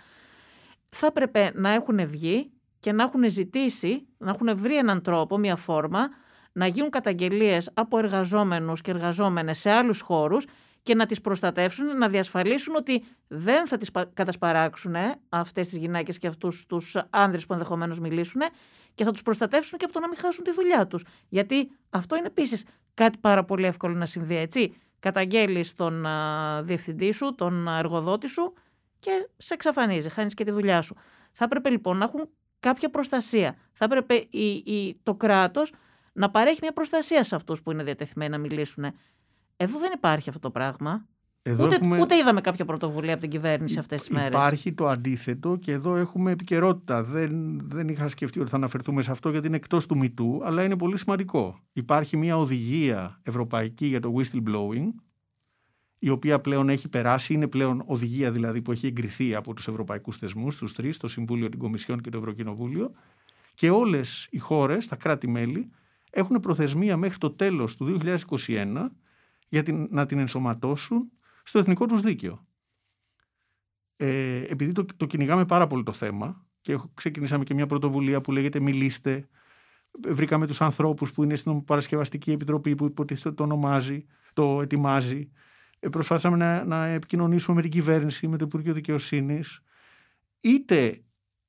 Θα 0.90 1.08
έπρεπε 1.08 1.52
να 1.56 1.70
έχουν 1.70 2.08
βγει 2.08 2.52
και 2.80 2.92
να 2.92 3.04
έχουν 3.04 3.30
ζητήσει, 3.30 4.08
να 4.18 4.30
έχουν 4.32 4.58
βρει 4.58 4.76
έναν 4.76 5.02
τρόπο, 5.02 5.38
μια 5.38 5.56
φόρμα, 5.56 6.10
να 6.58 6.68
γίνουν 6.68 6.90
καταγγελίες 6.90 7.70
από 7.74 7.98
εργαζόμενους 7.98 8.82
και 8.82 8.92
εργαζόμενες 8.92 9.60
σε 9.60 9.70
άλλους 9.72 10.02
χώρους 10.02 10.46
και 10.84 10.96
να 10.96 11.06
τις 11.06 11.22
προστατεύσουν, 11.22 11.98
να 11.98 12.10
διασφαλίσουν 12.10 12.76
ότι 12.76 13.04
δεν 13.28 13.68
θα 13.68 13.78
τις 13.78 13.92
κατασπαράξουν 14.14 14.96
αυτές 15.30 15.68
τις 15.68 15.78
γυναίκες 15.78 16.18
και 16.18 16.28
αυτούς 16.28 16.66
τους 16.66 16.96
άνδρες 17.10 17.46
που 17.46 17.54
ενδεχομένως 17.54 18.00
μιλήσουν 18.00 18.42
και 18.96 19.04
θα 19.04 19.12
τους 19.12 19.22
προστατεύσουν 19.22 19.78
και 19.78 19.86
από 19.86 19.94
το 19.94 20.00
να 20.00 20.08
μην 20.08 20.18
χάσουν 20.18 20.44
τη 20.44 20.52
δουλειά 20.54 20.88
τους. 20.88 21.06
Γιατί 21.30 21.72
αυτό 21.90 22.16
είναι 22.16 22.28
επίσης 22.28 22.66
κάτι 22.94 23.18
πάρα 23.18 23.44
πολύ 23.44 23.66
εύκολο 23.66 23.94
να 23.94 24.06
συμβεί, 24.06 24.38
έτσι. 24.38 24.76
Καταγγέλεις 25.00 25.74
τον 25.74 26.06
διευθυντή 26.62 27.12
σου, 27.12 27.36
τον 27.36 27.68
εργοδότη 27.68 28.28
σου 28.28 28.54
και 29.00 29.30
σε 29.38 29.54
εξαφανίζει, 29.54 30.10
χάνεις 30.10 30.34
και 30.34 30.44
τη 30.44 30.52
δουλειά 30.52 30.82
σου. 30.82 30.96
Θα 31.32 31.44
έπρεπε 31.44 31.70
λοιπόν 31.70 31.98
να 31.98 32.06
έχουν 32.06 32.30
κάποια 32.60 32.90
προστασία. 32.90 33.56
Θα 33.72 33.86
έπρεπε 33.86 34.14
η, 34.30 34.48
η, 34.50 35.00
το 35.04 35.16
κράτος 35.16 35.72
να 36.16 36.30
παρέχει 36.30 36.60
μια 36.62 36.74
προστασία 36.74 37.24
σε 37.24 37.36
αυτούς 37.36 37.62
που 37.62 37.72
είναι 37.72 37.84
διατεθειμένοι 37.84 38.32
να 38.32 38.38
μιλήσουν. 38.38 38.86
Εδώ 39.58 39.80
δεν 39.80 39.92
υπάρχει 39.96 40.30
αυτό 40.30 40.42
το 40.42 40.52
πράγμα. 40.52 41.06
Εδώ 41.42 41.66
ούτε, 41.66 41.76
έχουμε... 41.76 42.00
ούτε 42.00 42.16
είδαμε 42.16 42.42
κάποια 42.42 42.66
πρωτοβουλία 42.66 43.12
από 43.12 43.22
την 43.22 43.30
κυβέρνηση 43.30 43.80
αυτές 43.80 44.00
τις 44.00 44.10
μέρες. 44.10 44.28
Υπάρχει 44.28 44.74
το 44.74 44.88
αντίθετο 44.88 45.56
και 45.56 45.72
εδώ 45.72 45.96
έχουμε 45.96 46.32
επικαιρότητα. 46.32 47.04
Δεν, 47.04 47.62
δεν 47.70 47.88
είχα 47.88 48.08
σκεφτεί 48.08 48.40
ότι 48.40 48.50
θα 48.50 48.56
αναφερθούμε 48.56 49.02
σε 49.02 49.12
αυτό 49.12 49.30
γιατί 49.30 49.48
είναι 49.48 49.56
εκτός 49.56 49.86
του 49.86 49.98
μητού, 49.98 50.42
αλλά 50.44 50.64
είναι 50.64 50.78
πολύ 50.78 50.98
σημαντικό. 50.98 51.60
Υπάρχει 51.74 52.18
μια 52.18 52.38
οδηγία 52.38 53.20
ευρωπαϊκή 53.24 53.86
για 53.86 54.00
το 54.00 54.14
whistleblowing, 54.18 54.88
η 56.00 56.10
οποία 56.10 56.40
πλέον 56.40 56.70
έχει 56.70 56.90
περάσει, 56.90 57.34
είναι 57.34 57.48
πλέον 57.48 57.84
οδηγία 57.86 58.32
δηλαδή 58.32 58.62
που 58.62 58.72
έχει 58.72 58.88
εγκριθεί 58.88 59.36
από 59.36 59.54
τους 59.54 59.68
ευρωπαϊκούς 59.68 60.18
θεσμούς, 60.18 60.58
τους 60.58 60.74
τρεις, 60.74 60.98
το 60.98 61.08
Συμβούλιο, 61.08 61.50
την 61.50 61.60
Κομισιόν 61.60 62.02
και 62.02 62.10
το 62.10 62.18
Ευρωκοινοβούλιο 62.18 62.92
και 63.54 63.70
όλες 63.70 64.28
οι 64.32 64.38
χώρες, 64.38 64.88
τα 64.88 64.96
κράτη-μέλη, 64.96 65.70
έχουν 66.16 66.40
προθεσμία 66.40 66.98
μέχρι 66.98 67.18
το 67.18 67.32
τέλος 67.32 67.76
του 67.76 68.00
2021 68.48 68.86
για 69.48 69.64
την, 69.64 69.88
να 69.90 70.06
την 70.06 70.20
ενσωματώσουν 70.20 71.12
στο 71.44 71.60
εθνικό 71.60 71.86
τους 71.86 72.02
δίκαιο. 72.02 72.46
Ε, 73.96 74.44
επειδή 74.48 74.72
το, 74.72 74.86
το 74.98 75.06
κυνηγάμε 75.06 75.46
πάρα 75.46 75.68
πολύ 75.68 75.84
το 75.84 75.92
θέμα 75.92 76.46
και 76.62 76.78
ξεκινήσαμε 76.94 77.44
και 77.44 77.54
μια 77.54 77.66
πρωτοβουλία 77.66 78.22
που 78.22 78.32
λέγεται 78.32 78.60
«Μιλήστε», 78.60 79.30
βρήκαμε 80.08 80.48
τους 80.48 80.62
ανθρώπους 80.62 81.12
που 81.12 81.24
είναι 81.24 81.36
στην 81.36 81.64
Παρασκευαστική 81.64 82.32
Επιτροπή 82.32 82.76
που 82.76 82.86
υποτίθεται 82.86 83.36
το 83.36 83.44
ονομάζει, 83.44 84.06
το 84.34 84.62
ετοιμάζει. 84.62 85.32
Ε, 85.80 85.90
προσπάθησαμε 85.90 86.38
να, 86.38 86.64
να 86.64 86.86
επικοινωνήσουμε 86.86 87.56
με 87.56 87.62
την 87.62 87.72
κυβέρνηση, 87.72 88.28
με 88.28 88.38
το 88.38 88.46
Υπουργείο 88.46 88.74
Δικαιοσύνης. 88.74 89.60
Είτε 90.40 91.05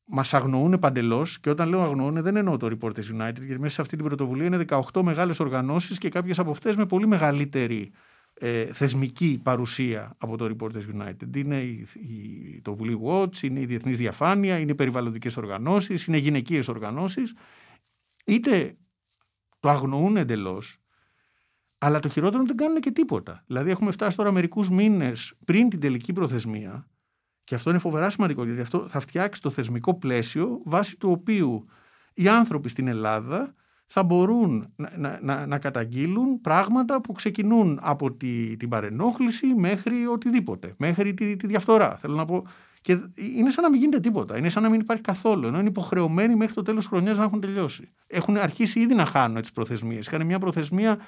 μας 0.06 0.34
αγνοούν 0.34 0.78
παντελώς, 0.78 1.40
και 1.40 1.50
όταν 1.50 1.68
λέω 1.68 1.80
αγνοούν 1.80 2.22
δεν 2.22 2.36
εννοώ 2.36 2.56
το 2.56 2.66
Reporters 2.66 3.20
United, 3.20 3.42
γιατί 3.42 3.58
μέσα 3.58 3.74
σε 3.74 3.80
αυτή 3.80 3.96
την 3.96 4.04
πρωτοβουλία 4.04 4.46
είναι 4.46 4.64
18 4.68 5.02
μεγάλες 5.02 5.40
οργανώσεις 5.40 5.98
και 5.98 6.08
κάποιες 6.08 6.38
από 6.38 6.50
αυτές 6.50 6.76
με 6.76 6.86
πολύ 6.86 7.06
μεγαλύτερη 7.06 7.92
ε, 8.34 8.64
θεσμική 8.64 9.40
παρουσία 9.42 10.14
από 10.18 10.36
το 10.36 10.56
Reporters 10.56 11.00
United. 11.00 11.36
Είναι 11.36 11.60
η, 11.60 11.86
η, 11.94 12.60
το 12.62 12.74
Βουλή 12.74 13.00
Watch, 13.04 13.42
είναι 13.42 13.60
η 13.60 13.66
Διεθνής 13.66 13.98
Διαφάνεια, 13.98 14.58
είναι 14.58 14.70
οι 14.70 14.74
περιβαλλοντικές 14.74 15.36
οργανώσεις, 15.36 16.04
είναι 16.04 16.16
γυναικείες 16.16 16.68
οργανώσεις. 16.68 17.34
Είτε 18.24 18.76
το 19.60 19.68
αγνοούν 19.68 20.16
εντελώς, 20.16 20.78
αλλά 21.78 21.98
το 21.98 22.08
χειρότερο 22.08 22.44
δεν 22.44 22.56
κάνουν 22.56 22.80
και 22.80 22.90
τίποτα. 22.90 23.44
Δηλαδή, 23.46 23.70
έχουμε 23.70 23.90
φτάσει 23.90 24.16
τώρα 24.16 24.32
μερικούς 24.32 24.70
μήνες 24.70 25.34
πριν 25.46 25.68
την 25.68 25.80
τελική 25.80 26.12
προθεσμία, 26.12 26.86
και 27.46 27.54
αυτό 27.54 27.70
είναι 27.70 27.78
φοβερά 27.78 28.10
σημαντικό, 28.10 28.44
γιατί 28.44 28.60
αυτό 28.60 28.88
θα 28.88 29.00
φτιάξει 29.00 29.42
το 29.42 29.50
θεσμικό 29.50 29.94
πλαίσιο 29.94 30.60
βάσει 30.64 30.96
του 30.96 31.10
οποίου 31.10 31.66
οι 32.14 32.28
άνθρωποι 32.28 32.68
στην 32.68 32.88
Ελλάδα 32.88 33.54
θα 33.86 34.02
μπορούν 34.02 34.72
να, 34.96 35.18
να, 35.22 35.46
να 35.46 35.58
καταγγείλουν 35.58 36.40
πράγματα 36.40 37.00
που 37.00 37.12
ξεκινούν 37.12 37.78
από 37.82 38.12
τη, 38.12 38.56
την 38.56 38.68
παρενόχληση 38.68 39.46
μέχρι 39.46 40.06
οτιδήποτε, 40.06 40.74
μέχρι 40.78 41.14
τη, 41.14 41.36
τη 41.36 41.46
διαφθορά. 41.46 41.96
Θέλω 41.96 42.14
να 42.14 42.24
πω, 42.24 42.46
και 42.80 42.98
είναι 43.36 43.50
σαν 43.50 43.64
να 43.64 43.70
μην 43.70 43.80
γίνεται 43.80 44.00
τίποτα. 44.00 44.38
Είναι 44.38 44.48
σαν 44.48 44.62
να 44.62 44.68
μην 44.68 44.80
υπάρχει 44.80 45.02
καθόλου. 45.02 45.46
Ενώ 45.46 45.58
είναι 45.58 45.68
υποχρεωμένοι 45.68 46.34
μέχρι 46.34 46.54
το 46.54 46.62
τέλος 46.62 46.86
χρονιάς 46.86 47.18
να 47.18 47.24
έχουν 47.24 47.40
τελειώσει. 47.40 47.88
Έχουν 48.06 48.36
αρχίσει 48.36 48.80
ήδη 48.80 48.94
να 48.94 49.04
χάνουν 49.04 49.40
τις 49.40 49.52
προθεσμίες. 49.52 50.06
Είχαν 50.06 50.26
μια 50.26 50.38
προθεσμία 50.38 50.98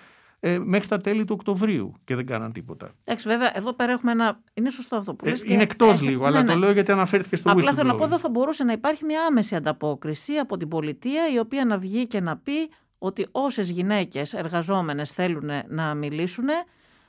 ε, 0.40 0.58
μέχρι 0.58 0.88
τα 0.88 0.98
τέλη 0.98 1.24
του 1.24 1.34
Οκτωβρίου 1.38 1.94
και 2.04 2.14
δεν 2.14 2.26
κάναν 2.26 2.52
τίποτα. 2.52 2.90
Εντάξει, 3.04 3.28
βέβαια, 3.28 3.56
εδώ 3.56 3.72
πέρα 3.72 3.92
έχουμε 3.92 4.12
ένα. 4.12 4.40
Είναι 4.54 4.70
σωστό 4.70 4.96
αυτό 4.96 5.14
που 5.14 5.28
ε, 5.28 5.34
Είναι 5.44 5.62
εκτός 5.62 6.00
λίγο, 6.00 6.24
αλλά 6.24 6.40
ναι, 6.40 6.46
το 6.46 6.52
ναι. 6.52 6.58
λέω 6.58 6.72
γιατί 6.72 6.92
αναφέρθηκε 6.92 7.36
στο 7.36 7.50
Απλά 7.50 7.72
θέλω 7.74 7.88
να 7.88 7.94
πω 7.94 8.04
εδώ 8.04 8.18
θα 8.18 8.28
μπορούσε 8.28 8.64
να 8.64 8.72
υπάρχει 8.72 9.04
μια 9.04 9.26
άμεση 9.26 9.54
ανταπόκριση 9.54 10.32
από 10.32 10.56
την 10.56 10.68
πολιτεία 10.68 11.32
η 11.32 11.38
οποία 11.38 11.64
να 11.64 11.78
βγει 11.78 12.06
και 12.06 12.20
να 12.20 12.36
πει 12.36 12.70
ότι 12.98 13.26
όσες 13.30 13.70
γυναίκες 13.70 14.34
εργαζόμενες 14.34 15.10
θέλουν 15.10 15.50
να 15.68 15.94
μιλήσουν 15.94 16.46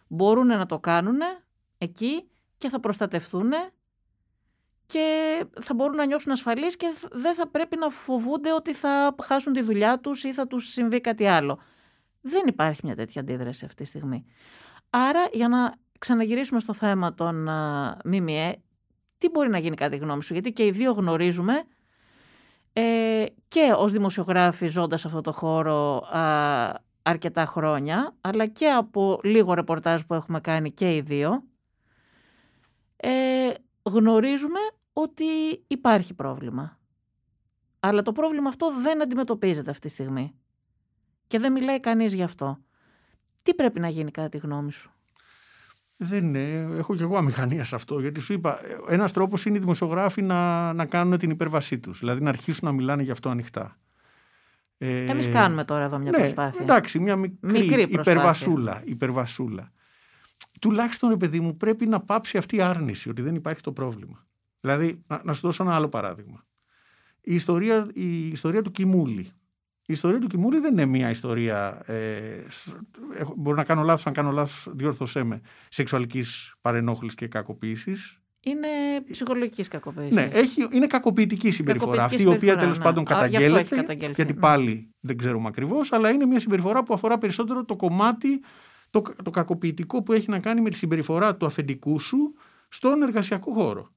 μπορούν 0.08 0.48
να 0.48 0.65
το 0.65 0.80
κάνουν 0.80 1.18
εκεί 1.78 2.24
και 2.58 2.70
θα 2.70 2.80
προστατευτούν 2.80 3.52
και 4.86 5.38
θα 5.62 5.74
μπορούν 5.74 5.96
να 5.96 6.06
νιώσουν 6.06 6.32
ασφαλείς 6.32 6.76
και 6.76 6.94
δεν 7.12 7.36
θα 7.36 7.48
πρέπει 7.48 7.78
να 7.78 7.89
φοβούνται 7.89 8.54
ότι 8.54 8.74
θα 8.74 9.15
χάσουν 9.24 9.54
τη 9.54 9.62
δουλειά 9.62 10.00
τους 10.00 10.24
ή 10.24 10.34
θα 10.34 10.48
τους 10.48 10.72
συμβεί 10.72 11.02
κάτι 11.02 11.26
άλλο. 11.26 11.60
Δεν 12.21 12.47
υπάρχει 12.47 12.82
μια 12.84 12.95
τέτοια 12.95 13.21
αντίδραση 13.21 13.65
αυτή 13.65 13.84
τη 13.84 13.89
στιγμή. 13.89 14.25
Άρα, 14.89 15.27
για 15.32 15.47
να 15.47 15.73
ξαναγυρίσουμε 15.99 16.60
στο 16.60 16.73
θέμα 16.73 17.13
των 17.13 17.36
ΜΜΕ, 18.03 18.62
τι 19.17 19.29
μπορεί 19.29 19.49
να 19.49 19.58
γίνει 19.58 19.75
κάτι 19.75 19.97
γνώμη 19.97 20.23
σου, 20.23 20.34
γιατί 20.34 20.53
και 20.53 20.65
οι 20.65 20.71
δύο 20.71 20.91
γνωρίζουμε 20.91 21.63
ε, 22.73 23.25
και 23.47 23.73
ως 23.77 23.91
δημοσιογράφοι 23.91 24.67
ζώντας 24.67 25.05
αυτό 25.05 25.21
το 25.21 25.32
χώρο 25.32 26.03
αρκετά 27.01 27.45
χρόνια, 27.45 28.15
αλλά 28.21 28.47
και 28.47 28.69
από 28.69 29.19
λίγο 29.23 29.53
ρεπορτάζ 29.53 30.01
που 30.01 30.13
έχουμε 30.13 30.39
κάνει 30.39 30.71
και 30.71 30.95
οι 30.95 31.01
δύο, 31.01 31.43
ε, 32.95 33.49
γνωρίζουμε 33.84 34.60
ότι 34.93 35.25
υπάρχει 35.67 36.13
πρόβλημα. 36.13 36.79
Αλλά 37.79 38.01
το 38.01 38.12
πρόβλημα 38.12 38.49
αυτό 38.49 38.71
δεν 38.82 39.01
αντιμετωπίζεται 39.01 39.69
αυτή 39.69 39.88
τη 39.88 39.93
στιγμή. 39.93 40.34
Και 41.30 41.39
δεν 41.39 41.52
μιλάει 41.52 41.80
κανείς 41.80 42.13
γι' 42.13 42.24
αυτό. 42.24 42.60
Τι 43.44 43.54
πρέπει 43.54 43.80
να 43.80 43.89
γίνει 43.89 44.12
κατά 44.12 44.30
τη 44.30 44.38
γνώμη 44.38 44.72
σου; 44.72 44.92
Δεν 45.98 46.26
είναι. 46.26 46.76
Έχω 46.78 46.96
και 46.96 47.04
εγώ 47.04 47.18
αμηχανία 47.18 47.63
σε 47.63 47.76
αυτό. 47.76 48.00
Γιατί 48.00 48.20
σου 48.20 48.34
είπα, 48.34 48.60
ένας 48.89 49.13
τρόπος 49.13 49.46
είναι 49.46 49.58
οι 49.58 49.60
δημοσιογράφοι 49.60 50.22
να, 50.22 50.74
να 50.74 50.86
κάνουν 50.86 51.18
την 51.18 51.30
υπέρβασή 51.30 51.80
τους. 51.80 52.00
Δηλαδή 52.00 52.22
να 52.22 52.30
αρχίσουν 52.30 52.68
να 52.68 52.74
μιλάνε 52.74 53.04
γι' 53.04 53.12
αυτό 53.12 53.30
ανοιχτά. 53.30 53.78
Ε, 54.78 55.06
Εμείς 55.06 55.30
κάνουμε 55.30 55.65
τώρα 55.65 55.84
εδώ 55.84 55.98
μια 55.98 56.12
ναι, 56.12 56.18
προσπάθεια. 56.18 56.62
Εντάξει, 56.62 57.00
μια 57.00 57.15
μικρή, 57.15 57.38
μικρή 57.42 57.82
υπερβασούλα, 57.82 58.82
υπερβασούλα. 58.86 59.72
Τουλάχιστον, 60.62 61.10
ρε 61.10 61.18
παιδί 61.18 61.39
μου, 61.39 61.58
πρέπει 61.58 61.86
να 61.86 62.00
πάψει 62.00 62.38
αυτή 62.38 62.56
η 62.56 62.62
άρνηση 62.62 63.10
ότι 63.10 63.22
δεν 63.22 63.36
υπάρχει 63.36 63.62
το 63.62 63.72
πρόβλημα. 63.72 64.28
Δηλαδή, 64.60 65.04
να, 65.08 65.22
να 65.24 65.34
σου 65.34 65.42
δώσω 65.42 65.63
ένα 65.63 65.76
άλλο 65.76 65.89
παράδειγμα. 65.89 66.46
Η 67.22 67.36
ιστορία, 67.36 67.88
η 67.94 68.28
ιστορία 68.28 68.62
του 68.62 68.72
Κιμούλη. 68.72 69.32
Η 69.89 69.93
ιστορία 69.93 70.19
του 70.19 70.28
Κιμούλη 70.28 70.60
δεν 70.60 70.71
είναι 70.71 70.86
μια 70.86 71.10
ιστορία. 71.10 71.82
Ε, 71.86 72.02
μπορεί 73.36 73.58
να 73.58 73.63
κάνω 73.63 73.84
λάθος, 73.84 74.08
αν 74.08 74.13
κάνω 74.13 74.32
λάθος, 74.32 74.67
διόρθωσέ 74.75 75.23
με. 75.23 75.41
Σεξουαλικής 75.69 76.54
παρενόχλησης 76.62 77.15
και 77.15 77.28
κακοποίησης. 77.28 78.19
Είναι 78.39 78.67
ψυχολογικής 79.12 79.67
κακοποίησης. 79.67 80.15
Ναι, 80.15 80.30
έχει, 80.32 80.67
είναι 80.71 80.88
κακοποιητική 80.88 81.52
συμπεριφορά. 81.52 82.04
αυτή 82.04 82.21
η 82.21 82.25
οποία 82.28 82.58
τέλος 82.58 82.78
ναι. 82.78 82.84
πάντων 82.84 83.04
καταγγέλλεται. 83.04 83.86
Γιατί 84.15 84.34
ναι. 84.34 84.39
πάλι 84.39 84.93
δεν 84.99 85.17
ξέρουμε 85.17 85.47
ακριβώς, 85.47 85.91
αλλά 85.91 86.10
είναι 86.10 86.25
μια 86.25 86.39
συμπεριφορά 86.39 86.84
που 86.84 86.93
αφορά 86.93 87.17
περισσότερο 87.17 87.65
το 87.65 87.75
κομμάτι 87.75 88.41
το, 88.89 89.02
το 89.23 89.30
κακοποιητικό 89.30 90.04
που 90.04 90.13
έχει 90.13 90.30
να 90.30 90.39
κάνει 90.39 90.62
με 90.62 90.69
τη 90.69 90.78
συμπεριφορά 90.78 91.36
του 91.36 91.45
αφεντικού 91.45 91.99
σου 91.99 92.34
στον 92.69 93.02
εργασιακό 93.02 93.52
χώρο. 93.52 93.91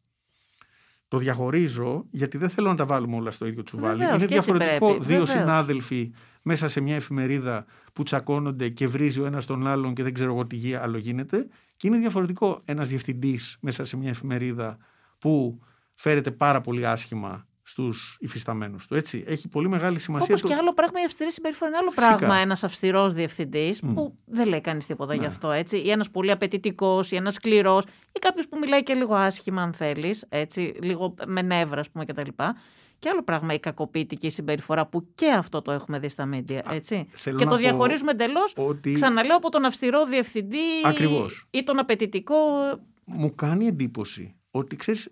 Το 1.13 1.19
διαχωρίζω 1.19 2.05
γιατί 2.11 2.39
δεν 2.39 2.49
θέλω 2.49 2.69
να 2.69 2.77
τα 2.77 2.87
βάλουμε 2.87 3.17
όλα 3.17 3.31
στο 3.31 3.47
ίδιο 3.47 3.63
τσουβάλι. 3.63 4.05
είναι 4.05 4.27
διαφορετικό 4.27 4.99
δύο 5.01 5.27
συνάδελφοι 5.27 6.13
μέσα 6.43 6.69
σε 6.69 6.81
μια 6.81 6.95
εφημερίδα 6.95 7.65
που 7.93 8.03
τσακώνονται 8.03 8.69
και 8.69 8.87
βρίζει 8.87 9.21
ο 9.21 9.27
ένας 9.27 9.47
τον 9.47 9.67
άλλον 9.67 9.95
και 9.95 10.03
δεν 10.03 10.15
ξέρω 10.15 10.33
εγώ 10.33 10.47
τι 10.47 10.75
άλλο 10.75 10.99
γίνεται. 10.99 11.47
Και 11.77 11.87
είναι 11.89 11.99
διαφορετικό 11.99 12.61
ένας 12.65 12.89
διευθυντής 12.89 13.57
μέσα 13.61 13.85
σε 13.85 13.97
μια 13.97 14.09
εφημερίδα 14.09 14.77
που 15.19 15.61
φέρεται 15.95 16.31
πάρα 16.31 16.61
πολύ 16.61 16.87
άσχημα 16.87 17.47
στους 17.63 18.17
υφισταμένους 18.21 18.87
του. 18.87 18.95
Έτσι. 18.95 19.25
Έχει 19.27 19.49
πολύ 19.49 19.69
μεγάλη 19.69 19.99
σημασία. 19.99 20.27
Όπως 20.29 20.41
το... 20.41 20.49
και 20.49 20.55
άλλο 20.55 20.73
πράγμα 20.73 21.01
η 21.01 21.05
αυστηρή 21.05 21.33
συμπεριφορά. 21.33 21.71
Είναι 21.71 21.79
άλλο 21.79 21.91
Φυσικά. 21.91 22.17
πράγμα 22.17 22.37
ένας 22.37 22.65
αυστηρός 22.65 23.13
διευθυντής 23.13 23.81
mm. 23.85 23.91
που 23.95 24.19
δεν 24.25 24.49
λέει 24.49 24.61
κανείς 24.61 24.87
τίποτα 24.87 25.15
ναι. 25.15 25.21
γι' 25.21 25.27
αυτό. 25.27 25.51
Έτσι. 25.51 25.79
Ή 25.79 25.91
ένας 25.91 26.11
πολύ 26.11 26.31
απαιτητικός, 26.31 27.11
ή 27.11 27.17
ένας 27.17 27.35
σκληρός, 27.35 27.85
ή 28.13 28.19
κάποιος 28.19 28.49
που 28.49 28.59
μιλάει 28.59 28.83
και 28.83 28.95
λίγο 28.95 29.15
άσχημα, 29.15 29.63
αν 29.63 29.73
θέλεις, 29.73 30.25
λίγο 30.81 31.15
με 31.27 31.43
νεύρα, 31.43 31.81
ας 31.81 31.91
πούμε 31.91 32.05
κτλ. 32.05 32.29
Και 32.99 33.09
άλλο 33.09 33.23
πράγμα 33.23 33.55
η 33.55 33.61
κακοποιητική 33.61 34.31
συμπεριφορά 34.31 34.87
που 34.87 35.07
και 35.15 35.31
αυτό 35.31 35.63
το 35.63 35.73
έχουμε 35.73 35.99
δει 35.99 36.09
στα 36.09 36.27
μίντια. 36.27 36.65
Έτσι. 36.71 37.09
και 37.37 37.45
το 37.45 37.57
διαχωρίζουμε 37.57 38.11
εντελώς. 38.11 38.53
Ότι... 38.57 38.93
Ξαναλέω 38.93 39.37
από 39.37 39.51
τον 39.51 39.65
αυστηρό 39.65 40.05
διευθυντή 40.05 40.57
Ακριβώς. 40.85 41.47
ή 41.51 41.63
τον 41.63 41.79
απαιτητικό. 41.79 42.35
Μου 43.07 43.35
κάνει 43.35 43.67
εντύπωση 43.67 44.35
ότι 44.55 44.77
ξέρεις, 44.77 45.11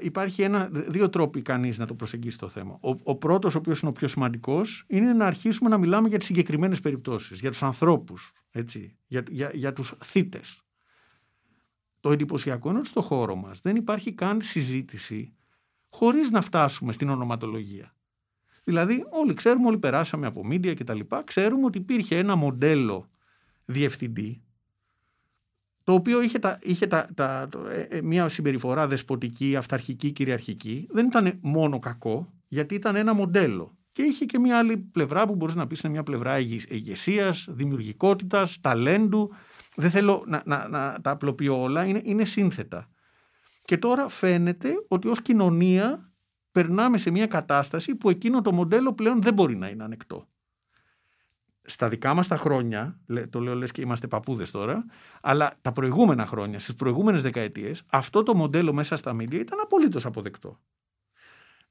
υπάρχει 0.00 0.42
ένα, 0.42 0.68
δύο 0.72 1.10
τρόποι 1.10 1.42
κανείς 1.42 1.78
να 1.78 1.86
το 1.86 1.94
προσεγγίσει 1.94 2.38
το 2.38 2.48
θέμα. 2.48 2.78
Ο, 2.80 2.90
ο 3.02 3.16
πρώτος, 3.16 3.54
ο 3.54 3.58
οποίος 3.58 3.80
είναι 3.80 3.90
ο 3.90 3.92
πιο 3.92 4.08
σημαντικός, 4.08 4.84
είναι 4.86 5.12
να 5.12 5.26
αρχίσουμε 5.26 5.68
να 5.68 5.78
μιλάμε 5.78 6.08
για 6.08 6.18
τις 6.18 6.26
συγκεκριμένες 6.26 6.80
περιπτώσεις, 6.80 7.40
για 7.40 7.50
τους 7.50 7.62
ανθρώπους, 7.62 8.32
έτσι, 8.50 8.96
για, 9.06 9.24
για, 9.28 9.50
για 9.54 9.72
τους 9.72 9.94
θύτες. 10.04 10.62
Το 12.00 12.10
εντυπωσιακό 12.10 12.68
είναι 12.70 12.78
ότι 12.78 12.88
στο 12.88 13.00
χώρο 13.02 13.36
μας 13.36 13.60
δεν 13.60 13.76
υπάρχει 13.76 14.12
καν 14.12 14.40
συζήτηση 14.40 15.32
χωρίς 15.88 16.30
να 16.30 16.40
φτάσουμε 16.40 16.92
στην 16.92 17.08
ονοματολογία. 17.08 17.94
Δηλαδή 18.64 19.04
όλοι 19.10 19.34
ξέρουμε, 19.34 19.66
όλοι 19.66 19.78
περάσαμε 19.78 20.26
από 20.26 20.46
μίντια 20.46 20.74
και 20.74 20.84
τα 20.84 20.94
λοιπά, 20.94 21.22
ξέρουμε 21.24 21.64
ότι 21.64 21.78
υπήρχε 21.78 22.18
ένα 22.18 22.34
μοντέλο 22.34 23.10
διευθυντή 23.64 24.45
το 25.86 25.92
οποίο 25.92 26.22
είχε, 26.22 26.38
τα, 26.38 26.58
είχε 26.62 26.86
τα, 26.86 27.06
τα, 27.14 27.48
ε, 27.68 27.80
ε, 27.80 28.02
μια 28.02 28.28
συμπεριφορά 28.28 28.86
δεσποτική, 28.86 29.56
αυταρχική, 29.56 30.10
κυριαρχική. 30.10 30.86
Δεν 30.90 31.06
ήταν 31.06 31.38
μόνο 31.42 31.78
κακό, 31.78 32.32
γιατί 32.48 32.74
ήταν 32.74 32.96
ένα 32.96 33.12
μοντέλο. 33.14 33.76
Και 33.92 34.02
είχε 34.02 34.24
και 34.24 34.38
μια 34.38 34.58
άλλη 34.58 34.76
πλευρά 34.76 35.26
που 35.26 35.34
μπορείς 35.34 35.54
να 35.54 35.66
πεις 35.66 35.80
είναι 35.80 35.92
μια 35.92 36.02
πλευρά 36.02 36.38
ηγεσίας, 36.68 37.46
δημιουργικότητας, 37.50 38.58
ταλέντου. 38.60 39.30
Δεν 39.76 39.90
θέλω 39.90 40.24
να, 40.26 40.42
να, 40.44 40.68
να 40.68 41.00
τα 41.00 41.10
απλοποιώ 41.10 41.62
όλα, 41.62 41.84
είναι, 41.84 42.00
είναι 42.04 42.24
σύνθετα. 42.24 42.88
Και 43.64 43.78
τώρα 43.78 44.08
φαίνεται 44.08 44.70
ότι 44.88 45.08
ως 45.08 45.22
κοινωνία 45.22 46.12
περνάμε 46.52 46.98
σε 46.98 47.10
μια 47.10 47.26
κατάσταση 47.26 47.94
που 47.94 48.10
εκείνο 48.10 48.40
το 48.40 48.52
μοντέλο 48.52 48.92
πλέον 48.92 49.22
δεν 49.22 49.34
μπορεί 49.34 49.56
να 49.56 49.68
είναι 49.68 49.84
ανεκτό. 49.84 50.28
Στα 51.66 51.88
δικά 51.88 52.14
μας 52.14 52.28
τα 52.28 52.36
χρόνια, 52.36 52.98
το 53.30 53.40
λέω 53.40 53.54
λες 53.54 53.70
και 53.70 53.80
είμαστε 53.80 54.06
παππούδες 54.06 54.50
τώρα, 54.50 54.84
αλλά 55.20 55.52
τα 55.60 55.72
προηγούμενα 55.72 56.26
χρόνια, 56.26 56.58
στις 56.58 56.74
προηγούμενες 56.74 57.22
δεκαετίες, 57.22 57.82
αυτό 57.86 58.22
το 58.22 58.34
μοντέλο 58.34 58.72
μέσα 58.72 58.96
στα 58.96 59.12
μίντια 59.12 59.40
ήταν 59.40 59.58
απολύτως 59.62 60.06
αποδεκτό. 60.06 60.58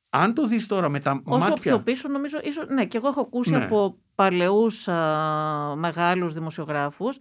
Αν 0.09 0.33
το 0.33 0.47
δεις 0.47 0.67
τώρα 0.67 0.89
με 0.89 0.99
τα 0.99 1.21
Όσο 1.23 1.39
μάτια... 1.39 1.55
πιο 1.55 1.79
πίσω 1.79 2.07
νομίζω, 2.07 2.39
ίσως, 2.43 2.67
ναι, 2.67 2.85
και 2.85 2.97
εγώ 2.97 3.07
έχω 3.07 3.21
ακούσει 3.21 3.51
Ναι. 3.51 3.63
από 3.63 3.97
παλαιούς 4.15 4.87
α, 4.87 5.75
μεγάλους 5.75 6.33
δημοσιογράφους 6.33 7.17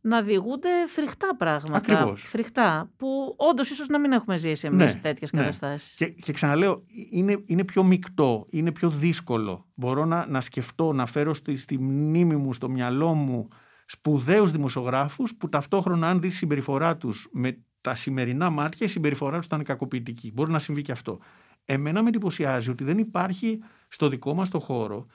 να 0.00 0.22
διηγούνται 0.22 0.68
φρικτά 0.88 1.36
πράγματα. 1.36 1.76
Ακριβώς. 1.76 2.22
Φρικτά, 2.22 2.90
που 2.96 3.34
όντως 3.36 3.70
ίσως 3.70 3.88
να 3.88 3.98
μην 3.98 4.12
έχουμε 4.12 4.36
ζήσει 4.36 4.66
εμείς 4.66 4.94
Ναι, 4.94 5.00
τέτοιες 5.00 5.32
ναι. 5.32 5.40
καταστάσεις. 5.40 5.94
Και, 5.96 6.06
και 6.08 6.32
ξαναλέω, 6.32 6.82
είναι, 7.10 7.42
είναι 7.46 7.64
πιο 7.64 7.82
μεικτό, 7.82 8.46
είναι 8.48 8.72
πιο 8.72 8.90
δύσκολο. 8.90 9.66
Μπορώ 9.74 10.04
να, 10.04 10.26
να 10.26 10.40
σκεφτώ, 10.40 10.92
να 10.92 11.06
φέρω 11.06 11.34
στη, 11.34 11.56
στη 11.56 11.78
μνήμη 11.78 12.36
μου, 12.36 12.52
στο 12.52 12.68
μυαλό 12.68 13.14
μου 13.14 13.48
σπουδαίους 13.86 14.50
δημοσιογράφους 14.50 15.34
που 15.34 15.48
ταυτόχρονα 15.48 16.08
αν 16.08 16.20
δεις 16.20 16.36
συμπεριφορά 16.36 16.96
τους 16.96 17.28
με 17.32 17.58
τα 17.80 17.94
σημερινά 17.94 18.50
μάτια 18.50 18.86
η 18.86 18.90
συμπεριφορά 18.90 19.36
τους 19.36 19.46
ήταν 19.46 19.62
κακοποιητική. 19.62 20.32
Μπορεί 20.34 20.50
να 20.50 20.58
συμβεί 20.58 20.82
και 20.82 20.92
αυτό. 20.92 21.18
Εμένα 21.64 22.02
με 22.02 22.08
εντυπωσιάζει 22.08 22.70
ότι 22.70 22.84
δεν 22.84 22.98
υπάρχει 22.98 23.58
στο 23.88 24.08
δικό 24.08 24.34
μας 24.34 24.50
το 24.50 24.60
χώρο 24.60 25.06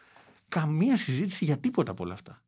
καμία 0.48 0.98
συζήτηση 0.98 1.46
για 1.46 1.58
τίποτα 1.58 1.92
από 1.92 2.04
όλα 2.04 2.14
αυτά. 2.14 2.42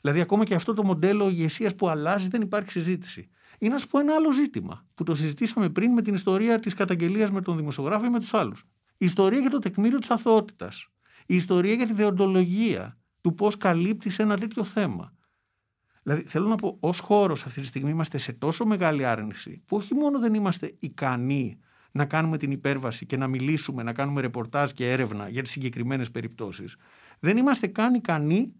Δηλαδή 0.00 0.20
ακόμα 0.20 0.44
και 0.44 0.54
αυτό 0.54 0.74
το 0.74 0.84
μοντέλο 0.84 1.28
ηγεσίας 1.28 1.74
που 1.74 1.88
αλλάζει 1.88 2.28
δεν 2.28 2.40
υπάρχει 2.40 2.70
συζήτηση. 2.70 3.28
Ή 3.58 3.68
να 3.68 3.78
σου 3.78 3.86
πω 3.86 3.98
ένα 3.98 4.14
άλλο 4.14 4.32
ζήτημα 4.32 4.86
που 4.94 5.04
το 5.04 5.14
συζητήσαμε 5.14 5.68
πριν 5.68 5.92
με 5.92 6.02
την 6.02 6.14
ιστορία 6.14 6.58
της 6.58 6.74
καταγγελίας 6.74 7.30
με 7.30 7.40
τον 7.40 7.56
δημοσιογράφο 7.56 8.04
ή 8.04 8.08
με 8.08 8.18
τους 8.18 8.34
άλλους. 8.34 8.64
Η 8.98 9.04
ιστορία 9.04 9.38
για 9.38 9.50
το 9.50 9.58
τεκμήριο 9.58 9.98
της 9.98 10.10
αθωότητας. 10.10 10.88
Η 11.26 11.34
ιστορία 11.34 11.74
για 11.74 11.86
τη 11.86 11.92
δεοντολογία 11.92 12.98
του 13.20 13.34
πώς 13.34 13.56
καλύπτει 13.56 14.10
σε 14.10 14.22
ένα 14.22 14.38
τέτοιο 14.38 14.64
θέμα. 14.64 15.12
Δηλαδή 16.02 16.22
θέλω 16.22 16.48
να 16.48 16.56
πω 16.56 16.76
ως 16.80 16.98
χώρος 16.98 17.44
αυτή 17.44 17.60
τη 17.60 17.66
στιγμή 17.66 17.90
είμαστε 17.90 18.18
σε 18.18 18.32
τόσο 18.32 18.66
μεγάλη 18.66 19.04
άρνηση 19.04 19.62
που 19.66 19.76
όχι 19.76 19.94
μόνο 19.94 20.18
δεν 20.18 20.34
είμαστε 20.34 20.76
ικανοί 20.78 21.58
να 21.92 22.04
κάνουμε 22.04 22.38
την 22.38 22.50
υπέρβαση 22.50 23.06
και 23.06 23.16
να 23.16 23.26
μιλήσουμε, 23.26 23.82
να 23.82 23.92
κάνουμε 23.92 24.20
ρεπορτάζ 24.20 24.70
και 24.70 24.90
έρευνα 24.90 25.28
για 25.28 25.42
τις 25.42 25.50
συγκεκριμένες 25.50 26.10
περιπτώσεις. 26.10 26.76
Δεν 27.18 27.36
είμαστε 27.36 27.66
καν 27.66 27.94
ικανοί 27.94 28.52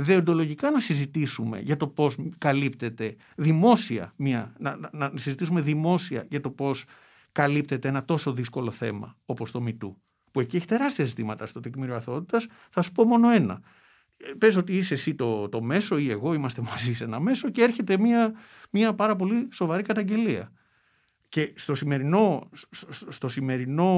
δεοντολογικά 0.00 0.70
να 0.70 0.80
συζητήσουμε 0.80 1.58
για 1.60 1.76
το 1.76 1.88
πώς 1.88 2.16
καλύπτεται 2.38 3.16
δημόσια 3.36 4.12
μια, 4.16 4.52
να, 4.58 4.76
να, 4.76 4.90
να 4.92 5.10
συζητήσουμε 5.14 5.60
δημόσια 5.60 6.24
για 6.28 6.40
το 6.40 6.50
πώς 6.50 6.84
καλύπτεται 7.32 7.88
ένα 7.88 8.04
τόσο 8.04 8.32
δύσκολο 8.32 8.70
θέμα 8.70 9.16
όπως 9.24 9.50
το 9.50 9.64
MeToo 9.66 9.94
που 10.32 10.40
εκεί 10.40 10.56
έχει 10.56 10.66
τεράστια 10.66 11.04
ζητήματα 11.04 11.46
στο 11.46 11.60
τεκμήριο 11.60 11.94
αθωότητας. 11.94 12.46
Θα 12.70 12.82
σου 12.82 12.92
πω 12.92 13.04
μόνο 13.04 13.30
ένα. 13.30 13.60
Ε, 14.16 14.32
πες 14.38 14.56
ότι 14.56 14.76
είσαι 14.76 14.94
εσύ 14.94 15.14
το, 15.14 15.48
το 15.48 15.62
μέσο 15.62 15.98
ή 15.98 16.10
εγώ 16.10 16.34
είμαστε 16.34 16.62
μαζί 16.62 16.94
σε 16.94 17.04
ένα 17.04 17.20
μέσο 17.20 17.50
και 17.50 17.62
έρχεται 17.62 17.98
μια, 17.98 18.32
μια 18.70 18.94
πάρα 18.94 19.16
πολύ 19.16 19.48
σοβαρή 19.52 19.82
καταγγελία. 19.82 20.52
Και 21.28 21.52
στο 21.56 21.74
σημερινό, 21.74 22.48
στο- 22.60 23.12
στο 23.12 23.28
σημερινό 23.28 23.92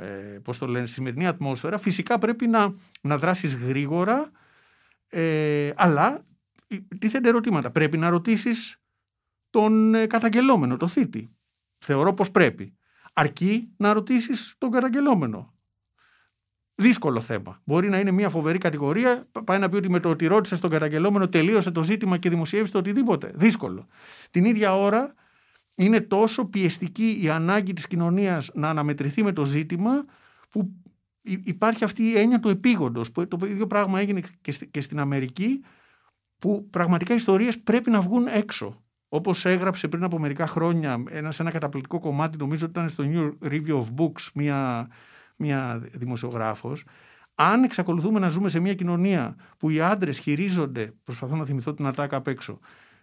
ε, 0.00 0.38
πώς 0.44 0.58
το 0.58 0.66
λένε, 0.66 0.86
στη 0.86 0.94
σημερινή 0.94 1.26
ατμόσφαιρα 1.26 1.78
φυσικά 1.78 2.18
πρέπει 2.18 2.46
να, 2.46 2.74
να 3.00 3.18
δράσεις 3.18 3.54
γρήγορα 3.56 4.30
ε, 5.14 5.70
αλλά 5.76 6.24
ε, 6.66 6.76
τίθενται 6.98 7.28
ερωτήματα. 7.28 7.70
Πρέπει 7.70 7.98
να 7.98 8.08
ρωτήσεις 8.10 8.76
τον 9.50 9.94
ε, 9.94 10.06
καταγγελόμενο, 10.06 10.76
τον 10.76 10.88
θήτη. 10.88 11.30
Θεωρώ 11.78 12.14
πως 12.14 12.30
πρέπει. 12.30 12.76
Αρκεί 13.12 13.72
να 13.76 13.92
ρωτήσεις 13.92 14.54
τον 14.58 14.70
καταγγελόμενο. 14.70 15.54
Δύσκολο 16.74 17.20
θέμα. 17.20 17.60
Μπορεί 17.64 17.88
να 17.88 17.98
είναι 17.98 18.10
μια 18.10 18.28
φοβερή 18.28 18.58
κατηγορία. 18.58 19.28
πα- 19.32 19.44
Πάει 19.44 19.58
να 19.58 19.68
πει 19.68 19.76
ότι 19.76 19.90
με 19.90 20.00
το 20.00 20.08
ότι 20.08 20.26
ρώτησες 20.26 20.60
τον 20.60 20.70
καταγγελόμενο 20.70 21.28
τελείωσε 21.28 21.70
το 21.70 21.82
ζήτημα 21.82 22.18
και 22.18 22.28
δημοσιεύεις 22.28 22.70
το 22.70 22.78
οτιδήποτε. 22.78 23.32
Δύσκολο. 23.34 23.86
Την 24.30 24.44
ίδια 24.44 24.76
ώρα 24.76 25.14
είναι 25.76 26.00
τόσο 26.00 26.44
πιεστική 26.44 27.18
η 27.22 27.28
ανάγκη 27.28 27.72
της 27.72 27.86
κοινωνίας 27.86 28.50
να 28.54 28.68
αναμετρηθεί 28.68 29.22
με 29.22 29.32
το 29.32 29.44
ζήτημα 29.44 30.04
που 30.50 30.60
υ- 30.60 30.91
υπάρχει 31.22 31.84
αυτή 31.84 32.02
η 32.02 32.18
έννοια 32.18 32.40
του 32.40 32.48
επίγοντος. 32.48 33.12
Που 33.12 33.28
το 33.28 33.46
ίδιο 33.46 33.66
πράγμα 33.66 34.00
έγινε 34.00 34.20
και, 34.40 34.52
στη- 34.52 34.66
και 34.66 34.80
στην 34.80 34.98
Αμερική 34.98 35.64
που 36.38 36.68
πραγματικά 36.70 37.12
οι 37.12 37.16
ιστορίες 37.16 37.60
πρέπει 37.60 37.90
να 37.90 38.00
βγουν 38.00 38.26
έξω. 38.26 38.82
Όπως 39.08 39.44
έγραψε 39.44 39.88
πριν 39.88 40.04
από 40.04 40.18
μερικά 40.18 40.46
χρόνια 40.46 41.02
ένας, 41.08 41.34
σε 41.34 41.42
ένα 41.42 41.50
καταπληκτικό 41.50 41.98
κομμάτι, 41.98 42.36
νομίζω 42.36 42.66
ότι 42.66 42.78
ήταν 42.78 42.90
στο 42.90 43.04
New 43.06 43.48
Review 43.50 43.76
of 43.78 43.86
Books, 43.96 44.28
μια, 44.34 44.88
μια 45.36 45.82
δημοσιογράφος, 45.92 46.84
αν 47.34 47.62
εξακολουθούμε 47.62 48.18
να 48.18 48.28
ζούμε 48.28 48.48
σε 48.48 48.60
μια 48.60 48.74
κοινωνία 48.74 49.36
που 49.58 49.70
οι 49.70 49.80
άντρες 49.80 50.18
χειρίζονται, 50.18 50.92
προσπαθώ 51.02 51.36
να 51.36 51.44
θυμηθώ 51.44 51.74
την 51.74 51.86
ατάκα 51.86 52.16
απ' 52.16 52.26
έξω, 52.26 52.58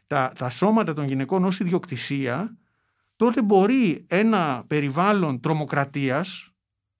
τα, 0.07 0.31
τα 0.37 0.49
σώματα 0.49 0.93
των 0.93 1.05
γυναικών 1.05 1.43
ως 1.45 1.59
ιδιοκτησία, 1.59 2.57
τότε 3.15 3.41
μπορεί 3.41 4.05
ένα 4.07 4.63
περιβάλλον 4.67 5.39
τρομοκρατίας, 5.39 6.51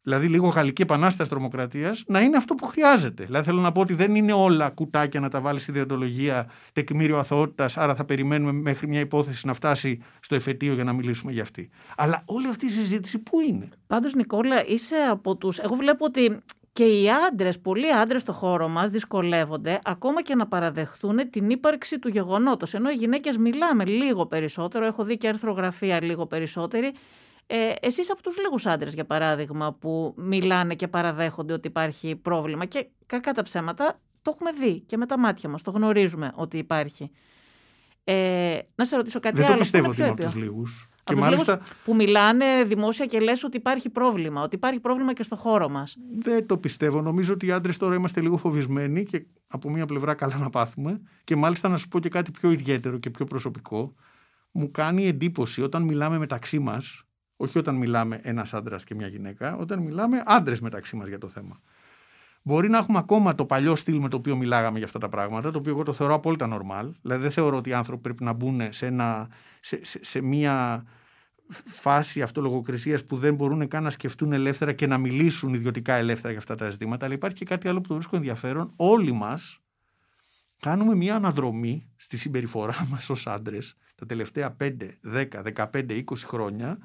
δηλαδή 0.01 0.27
λίγο 0.27 0.47
γαλλική 0.47 0.81
επανάσταση 0.81 1.29
τρομοκρατίας, 1.29 2.03
να 2.07 2.21
είναι 2.21 2.37
αυτό 2.37 2.55
που 2.55 2.65
χρειάζεται. 2.65 3.23
Δηλαδή 3.23 3.45
θέλω 3.45 3.61
να 3.61 3.71
πω 3.71 3.81
ότι 3.81 3.93
δεν 3.93 4.15
είναι 4.15 4.33
όλα 4.33 4.69
κουτάκια 4.69 5.19
να 5.19 5.29
τα 5.29 5.41
βάλεις 5.41 5.61
στη 5.61 5.71
διοντολογία 5.71 6.49
τεκμήριο 6.73 7.17
αθωότητας, 7.17 7.77
άρα 7.77 7.95
θα 7.95 8.05
περιμένουμε 8.05 8.51
μέχρι 8.51 8.87
μια 8.87 8.99
υπόθεση 8.99 9.47
να 9.47 9.53
φτάσει 9.53 10.01
στο 10.19 10.35
εφετείο 10.35 10.73
για 10.73 10.83
να 10.83 10.93
μιλήσουμε 10.93 11.31
για 11.31 11.41
αυτή. 11.41 11.69
Αλλά 11.97 12.23
όλη 12.25 12.47
αυτή 12.47 12.65
η 12.65 12.69
συζήτηση 12.69 13.19
πού 13.19 13.39
είναι; 13.39 13.69
Πάντως 13.87 14.13
Νικόλα 14.13 14.65
είσαι 14.65 14.95
από 15.09 15.35
τους... 15.35 15.57
Εγώ 15.57 15.75
βλέπω 15.75 16.05
ότι 16.05 16.37
και 16.73 16.83
οι 16.83 17.09
άντρες, 17.29 17.59
πολλοί 17.59 17.93
άντρες 17.93 18.21
στο 18.21 18.33
χώρο 18.33 18.67
μας 18.67 18.89
δυσκολεύονται 18.89 19.79
ακόμα 19.83 20.21
και 20.21 20.35
να 20.35 20.47
παραδεχθούν 20.47 21.29
την 21.29 21.49
ύπαρξη 21.49 21.99
του 21.99 22.07
γεγονότος. 22.07 22.73
Ενώ 22.73 22.89
οι 22.89 22.93
γυναίκες 22.93 23.37
μιλάμε 23.37 23.85
λίγο 23.85 24.25
περισσότερο, 24.25 24.85
έχω 24.85 25.03
δει 25.03 25.17
και 25.17 25.27
αρθρογραφία 25.27 26.03
λίγο 26.03 26.25
περισσότερη. 26.25 26.93
Ε, 27.51 27.71
εσείς 27.81 28.11
από 28.11 28.21
τους 28.21 28.37
λίγους 28.37 28.65
άντρες, 28.65 28.93
για 28.93 29.05
παράδειγμα, 29.05 29.73
που 29.73 30.13
μιλάνε 30.17 30.75
και 30.75 30.87
παραδέχονται 30.87 31.53
ότι 31.53 31.67
υπάρχει 31.67 32.15
πρόβλημα 32.15 32.65
και 32.65 32.87
κακά 33.05 33.31
τα 33.31 33.43
ψέματα, 33.43 33.99
το 34.21 34.31
έχουμε 34.35 34.51
δει 34.51 34.79
και 34.79 34.97
με 34.97 35.05
τα 35.05 35.17
μάτια 35.19 35.49
μας, 35.49 35.61
το 35.61 35.71
γνωρίζουμε 35.71 36.31
ότι 36.35 36.57
υπάρχει. 36.57 37.11
Ε, 38.03 38.59
να 38.75 38.85
σε 38.85 38.95
ρωτήσω 38.95 39.19
κάτι 39.19 39.35
δεν 39.35 39.45
άλλο. 39.45 39.55
το 39.55 39.61
αυτό 39.61 39.77
πιστεύω 39.77 39.85
είναι 39.85 39.93
ότι 39.93 40.01
πιο 40.01 40.05
είμαι 40.05 40.13
από 40.13 40.23
έπιο. 40.27 40.41
τους 40.41 40.49
λίγους. 40.49 40.89
Από 40.91 41.01
Και 41.03 41.13
τους 41.13 41.23
μάλιστα 41.23 41.53
λίγους 41.53 41.69
που 41.83 41.95
μιλάνε 41.95 42.45
δημόσια 42.63 43.05
και 43.05 43.19
λες 43.19 43.43
ότι 43.43 43.57
υπάρχει 43.57 43.89
πρόβλημα, 43.89 44.41
ότι 44.41 44.55
υπάρχει 44.55 44.79
πρόβλημα 44.79 45.13
και 45.13 45.23
στο 45.23 45.35
χώρο 45.35 45.69
μας. 45.69 45.95
Δεν 46.17 46.45
το 46.47 46.57
πιστεύω. 46.57 47.01
Νομίζω 47.01 47.33
ότι 47.33 47.45
οι 47.45 47.51
άντρες 47.51 47.77
τώρα 47.77 47.95
είμαστε 47.95 48.21
λίγο 48.21 48.37
φοβισμένοι 48.37 49.03
και 49.03 49.25
από 49.47 49.69
μία 49.69 49.85
πλευρά 49.85 50.13
καλά 50.13 50.37
να 50.37 50.49
πάθουμε. 50.49 51.01
Και 51.23 51.35
μάλιστα 51.35 51.69
να 51.69 51.77
σου 51.77 51.87
πω 51.87 51.99
και 51.99 52.09
κάτι 52.09 52.31
πιο 52.31 52.51
ιδιαίτερο 52.51 52.97
και 52.97 53.09
πιο 53.09 53.25
προσωπικό. 53.25 53.93
Μου 54.51 54.71
κάνει 54.71 55.07
εντύπωση 55.07 55.61
όταν 55.61 55.83
μιλάμε 55.83 56.17
μεταξύ 56.17 56.59
μας, 56.59 57.03
όχι 57.41 57.57
όταν 57.57 57.75
μιλάμε 57.75 58.19
ένας 58.23 58.53
άντρας 58.53 58.83
και 58.83 58.95
μια 58.95 59.07
γυναίκα, 59.07 59.55
όταν 59.55 59.79
μιλάμε 59.79 60.23
άντρες 60.25 60.59
μεταξύ 60.59 60.95
μας 60.95 61.07
για 61.07 61.17
το 61.17 61.29
θέμα. 61.29 61.61
Μπορεί 62.41 62.69
να 62.69 62.77
έχουμε 62.77 62.97
ακόμα 62.97 63.35
το 63.35 63.45
παλιό 63.45 63.75
στυλ 63.75 63.99
με 63.99 64.09
το 64.09 64.17
οποίο 64.17 64.35
μιλάγαμε 64.35 64.77
για 64.77 64.87
αυτά 64.87 64.99
τα 64.99 65.09
πράγματα, 65.09 65.51
το 65.51 65.57
οποίο 65.57 65.71
εγώ 65.71 65.83
το 65.83 65.93
θεωρώ 65.93 66.13
απόλυτα 66.13 66.47
normal. 66.51 66.91
Δηλαδή 67.01 67.21
δεν 67.21 67.31
θεωρώ 67.31 67.57
ότι 67.57 67.69
οι 67.69 67.73
άνθρωποι 67.73 68.01
πρέπει 68.01 68.23
να 68.23 68.33
μπουν 68.33 68.61
σε, 68.69 68.85
ένα, 68.85 69.29
σε, 69.59 69.85
σε, 69.85 70.05
σε 70.05 70.21
μια 70.21 70.85
φάση 71.65 72.21
αυτολογοκρισίας 72.21 73.03
που 73.03 73.17
δεν 73.17 73.35
μπορούν 73.35 73.67
καν 73.67 73.83
να 73.83 73.89
σκεφτούν 73.89 74.33
ελεύθερα 74.33 74.73
και 74.73 74.87
να 74.87 74.97
μιλήσουν 74.97 75.53
ιδιωτικά 75.53 75.93
ελεύθερα 75.93 76.29
για 76.29 76.39
αυτά 76.39 76.55
τα 76.55 76.69
ζητήματα. 76.69 77.05
Αλλά 77.05 77.13
υπάρχει 77.13 77.37
και 77.37 77.45
κάτι 77.45 77.67
άλλο 77.67 77.81
που 77.81 77.87
το 77.87 77.93
βρίσκω 77.93 78.15
ενδιαφέρον. 78.15 78.71
Όλοι 78.75 79.11
μας 79.11 79.59
κάνουμε 80.59 80.95
μια 80.95 81.15
αναδρομή 81.15 81.89
στη 81.95 82.17
συμπεριφορά 82.17 82.75
μας 82.91 83.09
ως 83.09 83.27
άντρες 83.27 83.75
τα 83.95 84.05
τελευταία 84.05 84.57
5, 84.61 84.71
10, 85.13 85.27
15, 85.55 85.89
20 85.89 86.01
χρόνια 86.25 86.77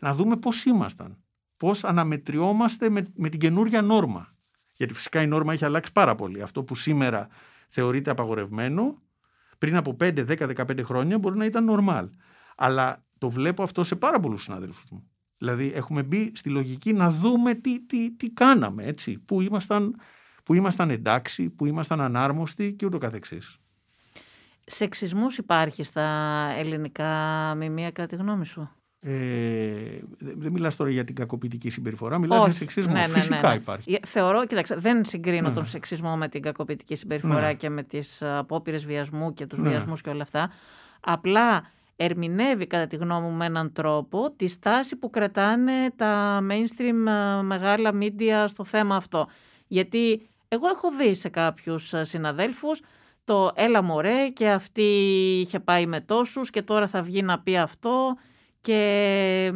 να 0.00 0.14
δούμε 0.14 0.36
πώς 0.36 0.64
ήμασταν. 0.64 1.18
Πώς 1.56 1.84
αναμετριόμαστε 1.84 2.90
με, 2.90 3.06
με 3.16 3.28
την 3.28 3.40
καινούρια 3.40 3.82
νόρμα. 3.82 4.34
Γιατί 4.74 4.94
φυσικά 4.94 5.22
η 5.22 5.26
νόρμα 5.26 5.52
έχει 5.52 5.64
αλλάξει 5.64 5.92
πάρα 5.92 6.14
πολύ. 6.14 6.42
Αυτό 6.42 6.64
που 6.64 6.74
σήμερα 6.74 7.28
θεωρείται 7.68 8.10
απαγορευμένο 8.10 9.02
πριν 9.58 9.76
από 9.76 9.96
5, 10.00 10.26
10, 10.28 10.54
15 10.56 10.82
χρόνια 10.82 11.18
μπορεί 11.18 11.36
να 11.36 11.44
ήταν 11.44 11.66
normal. 11.70 12.08
Αλλά 12.56 13.04
το 13.18 13.30
βλέπω 13.30 13.62
αυτό 13.62 13.84
σε 13.84 13.96
πάρα 13.96 14.20
πολλούς 14.20 14.42
συναδέλφους 14.42 14.90
μου. 14.90 15.10
Δηλαδή 15.38 15.72
έχουμε 15.74 16.02
μπει 16.02 16.32
στη 16.34 16.48
λογική 16.48 16.92
να 16.92 17.10
δούμε 17.10 17.54
τι, 17.54 17.86
τι, 17.86 18.16
τι 18.16 18.30
κάναμε, 18.30 18.84
έτσι, 18.84 19.18
που 19.18 19.40
ήμασταν, 19.40 19.96
που 20.44 20.54
ήμασταν 20.54 20.90
εντάξει, 20.90 21.50
που 21.50 21.66
ήμασταν 21.66 22.00
ανάρμοστοι 22.00 22.72
και 22.72 22.86
ούτω 22.86 22.98
καθεξής. 22.98 23.58
Σεξισμός 24.64 25.38
υπάρχει 25.38 25.82
στα 25.82 26.02
ελληνικά 26.56 27.54
μημία 27.54 27.90
κατά 27.90 28.08
τη 28.08 28.16
γνώμη 28.16 28.46
σου; 28.46 28.70
Ε, 29.02 29.10
δεν 30.18 30.34
δεν 30.36 30.52
μιλάς 30.52 30.76
τώρα 30.76 30.90
για 30.90 31.04
την 31.04 31.14
κακοποιητική 31.14 31.70
συμπεριφορά, 31.70 32.18
μιλάς 32.18 32.38
για 32.38 32.46
Όχι. 32.46 32.56
σεξισμό. 32.56 32.92
Ναι, 32.92 33.00
ναι, 33.00 33.06
ναι, 33.06 33.12
Φυσικά 33.12 33.48
ναι. 33.48 33.54
υπάρχει. 33.54 33.92
Ε, 33.92 34.06
Θεωρώ, 34.06 34.46
κοίταξε, 34.46 34.74
δεν 34.74 35.04
συγκρίνω 35.04 35.48
Ναι. 35.48 35.54
τον 35.54 35.66
σεξισμό 35.66 36.16
με 36.16 36.28
την 36.28 36.42
κακοποιητική 36.42 36.94
συμπεριφορά 36.94 37.40
Ναι. 37.46 37.54
και 37.54 37.68
με 37.70 37.82
τις 37.82 38.22
απόπειρες 38.22 38.84
βιασμού 38.86 39.32
και 39.32 39.46
τους 39.46 39.58
Ναι. 39.58 39.68
βιασμούς 39.68 40.00
και 40.00 40.10
όλα 40.10 40.22
αυτά. 40.22 40.50
Απλά 41.00 41.70
ερμηνεύει 41.96 42.66
κατά 42.66 42.86
τη 42.86 42.96
γνώμη 42.96 43.26
μου 43.28 43.36
με 43.36 43.44
έναν 43.46 43.72
τρόπο 43.72 44.30
τη 44.36 44.46
στάση 44.48 44.96
που 44.96 45.10
κρατάνε 45.10 45.90
τα 45.96 46.40
mainstream 46.50 47.06
ε, 47.38 47.42
μεγάλα 47.42 47.90
media 48.00 48.44
στο 48.46 48.64
θέμα 48.64 48.96
αυτό. 48.96 49.28
Γιατί 49.66 50.28
Εγώ 50.48 50.68
έχω 50.68 50.88
δει 50.98 51.14
σε 51.14 51.28
κάποιους 51.28 51.92
ε, 51.94 52.04
συναδέλφους 52.04 52.80
το 53.24 53.50
έλα 53.54 53.82
μωρέ 53.82 54.28
και 54.28 54.48
αυτή 54.48 54.82
είχε 55.40 55.60
πάει 55.60 55.86
με 55.86 56.00
τόσους 56.00 56.50
και 56.50 56.62
τώρα 56.62 56.88
θα 56.88 57.02
βγει 57.02 57.22
να 57.22 57.38
πει 57.40 57.58
αυτό 57.58 58.16
και 58.60 59.52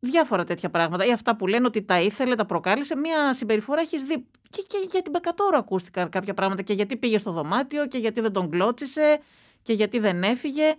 διάφορα 0.00 0.44
τέτοια 0.44 0.70
πράγματα. 0.70 1.04
Ή 1.04 1.12
αυτά 1.12 1.36
που 1.36 1.46
λένε 1.46 1.66
ότι 1.66 1.82
τα 1.82 2.00
ήθελε, 2.00 2.34
τα 2.34 2.46
προκάλεσε. 2.46 2.96
Μία 2.96 3.32
συμπεριφορά 3.32 3.80
έχεις 3.80 4.02
δει. 4.02 4.26
Και, 4.50 4.62
και 4.66 4.86
για 4.90 5.02
την 5.02 5.12
Πεκατόρο 5.12 5.58
ακούστηκαν 5.58 6.08
κάποια 6.08 6.34
πράγματα. 6.34 6.62
Και 6.62 6.72
γιατί 6.72 6.96
πήγε 6.96 7.18
στο 7.18 7.32
δωμάτιο 7.32 7.86
και 7.86 7.98
γιατί 7.98 8.20
δεν 8.20 8.32
τον 8.32 8.50
κλώτσισε 8.50 9.20
και 9.62 9.72
γιατί 9.72 9.98
δεν 9.98 10.22
έφυγε. 10.22 10.74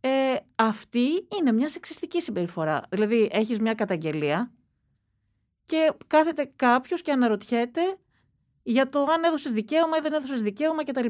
Ε, 0.00 0.36
αυτή 0.54 1.26
είναι 1.38 1.52
μια 1.52 1.68
σεξιστική 1.68 2.22
συμπεριφορά. 2.22 2.82
Δηλαδή, 2.88 3.28
έχεις 3.32 3.58
μια 3.58 3.74
καταγγελία 3.74 4.50
και 5.64 5.92
κάθεται 6.06 6.52
κάποιος 6.56 7.02
και 7.02 7.12
αναρωτιέται 7.12 7.80
για 8.62 8.88
το 8.88 9.02
αν 9.02 9.24
έδωσες 9.24 9.52
δικαίωμα 9.52 9.96
ή 9.96 10.00
δεν 10.00 10.12
έδωσες 10.12 10.42
δικαίωμα 10.42 10.84
κτλ. 10.84 11.06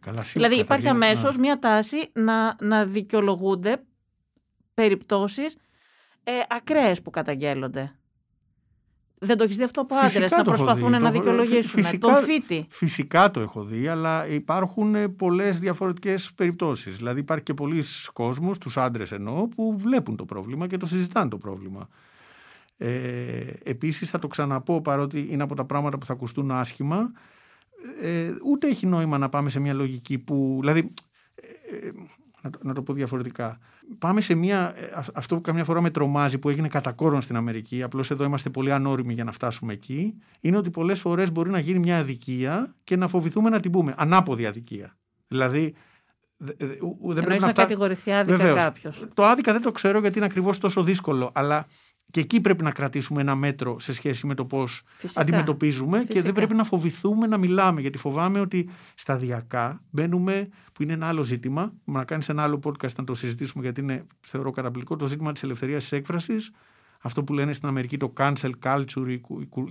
Καλά, 0.00 0.22
δηλαδή 0.32 0.54
υπάρχει 0.58 0.88
αμέσως 0.88 1.36
μια 1.36 1.58
τάση 1.58 2.10
να, 2.12 2.56
να 2.60 2.86
δικαιολογούνται 2.86 3.84
περιπτώσεις 4.74 5.56
ε, 6.24 6.32
ακραίες 6.48 7.02
που 7.02 7.10
καταγγέλλονται. 7.10 7.96
Δεν 9.18 9.36
το 9.36 9.44
έχεις 9.44 9.56
δει 9.56 9.62
αυτό 9.62 9.80
από 9.80 9.94
άντρες 9.94 10.30
να 10.30 10.44
προσπαθούν 10.44 10.90
να 10.90 11.10
δικαιολογήσουν 11.10 11.82
φυσικά, 11.82 12.08
τον 12.08 12.24
φίτη. 12.24 12.66
Φυσικά 12.68 13.30
το 13.30 13.40
έχω 13.40 13.64
δει, 13.64 13.88
αλλά 13.88 14.26
υπάρχουν 14.26 14.94
ε, 14.94 15.08
πολλές 15.08 15.58
διαφορετικές 15.58 16.32
περιπτώσεις. 16.34 16.96
Δηλαδή, 16.96 17.20
υπάρχει 17.20 17.44
και 17.44 17.54
πολλοί 17.54 17.84
κόσμοι, 18.12 18.50
τους 18.60 18.76
άντρες 18.76 19.12
εννοώ, 19.12 19.48
που 19.48 19.78
βλέπουν 19.78 20.16
το 20.16 20.24
πρόβλημα 20.24 20.66
και 20.66 20.76
το 20.76 20.86
συζητάνε 20.86 21.28
το 21.28 21.36
πρόβλημα. 21.36 21.88
Ε, 22.76 23.52
επίσης 23.62 24.10
θα 24.10 24.18
το 24.18 24.26
ξαναπώ 24.26 24.80
παρότι 24.80 25.28
είναι 25.30 25.42
από 25.42 25.54
τα 25.54 25.64
πράγματα 25.64 25.98
που 25.98 26.06
θα 26.06 26.12
ακουστούν 26.12 26.50
άσχημα 26.50 27.12
ε, 28.00 28.34
ούτε 28.44 28.68
έχει 28.68 28.86
νόημα 28.86 29.18
να 29.18 29.28
πάμε 29.28 29.50
σε 29.50 29.60
μια 29.60 29.74
λογική 29.74 30.18
που 30.18 30.56
δηλαδή 30.60 30.92
ε, 31.34 31.90
να, 32.44 32.50
το, 32.50 32.58
να 32.62 32.74
το 32.74 32.82
πω 32.82 32.92
διαφορετικά 32.92 33.58
πάμε 33.98 34.20
σε 34.20 34.34
μια 34.34 34.72
ε, 34.76 35.00
αυτό 35.14 35.34
που 35.34 35.40
καμιά 35.40 35.64
φορά 35.64 35.80
με 35.80 35.90
τρομάζει 35.90 36.38
που 36.38 36.48
έγινε 36.48 36.68
κατά 36.68 36.92
κόρον 36.92 37.22
στην 37.22 37.36
Αμερική 37.36 37.82
απλώς 37.82 38.10
εδώ 38.10 38.24
είμαστε 38.24 38.50
πολύ 38.50 38.72
ανώριμοι 38.72 39.12
για 39.12 39.24
να 39.24 39.32
φτάσουμε 39.32 39.72
εκεί 39.72 40.14
είναι 40.40 40.56
ότι 40.56 40.70
πολλές 40.70 41.00
φορές 41.00 41.32
μπορεί 41.32 41.50
να 41.50 41.58
γίνει 41.58 41.78
μια 41.78 41.98
αδικία 41.98 42.74
και 42.84 42.96
να 42.96 43.08
φοβηθούμε 43.08 43.50
να 43.50 43.60
την 43.60 43.70
πούμε 43.70 43.94
ανάποδη 43.96 44.46
αδικία 44.46 44.96
δηλαδή 45.28 45.74
δεν 46.36 47.24
πρέπει 47.24 47.40
να, 47.40 47.46
να 47.46 47.52
κατηγορηθεί 47.52 48.12
άδικα 48.12 48.54
κάποιος. 48.54 49.04
Το 49.14 49.24
άδικα 49.24 49.52
δεν 49.52 49.62
το 49.62 49.72
ξέρω 49.72 50.00
γιατί 50.00 50.16
είναι 50.16 50.26
ακριβώς 50.26 50.58
τόσο 50.58 50.82
δύσκολο. 50.82 51.30
Αλλά 51.34 51.66
και 52.14 52.20
εκεί 52.20 52.40
πρέπει 52.40 52.64
να 52.64 52.70
κρατήσουμε 52.70 53.20
ένα 53.20 53.34
μέτρο 53.34 53.80
σε 53.80 53.92
σχέση 53.92 54.26
με 54.26 54.34
το 54.34 54.44
πώς 54.44 54.82
αντιμετωπίζουμε 55.14 56.04
και 56.08 56.22
δεν 56.22 56.32
πρέπει 56.32 56.54
να 56.54 56.64
φοβηθούμε 56.64 57.26
να 57.26 57.36
μιλάμε. 57.36 57.80
Γιατί 57.80 57.98
φοβάμαι 57.98 58.40
ότι 58.40 58.68
σταδιακά 58.94 59.80
μπαίνουμε, 59.90 60.48
που 60.72 60.82
είναι 60.82 60.92
ένα 60.92 61.06
άλλο 61.06 61.22
ζήτημα. 61.22 61.72
Να 61.84 62.04
κάνεις 62.04 62.28
ένα 62.28 62.42
άλλο 62.42 62.60
podcast 62.64 62.94
να 62.96 63.04
το 63.04 63.14
συζητήσουμε, 63.14 63.62
γιατί 63.62 63.80
είναι, 63.80 64.06
θεωρώ, 64.20 64.50
καταπληκτικό 64.50 64.96
το 64.96 65.06
ζήτημα 65.06 65.32
της 65.32 65.42
ελευθερίας 65.42 65.82
της 65.82 65.92
έκφρασης. 65.92 66.50
Αυτό 67.00 67.24
που 67.24 67.32
λένε 67.32 67.52
στην 67.52 67.68
Αμερική 67.68 67.96
το 67.96 68.12
cancel 68.16 68.50
culture, 68.62 69.06
η, 69.06 69.20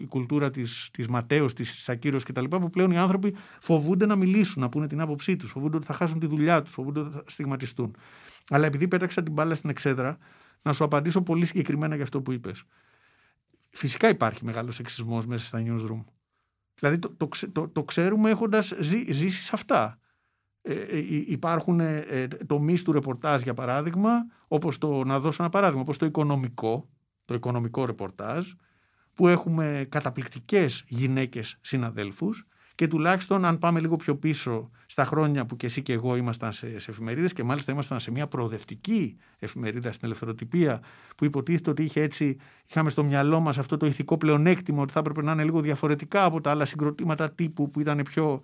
η 0.02 0.06
κουλτούρα 0.10 0.52
της 0.52 0.89
της 0.94 1.08
ματέως, 1.08 1.54
της 1.54 1.84
σακύρωση 1.84 2.26
κτλ. 2.26 2.46
Που 2.46 2.70
πλέον 2.70 2.91
οι 2.91 2.98
άνθρωποι 2.98 3.36
φοβούνται 3.60 4.06
να 4.06 4.16
μιλήσουν, 4.16 4.62
να 4.62 4.70
πούνε 4.70 4.88
την 4.88 5.02
άποψή 5.02 5.36
τους, 5.36 5.50
φοβούνται 5.50 5.76
ότι 5.76 5.86
θα 5.86 5.94
χάσουν 5.94 6.20
τη 6.20 6.28
δουλειά 6.28 6.62
τους, 6.62 6.74
φοβούνται 6.74 7.00
ότι 7.00 7.12
θα 7.12 7.24
στιγματιστούν. 7.26 7.96
Αλλά 8.50 8.66
επειδή 8.66 8.88
πέταξα 8.88 9.24
την 9.24 9.34
μπάλα 9.34 9.54
στην 9.54 9.70
εξέδρα, 9.70 10.18
να 10.64 10.74
σου 10.74 10.84
απαντήσω 10.84 11.22
πολύ 11.22 11.45
συγκεκριμένα 11.45 11.95
για 11.95 12.03
αυτό 12.03 12.22
που 12.22 12.32
είπες. 12.32 12.64
Φυσικά 13.70 14.09
υπάρχει 14.09 14.45
μεγάλος 14.45 14.76
σεξισμός 14.76 15.26
μέσα 15.26 15.45
στα 15.45 15.64
newsroom. 15.66 16.03
Δηλαδή 16.76 16.99
το, 16.99 17.09
το, 17.09 17.30
το, 17.51 17.70
το 17.70 17.84
ξέρουμε 17.84 18.30
έχοντας 18.30 18.74
ζήσει 19.09 19.43
σε 19.43 19.51
αυτά. 19.53 19.99
Ε, 20.61 20.74
ε, 20.74 20.97
υπάρχουν 21.26 21.80
ε, 21.80 21.97
ε, 21.97 22.28
τομείς 22.28 22.84
του 22.84 22.91
ρεπορτάζ 22.91 23.41
για 23.41 23.53
παράδειγμα, 23.53 24.11
όπως 24.47 24.78
το, 24.78 25.03
να 25.03 25.20
δώσω 25.20 25.43
ένα 25.43 25.51
παράδειγμα, 25.51 25.82
όπως 25.82 25.97
το 25.97 26.05
οικονομικό, 26.05 26.89
το 27.26 27.34
οικονομικό 27.34 27.86
ρεπορτάζ, 27.86 28.51
που 29.14 29.28
έχουμε 29.28 29.88
καταπληκτικές 29.89 30.84
γυναίκες 30.88 31.57
συναδέλφους 31.61 32.47
και 32.76 32.88
τουλάχιστον 32.88 33.45
αν 33.45 33.57
πάμε 33.57 33.80
λίγο 33.80 33.95
πιο 33.95 34.15
πίσω 34.15 34.71
στα 34.86 35.05
χρόνια 35.05 35.45
που 35.45 35.55
και 35.55 35.65
εσύ 35.65 35.82
και 35.82 35.93
εγώ 35.93 36.15
ήμασταν 36.15 36.53
σε, 36.53 36.80
σε 36.80 36.91
εφημερίδες 36.91 37.34
και 37.34 37.43
μάλιστα 37.43 37.71
ήμασταν 37.71 37.99
σε 37.99 38.11
μια 38.11 38.28
προοδευτική 38.28 39.17
εφημερίδα 39.39 39.91
στην 39.91 40.05
ελευθεροτυπία 40.05 40.82
που 41.17 41.26
υποτίθεται 41.26 41.69
ότι 41.69 41.84
είχε 41.84 42.01
έτσι, 42.01 42.38
είχαμε 42.69 42.89
στο 42.89 43.03
μυαλό 43.03 43.39
μας 43.39 43.57
αυτό 43.57 43.78
το 43.78 43.86
ηθικό 43.86 44.17
πλεονέκτημα 44.17 44.82
ότι 44.82 44.91
θα 44.91 44.99
έπρεπε 44.99 45.21
να 45.21 45.32
είναι 45.32 45.43
λίγο 45.43 45.61
διαφορετικά 45.61 46.24
από 46.24 46.41
τα 46.41 46.49
άλλα 46.49 46.65
συγκροτήματα 46.65 47.32
τύπου 47.32 47.69
που 47.69 47.80
ήταν 47.80 48.01
πιο, 48.03 48.41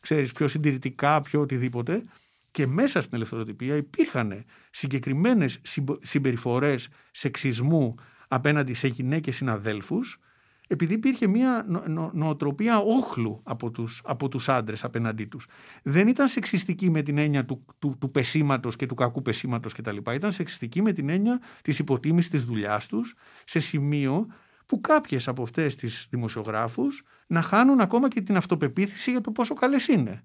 ξέρεις, 0.00 0.32
πιο 0.32 0.48
συντηρητικά, 0.48 1.20
πιο 1.20 1.40
οτιδήποτε. 1.40 2.02
Και 2.50 2.66
μέσα 2.66 3.00
στην 3.00 3.16
ελευθεροτυπία 3.16 3.76
υπήρχαν 3.76 4.44
συγκεκριμένες 4.70 5.60
συμπεριφορές 5.98 6.88
σεξισμού 7.10 7.94
απέναντι 8.28 8.74
σε 8.74 8.88
γυναίκες 8.88 9.36
συναδέλφους 9.36 10.18
επειδή 10.66 10.94
υπήρχε 10.94 11.26
μια 11.26 11.64
νο, 11.86 12.10
νοοτροπία 12.14 12.78
όχλου 12.78 13.40
από 13.42 13.70
τους, 13.70 14.02
από 14.04 14.28
τους 14.28 14.48
άντρες 14.48 14.84
απέναντί 14.84 15.24
τους. 15.24 15.46
Δεν 15.82 16.08
ήταν 16.08 16.28
σεξιστική 16.28 16.90
με 16.90 17.02
την 17.02 17.18
έννοια 17.18 17.44
του, 17.44 17.64
του, 17.78 17.96
του 18.00 18.10
πεσήματος 18.10 18.76
και 18.76 18.86
του 18.86 18.94
κακού 18.94 19.22
πεσήματος 19.22 19.72
κτλ. 19.72 19.96
Ήταν 20.12 20.32
σεξιστική 20.32 20.82
με 20.82 20.92
την 20.92 21.08
έννοια 21.08 21.40
της 21.62 21.78
υποτίμησης 21.78 22.30
της 22.30 22.44
δουλειάς 22.44 22.86
τους 22.86 23.14
σε 23.44 23.60
σημείο 23.60 24.26
που 24.66 24.80
κάποιες 24.80 25.28
από 25.28 25.42
αυτές 25.42 25.74
τις 25.74 26.06
δημοσιογράφους 26.10 27.02
να 27.26 27.42
χάνουν 27.42 27.80
ακόμα 27.80 28.08
και 28.08 28.20
την 28.20 28.36
αυτοπεποίθηση 28.36 29.10
για 29.10 29.20
το 29.20 29.30
πόσο 29.32 29.54
καλές 29.54 29.88
είναι. 29.88 30.24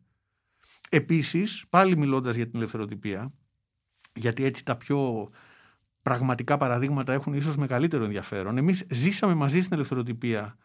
Επίσης, 0.89 1.65
πάλι 1.69 1.97
μιλώντας 1.97 2.35
για 2.35 2.45
την 2.45 2.59
ελευθεροτυπία, 2.59 3.33
γιατί 4.13 4.43
έτσι 4.43 4.65
τα 4.65 4.77
πιο 4.77 5.29
πραγματικά 6.01 6.57
παραδείγματα 6.57 7.13
έχουν 7.13 7.33
ίσως 7.33 7.57
μεγαλύτερο 7.57 8.03
ενδιαφέρον. 8.03 8.57
Εμείς 8.57 8.85
ζήσαμε 8.89 9.33
μαζί 9.33 9.61
στην 9.61 9.73
ελευθεροτυπία 9.73 10.57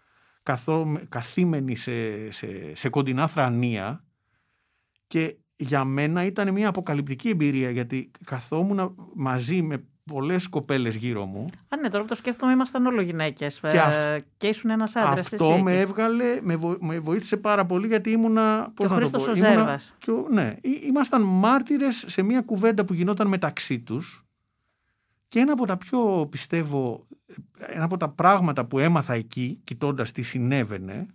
καθό, 0.43 0.99
καθήμενοι 1.09 1.77
σε, 1.77 2.33
σε, 2.33 2.75
σε 2.75 2.89
κοντινά 2.89 3.27
θρανία 3.27 4.05
και 5.07 5.37
για 5.57 5.85
μένα 5.85 6.25
ήταν 6.25 6.53
μια 6.53 6.69
αποκαλυπτική 6.69 7.29
εμπειρία 7.29 7.71
γιατί 7.71 8.11
καθόμουν 8.25 8.95
μαζί 9.15 9.63
με 9.63 9.85
πολλές 10.05 10.49
κοπέλες 10.49 10.95
γύρω 10.95 11.25
μου. 11.25 11.47
Α, 11.69 11.77
ναι, 11.77 11.89
τώρα 11.89 12.03
που 12.03 12.09
το 12.09 12.15
σκέφτομαι 12.15 12.53
ήμασταν 12.53 12.87
όλο 12.87 13.01
γυναίκες 13.01 13.61
και, 13.61 13.79
ε, 13.79 14.19
και 14.37 14.47
ήσουν 14.47 14.71
ένας 14.71 14.97
άντρας. 14.97 15.21
Αυτό 15.21 15.51
εσύ, 15.53 15.63
με 15.63 15.81
έβγαλε, 15.81 16.39
με, 16.43 16.59
με 16.81 16.99
βοήθησε 16.99 17.37
πάρα 17.37 17.67
πολύ 17.67 17.87
γιατί 17.87 18.11
ήμουνα... 18.11 18.73
Πώς 18.75 18.87
και 18.87 18.93
ο 18.93 18.97
Χρήστος 18.97 19.29
ο 19.29 19.35
Ζέρβας. 19.35 19.95
Ναι, 20.31 20.55
ήμασταν 20.87 21.23
μάρτυρες 21.23 22.05
σε 22.07 22.23
μια 22.23 22.43
κουβέντα 22.43 22.85
που 22.85 22.95
γινόταν 22.95 23.29
μεταξύ 23.29 23.81
τους 23.81 24.26
και 25.37 25.43
ένα 25.43 25.53
από 25.53 25.67
τα 25.67 25.77
πιο 25.77 26.27
πιστεύω, 26.31 27.07
ένα 27.59 27.85
από 27.85 27.97
τα 27.97 28.09
πράγματα 28.09 28.67
που 28.67 28.79
έμαθα 28.79 29.15
εκεί, 29.15 29.61
κοιτώντας 29.65 30.13
τι 30.13 30.23
συνέβαινε, 30.23 31.07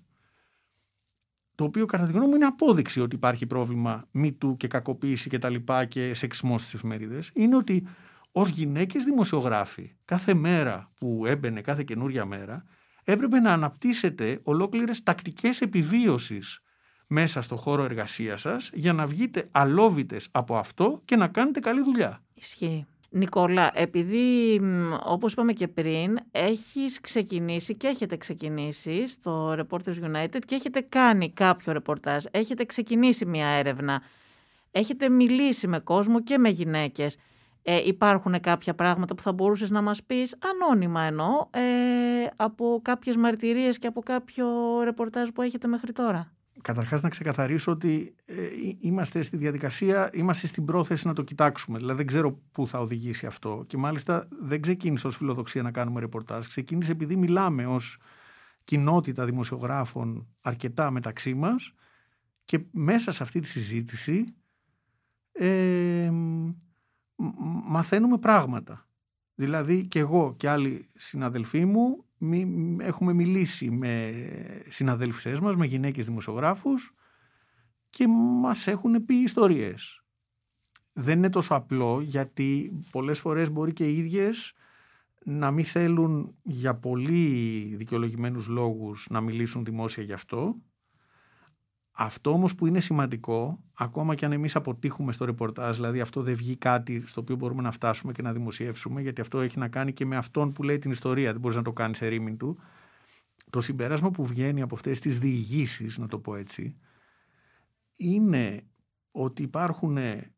το 1.55 1.63
οποίο 1.63 1.86
κατά 1.86 2.05
τη 2.05 2.11
γνώμη 2.11 2.28
μου 2.28 2.36
είναι 2.36 2.45
απόδειξη 2.45 3.01
ότι 3.01 3.15
υπάρχει 3.15 3.45
πρόβλημα 3.45 4.07
μύτου 4.11 4.57
και 4.57 4.67
κακοποίηση 4.67 5.30
και 5.30 5.38
τα 5.38 5.49
λοιπά 5.49 5.86
και 5.86 6.13
σεξισμό 6.13 6.57
στις 6.57 6.74
εφημερίδες, 6.74 7.32
είναι 7.34 7.55
ότι 7.55 7.88
ως 8.32 8.49
γυναίκες 8.49 9.03
δημοσιογράφοι 9.03 9.95
κάθε 10.05 10.34
μέρα 10.34 10.91
που 10.97 11.26
έμπαινε, 11.26 11.61
κάθε 11.61 11.84
καινούρια 11.84 12.26
μέρα, 12.26 12.63
έπρεπε 13.03 13.39
να 13.39 13.53
αναπτύσσετε 13.53 14.39
ολόκληρες 14.43 15.03
τακτικές 15.03 15.61
επιβίωσης 15.61 16.59
μέσα 17.09 17.41
στο 17.41 17.55
χώρο 17.55 17.84
εργασίας 17.84 18.41
σας 18.41 18.69
για 18.74 18.93
να 18.93 19.05
βγείτε 19.05 19.47
αλόβητες 19.51 20.28
από 20.32 20.57
αυτό 20.57 21.01
και 21.05 21.15
να 21.15 21.28
κάνετε 21.28 21.59
καλή 21.59 21.82
δουλειά. 21.82 22.24
Ισχύει. 22.34 22.86
Νικόλα, 23.14 23.72
επειδή 23.74 24.62
όπως 25.03 25.32
είπαμε 25.32 25.53
και 25.53 25.68
πριν, 25.68 26.20
έχεις 26.32 27.01
ξεκινήσει 27.01 27.76
και 27.76 27.88
έχετε 27.88 28.18
ξεκινήσει 28.18 29.07
στο 29.07 29.51
Reporters 29.51 30.03
United 30.03 30.39
και 30.45 30.55
έχετε 30.55 30.82
κάνει 30.82 31.32
κάποιο 31.32 31.74
ρεπορτάζ, 31.74 32.24
έχετε 32.32 32.66
ξεκινήσει 32.66 33.26
μια 33.26 33.47
έρευνα, 33.47 34.01
έχετε 34.72 35.09
μιλήσει 35.09 35.68
με 35.68 35.80
κόσμο 35.80 36.22
και 36.22 36.38
με 36.38 36.49
γυναίκες. 36.49 37.18
Ε, 37.64 37.82
υπάρχουν 37.88 38.39
κάποια 38.39 38.76
πράγματα 38.76 39.16
που 39.16 39.22
θα 39.22 39.32
μπορούσες 39.32 39.70
να 39.70 39.82
μας 39.82 40.03
πεις, 40.03 40.38
ανώνυμα 40.51 41.03
εννοώ, 41.03 41.47
ε, 41.51 41.62
από 42.36 42.80
κάποιες 42.84 43.16
μαρτυρίες 43.16 43.78
και 43.80 43.88
από 43.88 44.01
κάποιο 44.01 44.47
ρεπορτάζ 44.84 45.30
που 45.30 45.41
έχετε 45.41 45.68
μέχρι 45.68 45.91
τώρα; 45.91 46.32
Καταρχάς 46.62 47.02
να 47.02 47.10
ξεκαθαρίσω 47.10 47.72
ότι 47.72 48.16
ε, 48.26 48.36
είμαστε 48.80 49.22
στη 49.22 49.38
διαδικασία, 49.38 50.10
είμαστε 50.14 50.47
στην 50.47 50.66
πρόθεση 50.66 51.08
να 51.08 51.14
το 51.14 51.22
κοιτάξουμε. 51.22 51.78
Δηλαδή 51.78 51.97
δεν 51.97 52.08
ξέρω 52.08 52.39
πού 52.52 52.68
θα 52.68 52.80
οδηγήσει 52.80 53.26
αυτό. 53.26 53.64
Και 53.68 53.78
μάλιστα 53.78 54.28
δεν 54.41 54.62
ξεκίνησε 54.62 55.08
ως 55.08 55.18
φιλοδοξία 55.18 55.62
να 55.62 55.72
κάνουμε 55.72 55.99
ρεπορτάζ. 55.99 56.45
Ξεκίνησε 56.45 56.91
επειδή 56.91 57.16
μιλάμε 57.16 57.66
ως 57.66 57.97
κοινότητα 58.64 59.26
δημοσιογράφων 59.26 60.28
αρκετά 60.41 60.91
μεταξύ 60.91 61.34
μας 61.34 61.74
και 62.45 62.60
μέσα 62.72 63.12
σε 63.12 63.24
αυτή 63.24 63.39
τη 63.39 63.47
συζήτηση 63.47 64.24
ε, 65.32 66.12
μαθαίνουμε 67.66 68.18
πράγματα. 68.18 68.89
Δηλαδή 69.36 69.88
και 69.88 69.99
εγώ 69.99 70.36
και 70.38 70.49
άλλοι 70.49 70.88
συναδελφοί 70.95 71.66
μου 71.66 72.06
έχουμε 72.80 73.13
μιλήσει 73.13 73.72
με 73.72 74.13
συναδέλφισές 74.69 75.39
μας, 75.39 75.55
με 75.55 75.65
γυναίκες 75.65 76.05
δημοσιογράφους 76.05 76.93
και 77.89 78.07
μας 78.41 78.67
έχουν 78.67 79.05
πει 79.05 79.15
ιστορίες. 79.15 80.03
Δεν 80.93 81.17
είναι 81.17 81.30
τόσο 81.30 81.55
απλό 81.55 82.01
γιατί 82.01 82.80
πολλές 82.91 83.19
φορές 83.19 83.51
μπορεί 83.51 83.74
και 83.74 83.89
οι 83.89 83.97
ίδιες 83.97 84.53
να 85.26 85.51
μην 85.51 85.65
θέλουν 85.65 86.36
για 86.43 86.76
πολύ 86.76 87.76
δικαιολογημένους 87.76 88.47
λόγους 88.47 89.07
να 89.09 89.22
μιλήσουν 89.22 89.65
δημόσια 89.65 90.03
γι' 90.03 90.13
αυτό. 90.13 90.55
Αυτό 91.92 92.32
όμως 92.32 92.56
που 92.56 92.66
είναι 92.66 92.80
σημαντικό, 92.80 93.64
ακόμα 93.74 94.16
και 94.16 94.26
αν 94.26 94.32
εμείς 94.32 94.56
αποτύχουμε 94.56 95.12
στο 95.12 95.26
ρεπορτάζ, 95.26 95.76
δηλαδή 95.76 96.00
αυτό 96.02 96.22
δεν 96.22 96.36
βγει 96.36 96.56
κάτι 96.56 97.04
στο 97.08 97.22
οποίο 97.22 97.36
μπορούμε 97.36 97.62
να 97.62 97.72
φτάσουμε 97.72 98.12
και 98.12 98.22
να 98.22 98.34
δημοσιεύσουμε, 98.34 99.02
γιατί 99.02 99.22
αυτό 99.22 99.39
έχει 99.39 99.60
να 99.60 99.68
κάνει 99.68 99.94
και 99.94 100.06
με 100.06 100.16
αυτόν 100.16 100.52
που 100.52 100.64
λέει 100.64 100.80
την 100.80 100.92
ιστορία, 100.92 101.32
δεν 101.32 101.42
μπορείς 101.42 101.58
να 101.58 101.64
το 101.64 101.74
κάνεις 101.74 101.98
σε 101.98 102.08
ρήμην 102.08 102.38
του. 102.38 102.60
Το 103.50 103.62
συμπέρασμα 103.62 104.12
που 104.12 104.26
βγαίνει 104.26 104.62
από 104.62 104.76
αυτές 104.76 105.00
τις 105.00 105.20
διηγήσεις, 105.20 105.98
να 105.98 106.08
το 106.08 106.20
πω 106.20 106.36
έτσι, 106.36 106.78
είναι 107.98 108.64
ότι 109.12 109.42
υπάρχουν 109.42 109.98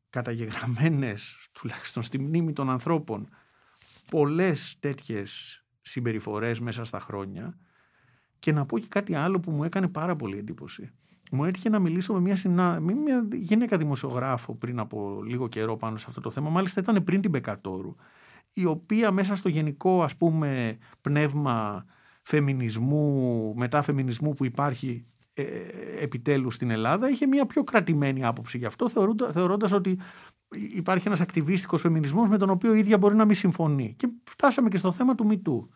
καταγεγραμμένες, 0.09 1.49
τουλάχιστον 1.51 2.03
στη 2.03 2.19
μνήμη 2.19 2.53
των 2.53 2.69
ανθρώπων, 2.69 3.29
πολλές 4.11 4.75
τέτοιες 4.79 5.63
συμπεριφορές 5.81 6.59
μέσα 6.59 6.83
στα 6.83 6.99
χρόνια 6.99 7.57
και 8.39 8.51
να 8.51 8.65
πω 8.65 8.79
και 8.79 8.87
κάτι 8.89 9.15
άλλο 9.15 9.39
που 9.39 9.51
μου 9.51 9.63
έκανε 9.63 9.87
πάρα 9.87 10.15
πολύ 10.15 10.37
εντύπωση. 10.37 10.93
Μου 11.35 11.43
έτυχε 11.43 11.69
να 11.69 11.79
μιλήσω 11.79 12.13
με 12.13 12.19
μια, 12.19 12.35
συνα... 12.35 12.79
με 12.79 12.93
μια 12.93 13.27
γυναίκα 13.33 13.77
δημοσιογράφο 13.77 14.55
πριν 14.55 14.79
από 14.79 15.21
λίγο 15.23 15.47
καιρό 15.47 15.77
πάνω 15.77 15.97
σε 15.97 16.05
αυτό 16.07 16.21
το 16.21 16.29
θέμα. 16.29 16.49
Μάλιστα 16.49 16.79
ήταν 16.79 17.03
πριν 17.03 17.21
την 17.21 17.29
Μπεκατόρου, 17.29 17.95
η 18.53 18.65
οποία 18.65 19.11
μέσα 19.11 19.35
στο 19.35 19.49
γενικό 19.49 20.03
ας 20.03 20.15
πούμε 20.15 20.77
πνεύμα 21.01 21.85
φεμινισμού, 22.21 23.53
μεταφεμινισμού 23.55 24.33
που 24.33 24.45
υπάρχει 24.45 25.05
ε, 25.35 25.43
επιτέλους 25.99 26.55
στην 26.55 26.69
Ελλάδα 26.69 27.09
είχε 27.09 27.27
μια 27.27 27.45
πιο 27.45 27.63
κρατημένη 27.63 28.25
άποψη 28.25 28.57
γι' 28.57 28.65
αυτό 28.65 28.89
θεωρώντας 29.31 29.71
ότι 29.71 29.99
υπάρχει 30.75 31.07
ένας 31.07 31.21
ακτιβίστικος 31.21 31.81
φεμινισμός 31.81 32.29
με 32.29 32.37
τον 32.37 32.49
οποίο 32.49 32.75
η 32.75 32.79
ίδια 32.79 32.97
μπορεί 32.97 33.15
να 33.15 33.25
μην 33.25 33.35
συμφωνεί. 33.35 33.93
Και 33.97 34.09
φτάσαμε 34.23 34.69
και 34.69 34.77
στο 34.77 34.91
θέμα 34.91 35.15
του 35.15 35.25
Μητού. 35.25 35.69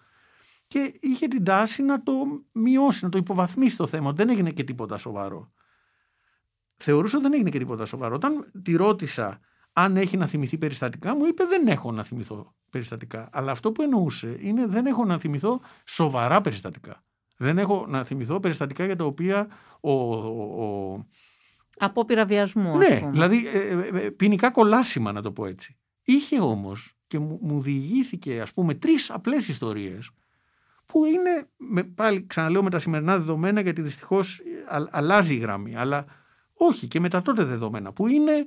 Και 0.68 0.94
είχε 1.00 1.28
την 1.28 1.44
τάση 1.44 1.84
να 1.84 2.04
το 2.04 2.14
μειώσει, 2.52 3.04
να 3.04 3.10
το 3.10 3.18
υποβαθμίσει 3.18 3.78
το 3.78 3.88
θέμα. 3.88 4.14
Δεν 4.14 4.30
έγινε 4.30 4.52
και 4.52 4.64
τίποτα 4.64 4.98
σοβαρό. 4.98 5.52
Θεωρούσα 6.76 7.18
ότι 7.18 7.26
δεν 7.26 7.34
έγινε 7.34 7.50
και 7.50 7.60
τίποτα 7.60 7.86
σοβαρό. 7.86 8.16
Όταν 8.16 8.52
τη 8.64 8.76
ρώτησα 8.76 9.40
αν 9.74 9.98
έχει 9.98 10.18
να 10.18 10.28
θυμηθεί 10.28 10.58
περιστατικά, 10.58 11.16
μου 11.16 11.26
είπε 11.26 11.46
δεν 11.46 11.68
έχω 11.68 11.92
να 11.92 12.04
θυμηθώ 12.04 12.56
περιστατικά. 12.70 13.30
Αλλά 13.32 13.52
αυτό 13.52 13.72
που 13.72 13.82
εννοούσε 13.82 14.38
είναι 14.40 14.68
δεν 14.68 14.86
έχω 14.86 15.06
να 15.06 15.18
θυμηθώ 15.18 15.62
σοβαρά 15.86 16.42
περιστατικά. 16.42 17.04
Δεν 17.38 17.58
έχω 17.58 17.86
να 17.88 18.04
θυμηθώ 18.04 18.40
περιστατικά 18.40 18.86
για 18.86 18.96
τα 18.96 19.06
οποία 19.06 19.48
ο, 19.80 19.92
ο, 19.92 21.06
Απόπειρα 21.78 22.26
βιασμού. 22.26 22.78
Ναι, 22.78 23.10
δηλαδή 23.12 23.48
ε, 23.48 23.60
ε, 23.60 24.06
ε, 24.06 24.10
ποινικά 24.10 24.52
κολάσιμα 24.52 25.12
να 25.12 25.22
το 25.22 25.32
πω 25.32 25.46
έτσι. 25.46 25.78
Είχε 26.04 26.40
όμως 26.40 26.94
και 27.08 27.20
μου, 27.20 27.40
μου 27.42 27.62
διηγήθηκε 27.62 28.42
ας 28.42 28.52
πούμε 28.52 28.74
τρεις 28.74 29.12
απλές 29.12 29.48
ιστορίες 29.48 30.12
που 30.88 31.06
είναι, 31.06 31.50
με, 31.58 31.84
πάλι 31.84 32.26
ξαναλέω 32.28 32.64
με 32.64 32.70
τα 32.70 32.80
σημερινά 32.80 33.18
δεδομένα 33.18 33.62
γιατί 33.62 33.82
δυστυχώς 33.82 34.42
αλλάζει 34.90 35.36
η 35.36 35.38
γραμμή, 35.38 35.76
αλλά 35.76 36.06
όχι 36.54 36.88
και 36.88 37.00
με 37.00 37.10
τα 37.10 37.22
τότε 37.22 37.44
δεδομένα 37.44 37.94
που 37.94 38.08
είναι 38.08 38.46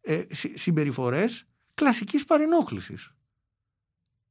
ε, 0.00 0.22
συμπεριφορές 0.54 1.46
κλασικής 1.74 2.24
παρενόχλησης. 2.24 3.14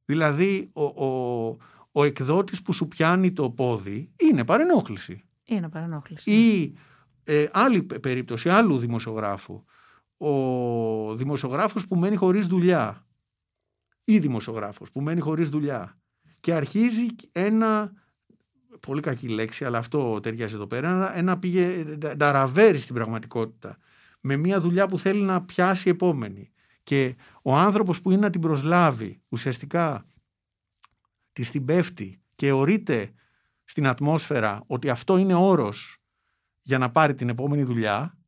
Δηλαδή 0.04 0.70
ο, 0.72 0.84
ο, 0.84 1.56
ο 1.92 2.04
εκδότης 2.04 2.62
που 2.62 2.72
σου 2.72 2.88
πιάνει 2.88 3.32
το 3.32 3.50
πόδι 3.50 4.12
είναι 4.16 4.44
παρενόχληση. 4.44 5.24
Είναι 5.44 5.68
παρενόχληση. 5.68 6.30
Ή 6.30 6.76
ε, 7.24 7.48
άλλη 7.52 7.82
περίπτωση 7.82 8.48
άλλου 8.48 8.78
δημοσιογράφου. 8.78 9.64
Ο 10.16 11.14
δημοσιογράφος 11.14 11.86
που 11.86 11.96
μένει 11.96 12.16
χωρίς 12.16 12.46
δουλειά 12.46 13.06
ή 14.04 14.18
δημοσιογράφος 14.18 14.90
που 14.90 15.00
μένει 15.00 15.20
χωρίς 15.20 15.48
δουλειά 15.48 16.01
και 16.42 16.54
αρχίζει 16.54 17.06
ένα 17.32 17.92
πολύ 18.80 19.00
κακή 19.00 19.28
λέξη 19.28 19.64
αλλά 19.64 19.78
αυτό 19.78 20.20
ταιριάζει 20.20 20.54
εδώ 20.54 20.66
πέρα 20.66 21.16
ένα 21.16 21.38
πήγε 21.38 21.84
να 22.16 22.32
ραβέρει 22.32 22.78
στην 22.78 22.94
πραγματικότητα 22.94 23.76
με 24.20 24.36
μια 24.36 24.60
δουλειά 24.60 24.86
που 24.86 24.98
θέλει 24.98 25.22
να 25.22 25.42
πιάσει 25.42 25.88
επόμενη. 25.88 26.50
Και 26.82 27.16
ο 27.42 27.56
άνθρωπος 27.56 28.00
που 28.00 28.10
είναι 28.10 28.20
να 28.20 28.30
την 28.30 28.40
προσλάβει 28.40 29.20
ουσιαστικά 29.28 30.06
της 31.32 31.50
την 31.50 31.64
πέφτει 31.64 32.22
και 32.34 32.52
ορείται 32.52 33.12
στην 33.64 33.86
ατμόσφαιρα 33.86 34.62
ότι 34.66 34.90
αυτό 34.90 35.16
είναι 35.16 35.34
όρος 35.34 35.98
για 36.60 36.78
να 36.78 36.90
πάρει 36.90 37.14
την 37.14 37.28
επόμενη 37.28 37.62
δουλειά 37.62 38.18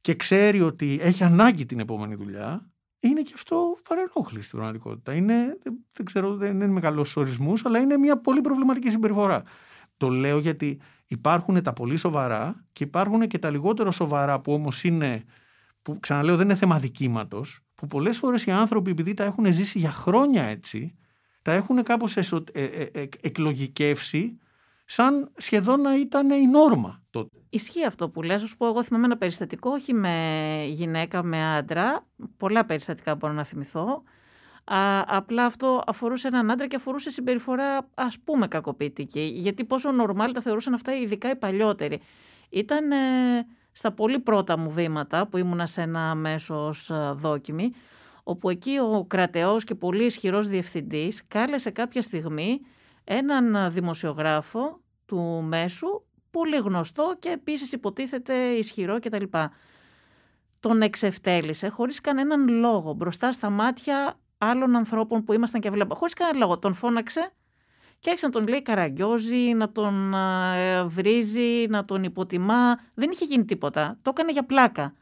και 0.00 0.14
ξέρει 0.14 0.60
ότι 0.60 0.98
έχει 1.00 1.24
ανάγκη 1.24 1.66
την 1.66 1.80
επόμενη 1.80 2.14
δουλειά, 2.14 2.70
είναι 2.98 3.22
και 3.22 3.32
αυτό 3.34 3.78
παρενόχληση 3.88 4.46
στην 4.46 4.58
πραγματικότητα. 4.58 5.14
Είναι, 5.14 5.58
δεν, 5.92 6.04
ξέρω, 6.04 6.36
δεν 6.36 6.54
είναι 6.54 6.66
με 6.66 6.80
καλούς 6.80 7.16
ορισμούς, 7.16 7.64
αλλά 7.64 7.78
είναι 7.78 7.96
μια 7.96 8.20
πολύ 8.20 8.40
προβληματική 8.40 8.90
συμπεριφορά. 8.90 9.42
Το 9.96 10.08
λέω 10.08 10.38
γιατί 10.38 10.80
υπάρχουν 11.06 11.62
τα 11.62 11.72
πολύ 11.72 11.96
σοβαρά 11.96 12.64
και 12.72 12.84
υπάρχουν 12.84 13.26
και 13.26 13.38
τα 13.38 13.50
λιγότερο 13.50 13.90
σοβαρά 13.90 14.40
που 14.40 14.52
όμως 14.52 14.84
είναι, 14.84 15.24
που 15.82 16.00
ξαναλέω 16.00 16.36
δεν 16.36 16.44
είναι 16.44 16.54
θέμα 16.54 16.78
δικήματος, 16.78 17.60
που 17.74 17.86
πολλές 17.86 18.18
φορές 18.18 18.44
οι 18.44 18.50
άνθρωποι 18.50 18.90
επειδή 18.90 19.14
τα 19.14 19.24
έχουν 19.24 19.52
ζήσει 19.52 19.78
για 19.78 19.90
χρόνια 19.90 20.42
έτσι, 20.42 20.96
τα 21.42 21.52
έχουν 21.52 21.82
κάπως 21.82 22.16
εσω, 22.16 22.44
ε, 22.52 22.64
ε, 22.64 22.82
ε, 22.92 23.08
εκλογικεύσει 23.20 24.38
σαν 24.86 25.32
σχεδόν 25.36 25.80
να 25.80 25.96
ήταν 25.96 26.30
η 26.30 26.46
νόρμα 26.46 27.02
τότε. 27.10 27.36
Ισχύει 27.50 27.84
αυτό 27.84 28.08
που 28.08 28.22
λες. 28.22 28.40
Σου 28.42 28.56
πω, 28.56 28.66
εγώ 28.66 28.82
θυμάμαι 28.82 29.04
ένα 29.04 29.16
περιστατικό, 29.16 29.70
όχι 29.70 29.92
με 29.92 30.66
γυναίκα, 30.68 31.22
με 31.22 31.56
άντρα. 31.56 32.06
Πολλά 32.36 32.64
περιστατικά 32.64 33.14
μπορώ 33.14 33.32
να 33.32 33.44
θυμηθώ. 33.44 34.02
Α, 34.64 35.04
απλά 35.06 35.44
αυτό 35.44 35.82
αφορούσε 35.86 36.28
έναν 36.28 36.50
άντρα 36.50 36.66
και 36.66 36.76
αφορούσε 36.76 37.10
συμπεριφορά 37.10 37.88
ας 37.94 38.18
πούμε 38.24 38.48
κακοποιητική. 38.48 39.32
Γιατί 39.34 39.64
πόσο 39.64 39.90
νορμάλ 39.90 40.32
τα 40.32 40.40
θεωρούσαν 40.40 40.74
αυτά 40.74 40.94
ειδικά 40.94 41.30
οι 41.30 41.36
παλιότεροι. 41.36 42.00
Ήταν 42.50 42.92
ε, 42.92 42.96
στα 43.72 43.92
πολύ 43.92 44.18
πρώτα 44.18 44.58
μου 44.58 44.70
βήματα 44.70 45.26
που 45.26 45.36
ήμουνα 45.36 45.66
σε 45.66 45.82
ένα 45.82 46.14
μέσο 46.14 46.74
ε, 46.88 47.12
δόκιμη 47.12 47.72
όπου 48.22 48.50
εκεί 48.50 48.78
ο 48.78 49.04
κρατεός 49.08 49.64
και 49.64 49.74
πολύ 49.74 50.04
ισχυρός 50.04 50.48
διευθυντής 50.48 51.22
κάλεσε 51.28 51.70
κάποια 51.70 52.02
στιγμή 52.02 52.60
έναν 53.08 53.72
δημοσιογράφο 53.72 54.80
του 55.06 55.42
μέσου, 55.42 56.02
πολύ 56.30 56.56
γνωστό 56.56 57.16
και 57.18 57.28
επίσης 57.28 57.72
υποτίθεται 57.72 58.34
ισχυρό 58.34 58.98
κτλ. 59.00 59.24
Τον 60.60 60.82
εξευτέλισε 60.82 61.68
χωρίς 61.68 62.00
κανέναν 62.00 62.48
λόγο 62.48 62.92
μπροστά 62.92 63.32
στα 63.32 63.50
μάτια 63.50 64.18
άλλων 64.38 64.76
ανθρώπων 64.76 65.24
που 65.24 65.32
ήμασταν 65.32 65.60
και 65.60 65.70
βλέπαμε. 65.70 65.94
Χωρίς 65.94 66.14
κανέναν 66.14 66.40
λόγο. 66.40 66.58
Τον 66.58 66.74
φώναξε 66.74 67.30
και 67.98 68.10
άρχισε 68.10 68.26
να 68.26 68.32
τον 68.32 68.46
λέει 68.48 68.62
καραγκιόζη, 68.62 69.54
να 69.54 69.72
τον 69.72 70.14
βρίζει, 70.86 71.66
να 71.68 71.84
τον 71.84 72.04
υποτιμά. 72.04 72.80
Δεν 72.94 73.10
είχε 73.10 73.24
γίνει 73.24 73.44
τίποτα. 73.44 73.98
Το 74.02 74.10
έκανε 74.14 74.32
για 74.32 74.44
πλάκα. 74.44 74.94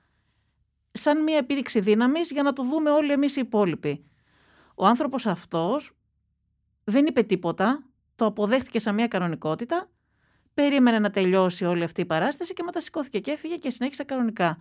Σαν 0.92 1.22
μια 1.22 1.36
επίδειξη 1.36 1.80
δύναμης 1.80 2.30
για 2.30 2.42
να 2.42 2.52
το 2.52 2.62
δούμε 2.62 2.90
όλοι 2.90 3.12
εμείς 3.12 3.36
οι 3.36 3.40
υπόλοιποι. 3.40 4.04
Ο 4.74 4.86
άνθρωπος 4.86 5.26
αυτός 5.26 5.96
δεν 6.84 7.06
είπε 7.06 7.22
τίποτα, 7.22 7.82
το 8.16 8.26
αποδέχτηκε 8.26 8.78
σαν 8.78 8.94
μια 8.94 9.06
κανονικότητα, 9.08 9.88
περίμενε 10.54 10.98
να 10.98 11.10
τελειώσει 11.10 11.64
όλη 11.64 11.82
αυτή 11.82 12.00
η 12.00 12.04
παράσταση 12.04 12.52
και 12.52 12.62
μετά 12.62 12.80
σηκώθηκε 12.80 13.20
και 13.20 13.30
έφυγε 13.30 13.56
και 13.56 13.70
συνέχισε 13.70 14.04
κανονικά. 14.04 14.58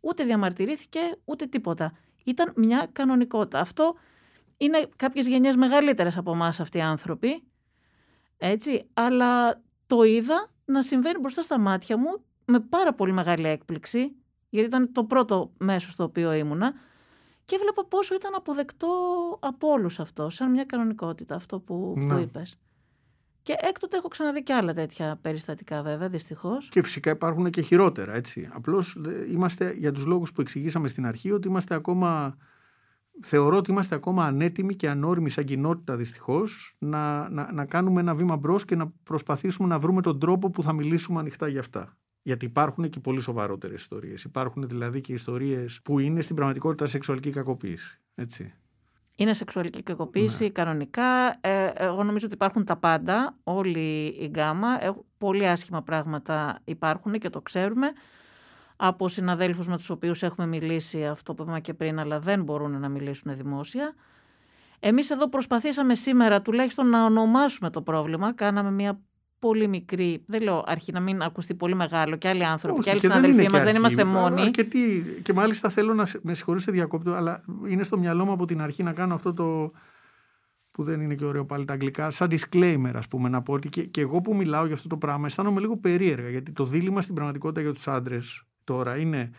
Ούτε 0.00 0.24
διαμαρτυρήθηκε, 0.24 1.00
ούτε 1.24 1.46
τίποτα. 1.46 1.92
Ήταν 2.24 2.52
μια 2.56 2.88
κανονικότητα. 2.92 3.60
Αυτό 3.60 3.94
είναι 4.56 4.88
κάποιες 4.96 5.26
γενιές 5.26 5.56
μεγαλύτερες 5.56 6.16
από 6.16 6.32
εμάς 6.32 6.60
αυτοί 6.60 6.78
οι 6.78 6.80
άνθρωποι, 6.80 7.42
έτσι, 8.36 8.86
αλλά 8.94 9.62
το 9.86 10.02
είδα 10.02 10.50
να 10.64 10.82
συμβαίνει 10.82 11.18
μπροστά 11.18 11.42
στα 11.42 11.58
μάτια 11.58 11.96
μου 11.96 12.24
με 12.44 12.60
πάρα 12.60 12.94
πολύ 12.94 13.12
μεγάλη 13.12 13.48
έκπληξη, 13.48 14.16
γιατί 14.48 14.68
ήταν 14.68 14.92
το 14.92 15.04
πρώτο 15.04 15.52
μέσο 15.58 15.90
στο 15.90 16.04
οποίο 16.04 16.32
ήμουνα, 16.32 16.74
και 17.44 17.54
έβλεπα 17.54 17.84
πόσο 17.84 18.14
ήταν 18.14 18.34
αποδεκτό 18.34 18.88
από 19.40 19.68
όλους 19.68 20.00
αυτό, 20.00 20.30
σαν 20.30 20.50
μια 20.50 20.64
κανονικότητα 20.64 21.34
αυτό 21.34 21.60
που, 21.60 21.92
που 22.08 22.18
είπες. 22.18 22.58
Και 23.42 23.54
έκτοτε 23.60 23.96
έχω 23.96 24.08
ξαναδεί 24.08 24.42
και 24.42 24.54
άλλα 24.54 24.74
τέτοια 24.74 25.18
περιστατικά, 25.22 25.82
βέβαια, 25.82 26.08
δυστυχώς. 26.08 26.68
Και 26.68 26.82
φυσικά 26.82 27.10
υπάρχουν 27.10 27.50
και 27.50 27.60
χειρότερα, 27.60 28.14
έτσι. 28.14 28.48
Απλώς 28.52 28.98
είμαστε 29.30 29.72
για 29.72 29.92
τους 29.92 30.06
λόγους 30.06 30.32
που 30.32 30.40
εξηγήσαμε 30.40 30.88
στην 30.88 31.06
αρχή 31.06 31.32
ότι 31.32 31.48
είμαστε 31.48 31.74
ακόμα. 31.74 32.36
Θεωρώ 33.22 33.56
ότι 33.56 33.70
είμαστε 33.70 33.94
ακόμα 33.94 34.24
ανέτοιμοι 34.24 34.74
και 34.74 34.88
ανώριμοι 34.88 35.30
σαν 35.30 35.44
κοινότητα 35.44 35.96
δυστυχώς 35.96 36.76
να, 36.78 37.28
να, 37.28 37.52
να 37.52 37.64
κάνουμε 37.64 38.00
ένα 38.00 38.14
βήμα 38.14 38.36
μπρος 38.36 38.64
και 38.64 38.76
να 38.76 38.92
προσπαθήσουμε 39.02 39.68
να 39.68 39.78
βρούμε 39.78 40.02
τον 40.02 40.18
τρόπο 40.18 40.50
που 40.50 40.62
θα 40.62 40.72
μιλήσουμε 40.72 41.18
ανοιχτά 41.18 41.48
για 41.48 41.60
αυτά. 41.60 41.96
Γιατί 42.22 42.44
υπάρχουν 42.44 42.88
και 42.88 43.00
πολύ 43.00 43.20
σοβαρότερες 43.20 43.80
ιστορίες. 43.80 44.24
Υπάρχουν 44.24 44.68
δηλαδή 44.68 45.00
και 45.00 45.12
ιστορίες 45.12 45.80
που 45.84 45.98
είναι 45.98 46.20
στην 46.20 46.36
πραγματικότητα 46.36 46.86
σεξουαλική 46.86 47.30
κακοποίηση. 47.30 48.00
Έτσι. 48.14 48.54
Είναι 49.16 49.32
σεξουαλική 49.32 49.82
κακοποίηση, 49.82 50.42
ναι. 50.42 50.50
κανονικά. 50.50 51.38
Ε, 51.40 51.72
εγώ 51.74 52.02
νομίζω 52.02 52.26
ότι 52.26 52.34
υπάρχουν 52.34 52.64
τα 52.64 52.76
πάντα, 52.76 53.36
όλη 53.44 54.16
η 54.20 54.26
γκάμα. 54.26 54.84
Ε, 54.84 54.92
πολύ 55.18 55.48
άσχημα 55.48 55.82
πράγματα 55.82 56.60
υπάρχουν 56.64 57.18
και 57.18 57.30
το 57.30 57.40
ξέρουμε. 57.40 57.92
Από 58.76 59.08
συναδέλφους 59.08 59.66
με 59.68 59.76
τους 59.76 59.90
οποίους 59.90 60.22
έχουμε 60.22 60.46
μιλήσει 60.46 61.06
αυτό 61.06 61.34
που 61.34 61.42
είπαμε 61.42 61.60
και 61.60 61.74
πριν, 61.74 61.98
αλλά 61.98 62.20
δεν 62.20 62.42
μπορούν 62.42 62.80
να 62.80 62.88
μιλήσουν 62.88 63.36
δημόσια. 63.36 63.94
Εμείς 64.80 65.10
εδώ 65.10 65.28
προσπαθήσαμε 65.28 65.94
σήμερα 65.94 66.42
τουλάχιστον 66.42 66.88
να 66.88 67.04
ονομάσουμε 67.04 67.70
το 67.70 67.82
πρόβλημα. 67.82 68.34
Κάναμε 68.34 68.70
μια 68.70 69.00
πολύ 69.42 69.68
μικρή, 69.68 70.22
δεν 70.26 70.42
λέω 70.42 70.64
αρχή 70.66 70.92
να 70.92 71.00
μην 71.00 71.22
ακουστεί 71.22 71.54
πολύ 71.54 71.74
μεγάλο 71.74 72.16
και 72.16 72.28
άλλοι 72.28 72.44
άνθρωποι 72.44 72.78
Όχι, 72.78 72.84
και 72.84 72.90
άλλοι 72.90 73.00
συναδελφοί 73.00 73.50
μας, 73.50 73.62
δεν 73.62 73.76
είμαστε 73.76 74.04
μόνοι. 74.04 74.50
Και, 74.50 74.64
τι, 74.64 75.02
και 75.22 75.32
μάλιστα 75.32 75.68
θέλω 75.68 75.94
να 75.94 76.06
με 76.22 76.34
συγχωρήσετε 76.34 76.72
διακόπτω, 76.72 77.12
αλλά 77.12 77.44
είναι 77.68 77.82
στο 77.82 77.98
μυαλό 77.98 78.24
μου 78.24 78.32
από 78.32 78.46
την 78.46 78.60
αρχή 78.60 78.82
να 78.82 78.92
κάνω 78.92 79.14
αυτό 79.14 79.34
το 79.34 79.72
που 80.70 80.82
δεν 80.82 81.00
είναι 81.00 81.14
και 81.14 81.24
ωραίο 81.24 81.44
πάλι 81.44 81.64
τα 81.64 81.72
αγγλικά, 81.72 82.10
σαν 82.10 82.30
disclaimer 82.30 82.92
ας 82.94 83.08
πούμε 83.08 83.28
να 83.28 83.42
πω 83.42 83.52
ότι 83.52 83.68
και, 83.68 83.82
και 83.82 84.00
εγώ 84.00 84.20
που 84.20 84.34
μιλάω 84.34 84.64
για 84.64 84.74
αυτό 84.74 84.88
το 84.88 84.96
πράγμα 84.96 85.26
αισθάνομαι 85.26 85.60
λίγο 85.60 85.76
περίεργα 85.76 86.28
γιατί 86.28 86.52
το 86.52 86.64
δίλημα 86.64 87.02
στην 87.02 87.14
πραγματικότητα 87.14 87.60
για 87.60 87.72
τους 87.72 87.88
άντρες 87.88 88.42
τώρα 88.64 88.96
είναι 88.96 89.30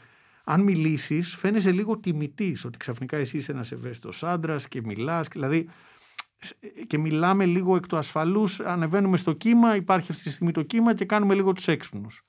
αν 0.43 0.61
μιλήσεις, 0.61 1.35
φαίνεσαι 1.35 1.71
λίγο 1.71 1.97
τιμητής 1.99 2.65
ότι 2.65 2.77
ξαφνικά 2.77 3.17
εσύ 3.17 3.37
είσαι 3.37 3.51
ένας 3.51 3.71
ευαίσθητος 3.71 4.23
άντρας 4.23 4.67
και 4.67 4.81
μιλάς. 4.83 5.27
Δηλαδή, 5.27 5.69
και 6.87 6.97
μιλάμε 6.97 7.45
λίγο 7.45 7.75
εκ 7.75 7.87
του 7.87 7.97
ασφαλούς, 7.97 8.59
ανεβαίνουμε 8.59 9.17
στο 9.17 9.33
κύμα, 9.33 9.75
υπάρχει 9.75 10.11
αυτή 10.11 10.23
τη 10.23 10.29
στιγμή 10.29 10.51
το 10.51 10.63
κύμα 10.63 10.93
και 10.93 11.05
κάνουμε 11.05 11.33
λίγο 11.33 11.51
τους 11.53 11.67
έξυπνους. 11.67 12.23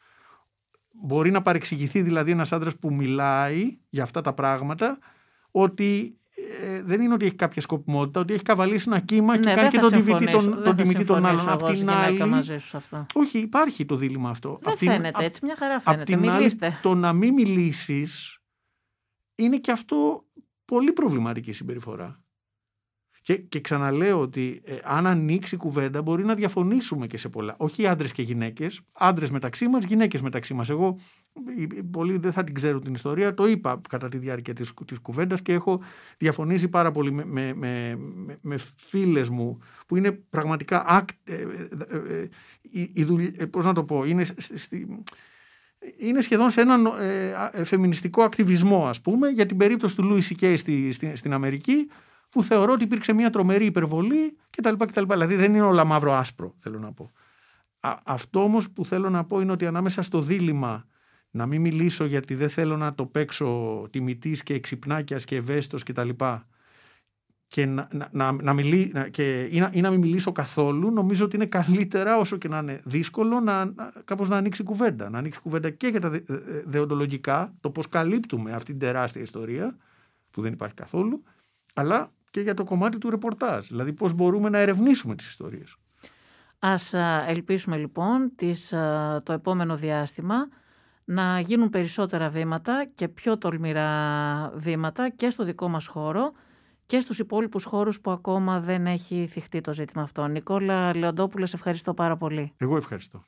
Μπορεί 1.03 1.31
να 1.31 1.43
παρεξηγηθεί 1.43 2.03
δηλαδή 2.03 2.31
ένας 2.31 2.53
άντρας 2.53 2.79
που 2.79 2.95
μιλάει 2.95 3.79
για 3.89 4.03
αυτά 4.03 4.21
τα 4.21 4.33
πράγματα 4.33 4.99
ότι 5.51 6.15
ε, 6.63 6.83
δεν 6.83 7.01
είναι 7.01 7.15
ότι 7.15 7.25
έχει 7.25 7.35
κάποια 7.35 7.63
σκοπιμότητα, 7.63 8.21
ότι 8.21 8.33
έχει 8.33 8.43
καβαλήσει 8.43 8.85
ένα 8.89 9.01
κύμα 9.01 9.39
και 9.39 9.49
ναι, 9.49 9.55
κάνει 9.55 9.69
και 9.69 9.79
τον 9.79 9.91
τιμητή 9.91 10.31
των, 10.31 10.63
τον 10.63 10.77
τιμητή 10.77 11.05
των 11.05 11.27
άλλων. 11.27 11.49
Απ' 11.49 11.73
την 11.73 11.91
άλλη. 11.91 12.27
Μαζί 12.27 12.59
σου 12.59 12.77
αυτό. 12.77 13.07
Όχι, 13.15 13.39
υπάρχει 13.39 13.85
το 13.85 13.97
δίλημα 13.97 14.29
αυτό. 14.29 14.59
Δεν 14.63 14.77
φαίνεται 14.77 15.25
έτσι, 15.25 15.45
μια 15.45 15.57
χαρά 15.59 15.81
φαίνεται. 15.81 16.13
Απ' 16.13 16.21
την 16.21 16.31
Άλλη, 16.31 16.59
το 16.83 16.95
να 16.95 17.13
μην 17.13 17.35
μιλήσεις 17.35 18.39
είναι 19.35 19.57
και 19.57 19.71
αυτό 19.71 20.25
πολύ 20.65 20.93
προβληματική 20.93 21.53
συμπεριφορά. 21.53 22.24
Και, 23.25 23.37
και 23.37 23.61
ξαναλέω 23.61 24.21
ότι 24.21 24.63
ε, 24.65 24.77
αν 24.83 25.07
ανοίξει 25.07 25.55
η 25.55 25.59
κουβέντα 25.59 26.03
μπορεί 26.03 26.25
να 26.25 26.35
διαφωνήσουμε 26.35 27.07
και 27.07 27.19
σε 27.19 27.29
πολλά. 27.29 27.55
Όχι 27.59 27.87
άντρες 27.87 28.13
και 28.13 28.23
γυναίκες, 28.23 28.81
άντρες 28.93 29.31
μεταξύ 29.31 29.69
μας, 29.69 29.85
γυναίκες 29.85 30.23
μεταξύ 30.23 30.55
μας. 30.55 30.69
Εγώ, 30.69 30.99
πολλοί 31.91 32.19
δεν 32.19 32.33
θα 32.33 32.45
την 32.45 32.55
ξέρουν 32.55 32.81
την 32.81 32.95
ιστορία, 32.95 33.35
το 33.35 33.47
είπα 33.47 33.81
κατά 33.89 34.09
τη 34.09 34.19
διάρκεια 34.19 34.55
της 34.55 34.73
της 34.87 34.99
κουβέντας 34.99 35.43
και 35.43 35.53
έχω 35.53 35.81
διαφωνήσει 36.19 36.69
πάρα 36.69 36.91
πολύ 36.91 37.13
με, 37.13 37.25
με, 37.25 37.53
με, 37.55 37.99
με 38.43 38.57
φίλες 38.77 39.29
μου 39.29 39.59
που 39.87 39.97
είναι 39.97 40.13
πραγματικά. 40.13 41.05
Ε, 41.25 41.43
ε, 41.89 42.29
ε, 43.37 43.47
πώς 43.47 43.65
να 43.65 43.73
το 43.73 43.85
πω, 43.85 44.05
είναι 44.05 44.25
στη, 44.39 45.05
είναι 45.97 46.21
σχεδόν 46.21 46.51
σε 46.51 46.61
έναν 46.61 46.87
ε, 47.53 47.65
φεμινιστικό 47.65 48.23
ακτιβισμό 48.23 48.89
ας 48.89 49.01
πούμε 49.01 49.29
για 49.29 49.47
την 49.47 49.57
περίπτωση 49.57 49.97
του 49.97 50.05
Λούι 50.05 50.21
Σικέι 50.21 50.57
στη, 50.57 50.93
στην 51.15 51.33
Αμερική 51.33 51.89
που 52.35 52.43
θεωρώ 52.43 52.73
ότι 52.73 52.85
υπήρξε 52.85 53.13
μια 53.13 53.31
τρομερή 53.31 53.65
υπερβολή 53.65 54.37
κτλ. 54.51 54.75
κτλ. 54.77 55.03
Δηλαδή 55.07 55.35
δεν 55.35 55.55
είναι 55.55 55.63
όλα 55.63 55.85
μαύρο-άσπρο, 55.85 56.55
θέλω 56.59 56.79
να 56.79 56.93
πω. 56.93 57.11
Α, 57.81 57.99
αυτό 58.05 58.43
όμως 58.43 58.71
που 58.71 58.85
θέλω 58.85 59.11
να 59.11 59.25
πω 59.25 59.41
είναι 59.41 59.53
ότι 59.53 59.67
ανάμεσα 59.67 60.03
στο 60.03 60.21
δίλημα 60.21 60.85
να 61.31 61.47
μην 61.47 61.61
μιλήσω 61.61 62.05
γιατί 62.05 62.35
δεν 62.35 62.51
θέλω 62.51 62.77
να 62.77 62.95
το 62.95 63.07
παίξω 63.07 63.87
τιμητής 63.91 64.43
και 64.43 64.55
εξυπνάκιας 64.55 65.25
και 65.25 65.37
ευαίσθητος 65.37 65.83
κτλ. 65.83 66.09
Και, 67.49 67.67
να, 67.67 67.89
να, 67.93 68.09
να, 68.13 68.33
να, 68.33 68.53
μιλή, 68.53 68.93
και 69.11 69.49
ή, 69.51 69.59
να, 69.59 69.71
ή 69.73 69.81
να 69.81 69.91
μην 69.91 70.01
μιλήσω 70.01 70.33
καθόλου, 70.33 70.91
νομίζω 70.91 71.25
ότι 71.25 71.37
είναι 71.37 71.47
καλύτερα 71.47 72.17
όσο 72.17 72.37
και 72.37 72.49
να 72.49 72.59
είναι 72.59 72.81
δύσκολο 72.85 73.41
να, 73.41 73.65
να, 73.65 73.93
κάπως 74.05 74.29
να 74.29 74.37
ανοίξει 74.37 74.63
κουβέντα. 74.63 75.11
Να 75.11 75.19
ανοίξει 75.19 75.41
κουβέντα 75.41 75.71
και 75.71 75.87
για 75.87 76.01
τα 76.01 76.11
δε, 76.11 76.21
δεοντολογικά, 76.65 77.55
το 77.61 77.71
πώς 77.71 77.89
καλύπτουμε 77.89 78.53
αυτή 78.53 78.71
την 78.71 78.81
τεράστια 78.81 79.23
ιστορία, 79.23 79.75
που 80.31 80.43
δεν 80.43 80.53
υπάρχει 80.53 80.75
καθόλου, 80.75 81.23
αλλά 81.75 82.13
και 82.35 82.41
για 82.41 82.55
το 82.55 82.65
κομμάτι 82.65 82.99
του 82.99 83.11
ρεπορτάζ. 83.11 83.67
Δηλαδή 83.67 83.93
πώς 83.93 84.13
μπορούμε 84.13 84.49
να 84.49 84.59
ερευνήσουμε 84.59 85.15
τις 85.15 85.29
ιστορίες. 85.29 85.77
Ας 86.59 86.95
ελπίσουμε 87.27 87.77
λοιπόν 87.77 88.33
τις, 88.37 88.69
το 89.23 89.33
επόμενο 89.33 89.77
διάστημα 89.77 90.49
να 91.05 91.41
γίνουν 91.41 91.71
περισσότερα 91.71 92.29
βήματα 92.29 92.87
και 92.95 93.09
πιο 93.09 93.39
τολμηρά 93.39 94.53
βήματα 94.55 95.09
και 95.09 95.31
στο 95.31 95.45
δικό 95.45 95.69
μας 95.69 95.87
χώρο 95.87 96.33
και 96.87 97.01
στους 97.01 97.19
υπόλοιπους 97.19 97.65
χώρους 97.65 98.01
που 98.01 98.11
ακόμα 98.11 98.61
δεν 98.61 98.87
έχει 98.87 99.27
θυχτεί 99.31 99.61
το 99.61 99.73
ζήτημα 99.73 100.03
αυτό. 100.03 100.27
Νικόλα 100.27 100.97
Λεοντόπουλος, 100.97 101.55
ευχαριστώ 101.55 101.95
πάρα 101.95 102.17
πολύ. 102.17 102.53
Εγώ 102.57 102.77
ευχαριστώ. 102.77 103.23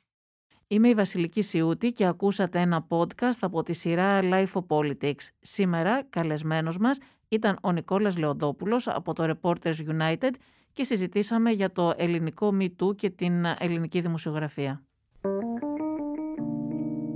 Είμαι 0.69 0.89
η 0.89 0.93
Βασιλική 0.93 1.41
Σιούτη 1.41 1.91
και 1.91 2.05
ακούσατε 2.05 2.59
ένα 2.59 2.87
podcast 2.89 3.37
από 3.39 3.63
τη 3.63 3.73
σειρά 3.73 4.19
Life 4.23 4.51
of 4.53 4.65
Politics. 4.67 5.27
Σήμερα 5.39 6.03
καλεσμένος 6.09 6.77
μας 6.77 6.97
ήταν 7.27 7.57
ο 7.61 7.71
Νικόλας 7.71 8.17
Λεοντόπουλος 8.17 8.87
από 8.87 9.13
το 9.13 9.35
Reporters 9.41 9.75
United 9.89 10.31
και 10.73 10.83
συζητήσαμε 10.83 11.51
για 11.51 11.71
το 11.71 11.93
ελληνικό 11.97 12.57
Me 12.59 12.69
Too 12.79 12.95
και 12.95 13.09
την 13.09 13.45
ελληνική 13.57 14.01
δημοσιογραφία. 14.01 14.83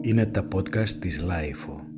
Είναι 0.01 0.25
τα 0.25 0.47
podcast 0.55 0.89
της 0.89 1.23
Lifeo. 1.23 1.90